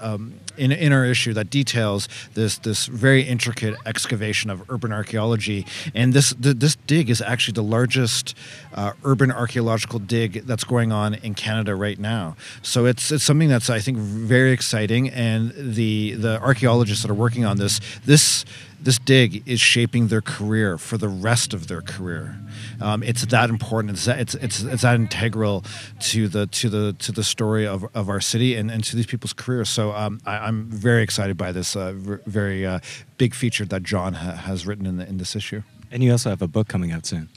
um, 0.00 0.34
in 0.56 0.72
in 0.72 0.92
our 0.92 1.04
issue 1.04 1.32
that 1.34 1.50
details 1.50 2.08
this 2.34 2.58
this 2.58 2.86
very 2.86 3.22
intricate 3.22 3.76
excavation 3.86 4.50
of 4.50 4.68
urban 4.70 4.92
archaeology. 4.92 5.66
And 5.94 6.12
this 6.12 6.34
this 6.38 6.76
dig 6.86 7.10
is 7.10 7.20
actually 7.22 7.54
the 7.54 7.62
largest 7.62 8.34
uh, 8.74 8.92
urban 9.04 9.30
archaeological 9.30 9.98
dig 9.98 10.46
that's 10.46 10.64
going 10.64 10.92
on 10.92 11.14
in 11.14 11.34
Canada 11.34 11.74
right 11.74 11.98
now. 11.98 12.36
So 12.62 12.86
it's 12.86 13.10
it's 13.10 13.24
something 13.24 13.48
that's 13.48 13.70
I 13.70 13.80
think 13.80 13.98
very 13.98 14.52
exciting. 14.52 15.10
And 15.10 15.52
the 15.56 16.12
the 16.14 16.40
archaeologists 16.40 17.02
that 17.02 17.10
are 17.10 17.14
working 17.14 17.44
on 17.44 17.58
this 17.58 17.80
this 18.04 18.44
this 18.80 18.98
dig 18.98 19.42
is 19.46 19.60
shaping 19.60 20.08
their 20.08 20.20
career 20.20 20.78
for 20.78 20.98
the 20.98 21.08
rest 21.08 21.52
of 21.52 21.66
their 21.66 21.82
career. 21.82 22.38
Um, 22.80 23.02
it's 23.02 23.24
that 23.26 23.50
important. 23.50 23.94
It's 23.94 24.04
that, 24.04 24.20
it's, 24.20 24.34
it's 24.34 24.62
it's 24.62 24.82
that 24.82 24.94
integral 24.94 25.64
to 26.00 26.28
the 26.28 26.46
to 26.46 26.68
the 26.68 26.92
to 26.94 27.12
the 27.12 27.24
story 27.24 27.66
of, 27.66 27.84
of 27.94 28.08
our 28.08 28.20
city 28.20 28.54
and, 28.54 28.70
and 28.70 28.84
to 28.84 28.96
these 28.96 29.06
people's 29.06 29.32
careers. 29.32 29.68
So 29.68 29.92
um, 29.92 30.20
I, 30.26 30.48
am 30.48 30.66
very 30.66 31.02
excited 31.02 31.36
by 31.36 31.52
this 31.52 31.76
uh, 31.76 31.92
very 31.94 32.66
uh, 32.66 32.80
big 33.16 33.34
feature 33.34 33.64
that 33.66 33.82
John 33.82 34.14
ha- 34.14 34.32
has 34.32 34.66
written 34.66 34.86
in, 34.86 34.96
the, 34.96 35.08
in 35.08 35.18
this 35.18 35.36
issue. 35.36 35.62
And 35.90 36.02
you 36.02 36.12
also 36.12 36.30
have 36.30 36.42
a 36.42 36.48
book 36.48 36.68
coming 36.68 36.92
out 36.92 37.06
soon. 37.06 37.28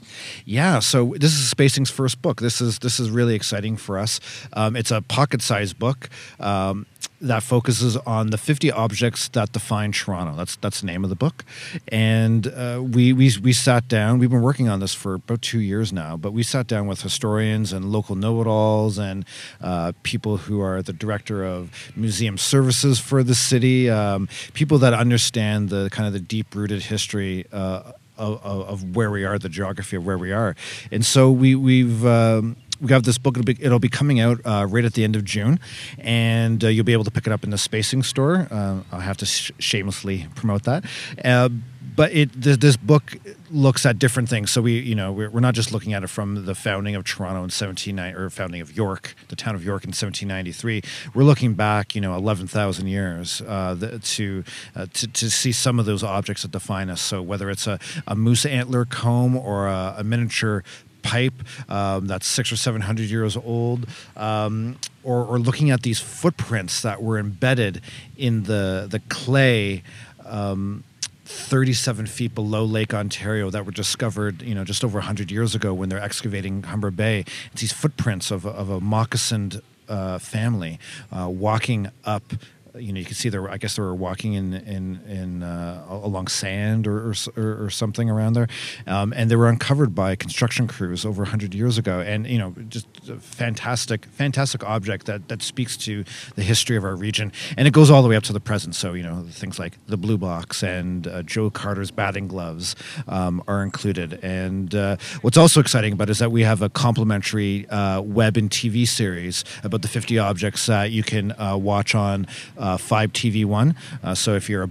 Yeah, 0.46 0.80
so 0.80 1.16
this 1.18 1.34
is 1.34 1.50
Spacing's 1.50 1.90
first 1.90 2.22
book. 2.22 2.42
This 2.42 2.62
is 2.62 2.80
this 2.80 3.00
is 3.00 3.10
really 3.10 3.36
exciting 3.36 3.78
for 3.78 3.98
us. 3.98 4.20
Um, 4.54 4.76
it's 4.76 4.92
a 4.92 5.02
pocket-sized 5.02 5.80
book 5.80 6.10
um, 6.40 6.86
that 7.22 7.44
focuses 7.44 7.96
on 7.98 8.32
the 8.32 8.38
50 8.38 8.72
objects 8.72 9.30
that 9.30 9.52
define 9.52 9.92
Toronto. 9.92 10.36
That's 10.36 10.56
that's 10.58 10.82
the 10.82 10.88
name 10.88 11.04
of 11.04 11.10
the 11.10 11.16
book. 11.16 11.46
And 11.88 12.48
uh, 12.48 12.82
we, 12.84 13.14
we 13.14 13.32
we 13.42 13.54
sat 13.54 13.88
down. 13.88 14.20
We've 14.20 14.30
been 14.30 14.42
working 14.42 14.68
on 14.68 14.80
this 14.80 14.94
for 14.94 15.16
about 15.16 15.42
two 15.42 15.60
years 15.60 15.94
now, 15.94 16.18
but 16.18 16.34
we 16.34 16.44
sat 16.44 16.68
down 16.68 16.88
with 16.88 17.02
historians 17.02 17.72
and 17.72 17.86
local 17.86 18.16
know-it-alls 18.16 18.98
and 18.98 19.26
uh, 19.62 19.94
people 20.04 20.38
who 20.38 20.62
are 20.62 20.82
the 20.82 20.94
director 20.94 21.46
of 21.46 21.92
museum 21.96 22.38
services 22.38 23.00
for 23.00 23.24
the 23.24 23.36
city, 23.36 23.90
um, 23.90 24.28
people 24.54 24.80
that 24.80 24.94
understand 24.94 25.70
the 25.70 25.90
kind 25.92 26.08
of 26.08 26.14
the 26.14 26.20
deep-rooted 26.20 26.84
history. 26.84 27.46
Uh, 27.52 27.92
of, 28.22 28.44
of, 28.44 28.96
where 28.96 29.12
we 29.12 29.26
are, 29.26 29.38
the 29.40 29.50
geography 29.50 29.96
of 29.96 30.06
where 30.06 30.18
we 30.18 30.32
are, 30.32 30.56
and 30.92 31.06
so 31.06 31.32
we 31.32 31.56
we've. 31.56 32.06
Um, 32.06 32.58
we 32.80 32.92
have 32.94 33.04
this 33.04 33.20
book. 33.20 33.38
It'll 33.38 33.46
be, 33.46 33.64
it'll 33.64 33.78
be 33.78 33.90
coming 33.90 34.20
out 34.20 34.42
uh, 34.44 34.66
right 34.68 34.84
at 34.84 34.94
the 34.94 35.04
end 35.04 35.16
of 35.16 35.24
June, 35.24 35.60
and 36.00 36.64
uh, 36.64 36.68
you'll 36.68 36.84
be 36.84 36.94
able 36.94 37.04
to 37.04 37.12
pick 37.12 37.28
it 37.28 37.32
up 37.32 37.44
in 37.44 37.52
the 37.52 37.58
Spacing 37.60 38.02
store. 38.02 38.48
Uh, 38.50 38.80
I'll 38.92 39.02
have 39.02 39.18
to 39.18 39.28
sh- 39.28 39.52
shamelessly 39.60 40.28
promote 40.34 40.64
that. 40.64 40.86
Uh, 41.24 41.50
but 41.96 42.12
it 42.12 42.30
this 42.34 42.78
book 42.78 43.16
looks 43.52 43.86
at 43.86 44.00
different 44.00 44.30
things. 44.30 44.52
So 44.52 44.62
we, 44.62 44.80
you 44.80 44.96
know, 44.96 45.12
we're, 45.12 45.30
we're 45.30 45.42
not 45.42 45.54
just 45.54 45.72
looking 45.72 45.94
at 45.94 46.04
it 46.04 46.08
from 46.08 46.46
the 46.46 46.56
founding 46.56 46.96
of 46.96 47.04
Toronto 47.04 47.38
in 47.38 47.52
1790 47.52 48.18
or 48.18 48.30
founding 48.30 48.62
of 48.62 48.76
York, 48.76 49.16
the 49.28 49.36
town 49.36 49.56
of 49.56 49.64
York 49.64 49.84
in 49.84 49.90
1793. 49.90 50.82
We're 51.14 51.24
looking 51.24 51.54
back, 51.54 51.94
you 51.96 52.02
know, 52.02 52.16
11,000 52.16 52.88
years 52.88 53.42
uh, 53.48 53.76
the, 53.76 54.00
to, 54.00 54.44
uh, 54.76 54.88
to 54.94 55.08
to 55.08 55.30
see 55.30 55.52
some 55.52 55.80
of 55.80 55.86
those 55.86 56.04
objects 56.04 56.44
that 56.44 56.52
define 56.52 56.90
us. 56.90 57.02
So 57.02 57.22
whether 57.22 57.50
it's 57.50 57.68
a, 57.68 57.80
a 58.08 58.16
moose 58.16 58.46
antler 58.46 58.86
comb 58.86 59.36
or 59.36 59.68
a, 59.68 59.96
a 60.00 60.04
miniature 60.04 60.64
pipe 61.02 61.34
um, 61.68 62.08
that's 62.08 62.28
six 62.28 62.52
or 62.52 62.56
seven 62.56 62.82
hundred 62.82 63.10
years 63.10 63.36
old, 63.36 63.88
um, 64.16 64.78
or, 65.04 65.26
or, 65.26 65.40
looking 65.40 65.72
at 65.72 65.82
these 65.82 66.00
footprints 66.00 66.82
that 66.84 67.02
were 67.02 67.18
embedded 67.18 67.82
in 68.18 68.44
the 68.44 68.88
the 68.90 69.00
clay. 69.10 69.84
Um, 70.26 70.84
37 71.32 72.08
feet 72.08 72.36
below 72.36 72.66
Lake 72.66 72.94
Ontario 72.94 73.50
that 73.50 73.66
were 73.66 73.72
discovered, 73.72 74.42
you 74.42 74.54
know, 74.54 74.64
just 74.64 74.84
over 74.84 75.00
100 75.00 75.32
years 75.32 75.56
ago 75.56 75.74
when 75.74 75.90
they're 75.90 76.00
excavating 76.00 76.64
Humber 76.64 76.92
Bay. 76.92 77.26
It's 77.52 77.62
these 77.62 77.72
footprints 77.74 78.32
of, 78.32 78.46
of 78.46 78.70
a 78.70 78.80
moccasined 78.80 79.62
uh, 79.88 80.20
family 80.20 80.80
uh, 81.12 81.28
walking 81.30 81.90
up 82.06 82.34
you 82.76 82.94
know, 82.94 83.00
you 83.00 83.06
can 83.06 83.16
see 83.16 83.30
there. 83.30 83.50
I 83.50 83.58
guess 83.58 83.76
they 83.76 83.82
were 83.82 83.96
walking 83.96 84.34
in 84.34 84.54
in 84.54 85.02
in 85.08 85.44
uh, 85.44 85.86
along 85.90 86.28
sand 86.28 86.88
or, 86.88 87.14
or, 87.36 87.66
or 87.66 87.70
something 87.70 88.10
around 88.10 88.34
there, 88.34 88.48
um, 88.88 89.14
and 89.16 89.30
they 89.30 89.36
were 89.36 89.50
uncovered 89.50 89.94
by 89.94 90.16
construction 90.16 90.68
crews 90.68 91.06
over 91.06 91.26
hundred 91.26 91.54
years 91.54 91.78
ago. 91.78 92.00
And 92.00 92.28
you 92.28 92.38
know, 92.38 92.56
just 92.70 92.88
a 93.10 93.18
fantastic, 93.18 94.06
fantastic 94.06 94.64
object 94.64 95.06
that 95.08 95.28
that 95.28 95.42
speaks 95.42 95.76
to 95.78 96.06
the 96.36 96.44
history 96.44 96.78
of 96.78 96.86
our 96.86 96.96
region, 96.96 97.32
and 97.58 97.68
it 97.68 97.74
goes 97.74 97.90
all 97.90 98.02
the 98.02 98.10
way 98.10 98.16
up 98.16 98.24
to 98.24 98.34
the 98.34 98.40
present. 98.40 98.76
So 98.76 98.94
you 98.94 99.04
know, 99.04 99.26
things 99.30 99.60
like 99.60 99.78
the 99.88 99.98
blue 99.98 100.18
box 100.18 100.64
and 100.64 101.08
uh, 101.08 101.24
Joe 101.24 101.50
Carter's 101.50 101.92
batting 101.92 102.28
gloves 102.28 102.76
um, 103.08 103.44
are 103.48 103.64
included. 103.64 104.20
And 104.24 104.74
uh, 104.74 104.98
what's 105.22 105.38
also 105.38 105.60
exciting 105.60 105.94
about 105.94 106.10
it 106.10 106.12
is 106.12 106.20
that 106.20 106.32
we 106.32 106.44
have 106.44 106.62
a 106.62 106.70
complimentary 106.70 107.68
uh, 107.70 108.02
web 108.02 108.38
and 108.38 108.50
TV 108.50 108.88
series 108.88 109.44
about 109.64 109.82
the 109.82 109.88
50 109.88 110.18
objects 110.20 110.66
that 110.68 110.92
you 110.92 111.04
can 111.04 111.34
uh, 111.40 111.58
watch 111.58 111.96
on 111.96 112.28
uh, 112.62 112.78
Fibe 112.78 113.12
TV 113.12 113.44
One. 113.44 113.76
Uh, 114.04 114.16
so 114.16 114.36
if 114.36 114.50
you're 114.50 114.64
a 114.64 114.70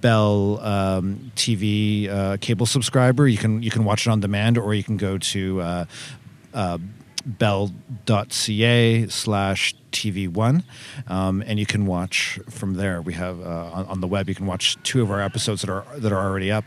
Bell 0.00 0.58
um, 0.60 1.30
TV 1.36 2.08
uh, 2.08 2.36
cable 2.40 2.66
subscriber, 2.66 3.28
you 3.28 3.38
can 3.38 3.62
you 3.62 3.70
can 3.70 3.84
watch 3.84 4.06
it 4.06 4.10
on 4.10 4.18
demand, 4.18 4.58
or 4.58 4.74
you 4.74 4.82
can 4.82 4.96
go 4.96 5.16
to 5.16 5.60
uh, 5.60 5.84
uh, 6.52 6.78
bell.ca 7.24 9.06
slash 9.06 9.74
TV1, 9.92 10.64
um, 11.08 11.42
and 11.46 11.58
you 11.58 11.66
can 11.66 11.86
watch 11.86 12.38
from 12.48 12.74
there. 12.74 13.00
We 13.00 13.14
have 13.14 13.40
uh, 13.40 13.70
on, 13.72 13.86
on, 13.86 14.00
the 14.00 14.06
web. 14.06 14.28
You 14.28 14.34
can 14.34 14.46
watch 14.46 14.76
two 14.82 15.02
of 15.02 15.10
our 15.10 15.20
episodes 15.20 15.62
that 15.62 15.70
are 15.70 15.84
that 15.96 16.12
are 16.12 16.18
already 16.18 16.50
up, 16.50 16.64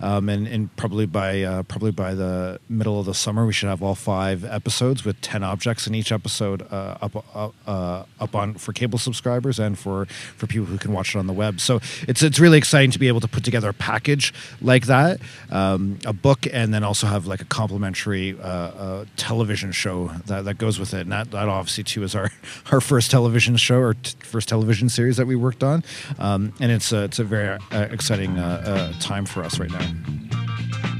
um, 0.00 0.28
and, 0.28 0.46
and 0.46 0.74
probably 0.76 1.06
by 1.06 1.42
uh, 1.42 1.62
probably 1.64 1.90
by 1.90 2.14
the 2.14 2.60
middle 2.68 2.98
of 3.00 3.06
the 3.06 3.14
summer, 3.14 3.44
we 3.46 3.52
should 3.52 3.68
have 3.68 3.82
all 3.82 3.94
five 3.94 4.44
episodes 4.44 5.04
with 5.04 5.20
ten 5.20 5.42
objects 5.42 5.86
in 5.86 5.94
each 5.94 6.12
episode 6.12 6.62
uh, 6.72 6.96
up 7.02 7.24
uh, 7.34 7.50
uh, 7.66 8.04
up 8.20 8.34
on 8.34 8.54
for 8.54 8.72
cable 8.72 8.98
subscribers 8.98 9.58
and 9.58 9.78
for 9.78 10.06
for 10.06 10.46
people 10.46 10.66
who 10.66 10.78
can 10.78 10.92
watch 10.92 11.14
it 11.14 11.18
on 11.18 11.26
the 11.26 11.32
web. 11.32 11.60
So 11.60 11.80
it's 12.06 12.22
it's 12.22 12.38
really 12.38 12.58
exciting 12.58 12.90
to 12.92 12.98
be 12.98 13.08
able 13.08 13.20
to 13.20 13.28
put 13.28 13.44
together 13.44 13.68
a 13.68 13.74
package 13.74 14.32
like 14.62 14.86
that, 14.86 15.20
um, 15.50 15.98
a 16.06 16.12
book, 16.12 16.46
and 16.52 16.72
then 16.72 16.84
also 16.84 17.06
have 17.06 17.26
like 17.26 17.40
a 17.40 17.44
complimentary 17.44 18.36
uh, 18.40 19.04
television 19.16 19.72
show 19.72 20.08
that, 20.26 20.44
that 20.44 20.58
goes 20.58 20.78
with 20.78 20.94
it. 20.94 21.02
And 21.02 21.12
that, 21.12 21.30
that 21.32 21.48
obviously 21.48 21.84
too 21.84 22.02
is 22.02 22.14
our 22.14 22.30
our 22.70 22.80
first 22.80 23.10
television 23.10 23.56
show 23.56 23.78
or 23.78 23.94
t- 23.94 24.14
first 24.20 24.48
television 24.48 24.88
series 24.88 25.16
that 25.16 25.26
we 25.26 25.36
worked 25.36 25.62
on, 25.62 25.82
um, 26.18 26.52
and 26.60 26.70
it's 26.70 26.92
a, 26.92 27.04
it's 27.04 27.18
a 27.18 27.24
very 27.24 27.58
uh, 27.70 27.80
exciting 27.90 28.38
uh, 28.38 28.62
uh, 28.94 29.00
time 29.00 29.24
for 29.24 29.42
us 29.42 29.58
right 29.58 29.70
now. 29.70 29.90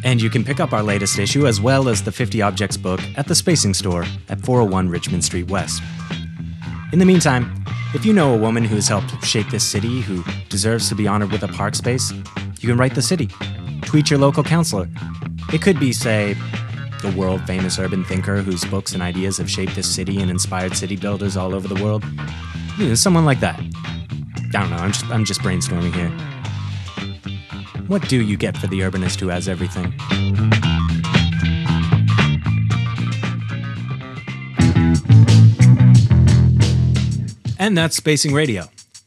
And 0.04 0.22
you 0.22 0.30
can 0.30 0.44
pick 0.44 0.60
up 0.60 0.72
our 0.72 0.82
latest 0.82 1.18
issue 1.18 1.46
as 1.46 1.60
well 1.60 1.88
as 1.88 2.04
the 2.04 2.12
50 2.12 2.40
Objects 2.40 2.76
book 2.76 3.00
at 3.16 3.26
the 3.26 3.34
Spacing 3.34 3.74
Store 3.74 4.04
at 4.28 4.40
401 4.40 4.88
Richmond 4.88 5.24
Street 5.24 5.50
West. 5.50 5.82
In 6.92 6.98
the 6.98 7.04
meantime, 7.04 7.64
if 7.94 8.06
you 8.06 8.12
know 8.12 8.34
a 8.34 8.36
woman 8.36 8.64
who 8.64 8.76
has 8.76 8.88
helped 8.88 9.24
shape 9.24 9.48
this 9.50 9.64
city 9.64 10.00
who 10.00 10.22
deserves 10.48 10.88
to 10.88 10.94
be 10.94 11.06
honored 11.08 11.32
with 11.32 11.42
a 11.42 11.48
park 11.48 11.74
space, 11.74 12.12
you 12.60 12.68
can 12.68 12.76
write 12.76 12.94
the 12.94 13.02
city. 13.02 13.28
Tweet 13.82 14.10
your 14.10 14.18
local 14.18 14.44
councilor. 14.44 14.88
It 15.52 15.62
could 15.62 15.80
be, 15.80 15.92
say, 15.92 16.36
the 17.03 17.14
world 17.16 17.40
famous 17.46 17.78
urban 17.78 18.05
thinker 18.05 18.42
whose 18.42 18.64
books 18.64 18.92
and 18.92 19.03
ideas 19.03 19.38
have 19.38 19.51
shaped 19.51 19.74
this 19.74 19.92
city 19.92 20.20
and 20.20 20.30
inspired 20.30 20.76
city 20.76 20.96
builders 20.96 21.36
all 21.36 21.55
over 21.55 21.68
the 21.68 21.82
world. 21.82 22.05
You 22.76 22.88
know, 22.88 22.94
someone 22.94 23.24
like 23.24 23.40
that. 23.40 23.59
I 23.59 24.61
don't 24.61 24.70
know, 24.70 24.76
I'm 24.76 24.92
just, 24.92 25.05
I'm 25.07 25.24
just 25.24 25.40
brainstorming 25.40 25.94
here. 25.94 26.11
What 27.86 28.09
do 28.09 28.22
you 28.22 28.36
get 28.36 28.57
for 28.57 28.66
the 28.66 28.80
urbanist 28.80 29.20
who 29.20 29.28
has 29.28 29.49
everything? 29.49 29.94
And 37.59 37.76
that's 37.76 37.96
Spacing 37.96 38.32
Radio. 38.32 38.64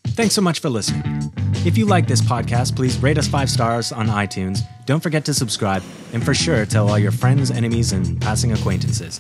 Thanks 0.08 0.34
so 0.34 0.42
much 0.42 0.60
for 0.60 0.70
listening. 0.70 1.31
If 1.64 1.78
you 1.78 1.86
like 1.86 2.08
this 2.08 2.22
podcast, 2.22 2.76
please 2.76 2.98
rate 2.98 3.20
us 3.20 3.28
five 3.28 3.48
stars 3.48 3.92
on 3.92 4.08
iTunes. 4.08 4.64
Don't 4.88 5.00
forget 5.00 5.24
to 5.26 5.34
subscribe, 5.34 5.84
and 6.12 6.26
for 6.26 6.34
sure, 6.34 6.66
tell 6.66 6.90
all 6.90 6.98
your 6.98 7.12
friends, 7.12 7.52
enemies, 7.52 7.92
and 7.92 8.20
passing 8.20 8.52
acquaintances. 8.52 9.20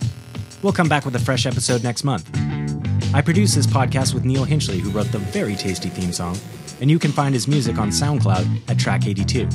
We'll 0.63 0.73
come 0.73 0.89
back 0.89 1.05
with 1.05 1.15
a 1.15 1.19
fresh 1.19 1.45
episode 1.45 1.83
next 1.83 2.03
month. 2.03 2.27
I 3.13 3.21
produce 3.21 3.53
this 3.53 3.67
podcast 3.67 4.15
with 4.15 4.25
Neil 4.25 4.43
Hinchley, 4.43 4.79
who 4.79 4.89
wrote 4.89 5.11
the 5.11 5.19
very 5.19 5.55
tasty 5.55 5.89
theme 5.89 6.11
song, 6.11 6.35
and 6.79 6.89
you 6.89 6.97
can 6.97 7.11
find 7.11 7.35
his 7.35 7.47
music 7.47 7.77
on 7.77 7.89
SoundCloud 7.89 8.71
at 8.71 8.79
track 8.79 9.05
82. 9.05 9.47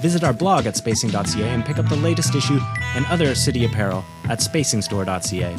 Visit 0.00 0.24
our 0.24 0.32
blog 0.32 0.66
at 0.66 0.76
spacing.ca 0.76 1.48
and 1.48 1.64
pick 1.64 1.78
up 1.78 1.88
the 1.88 1.96
latest 1.96 2.34
issue 2.34 2.58
and 2.94 3.06
other 3.06 3.34
city 3.34 3.64
apparel 3.64 4.04
at 4.28 4.38
spacingstore.ca. 4.38 5.56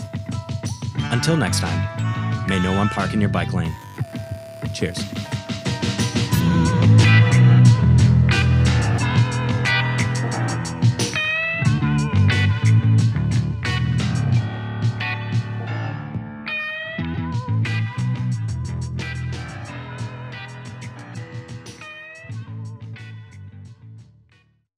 Until 1.12 1.38
next 1.38 1.60
time, 1.60 2.48
may 2.48 2.60
no 2.60 2.76
one 2.76 2.90
park 2.90 3.14
in 3.14 3.22
your 3.22 3.30
bike 3.30 3.54
lane. 3.54 3.74
Cheers. 4.74 5.25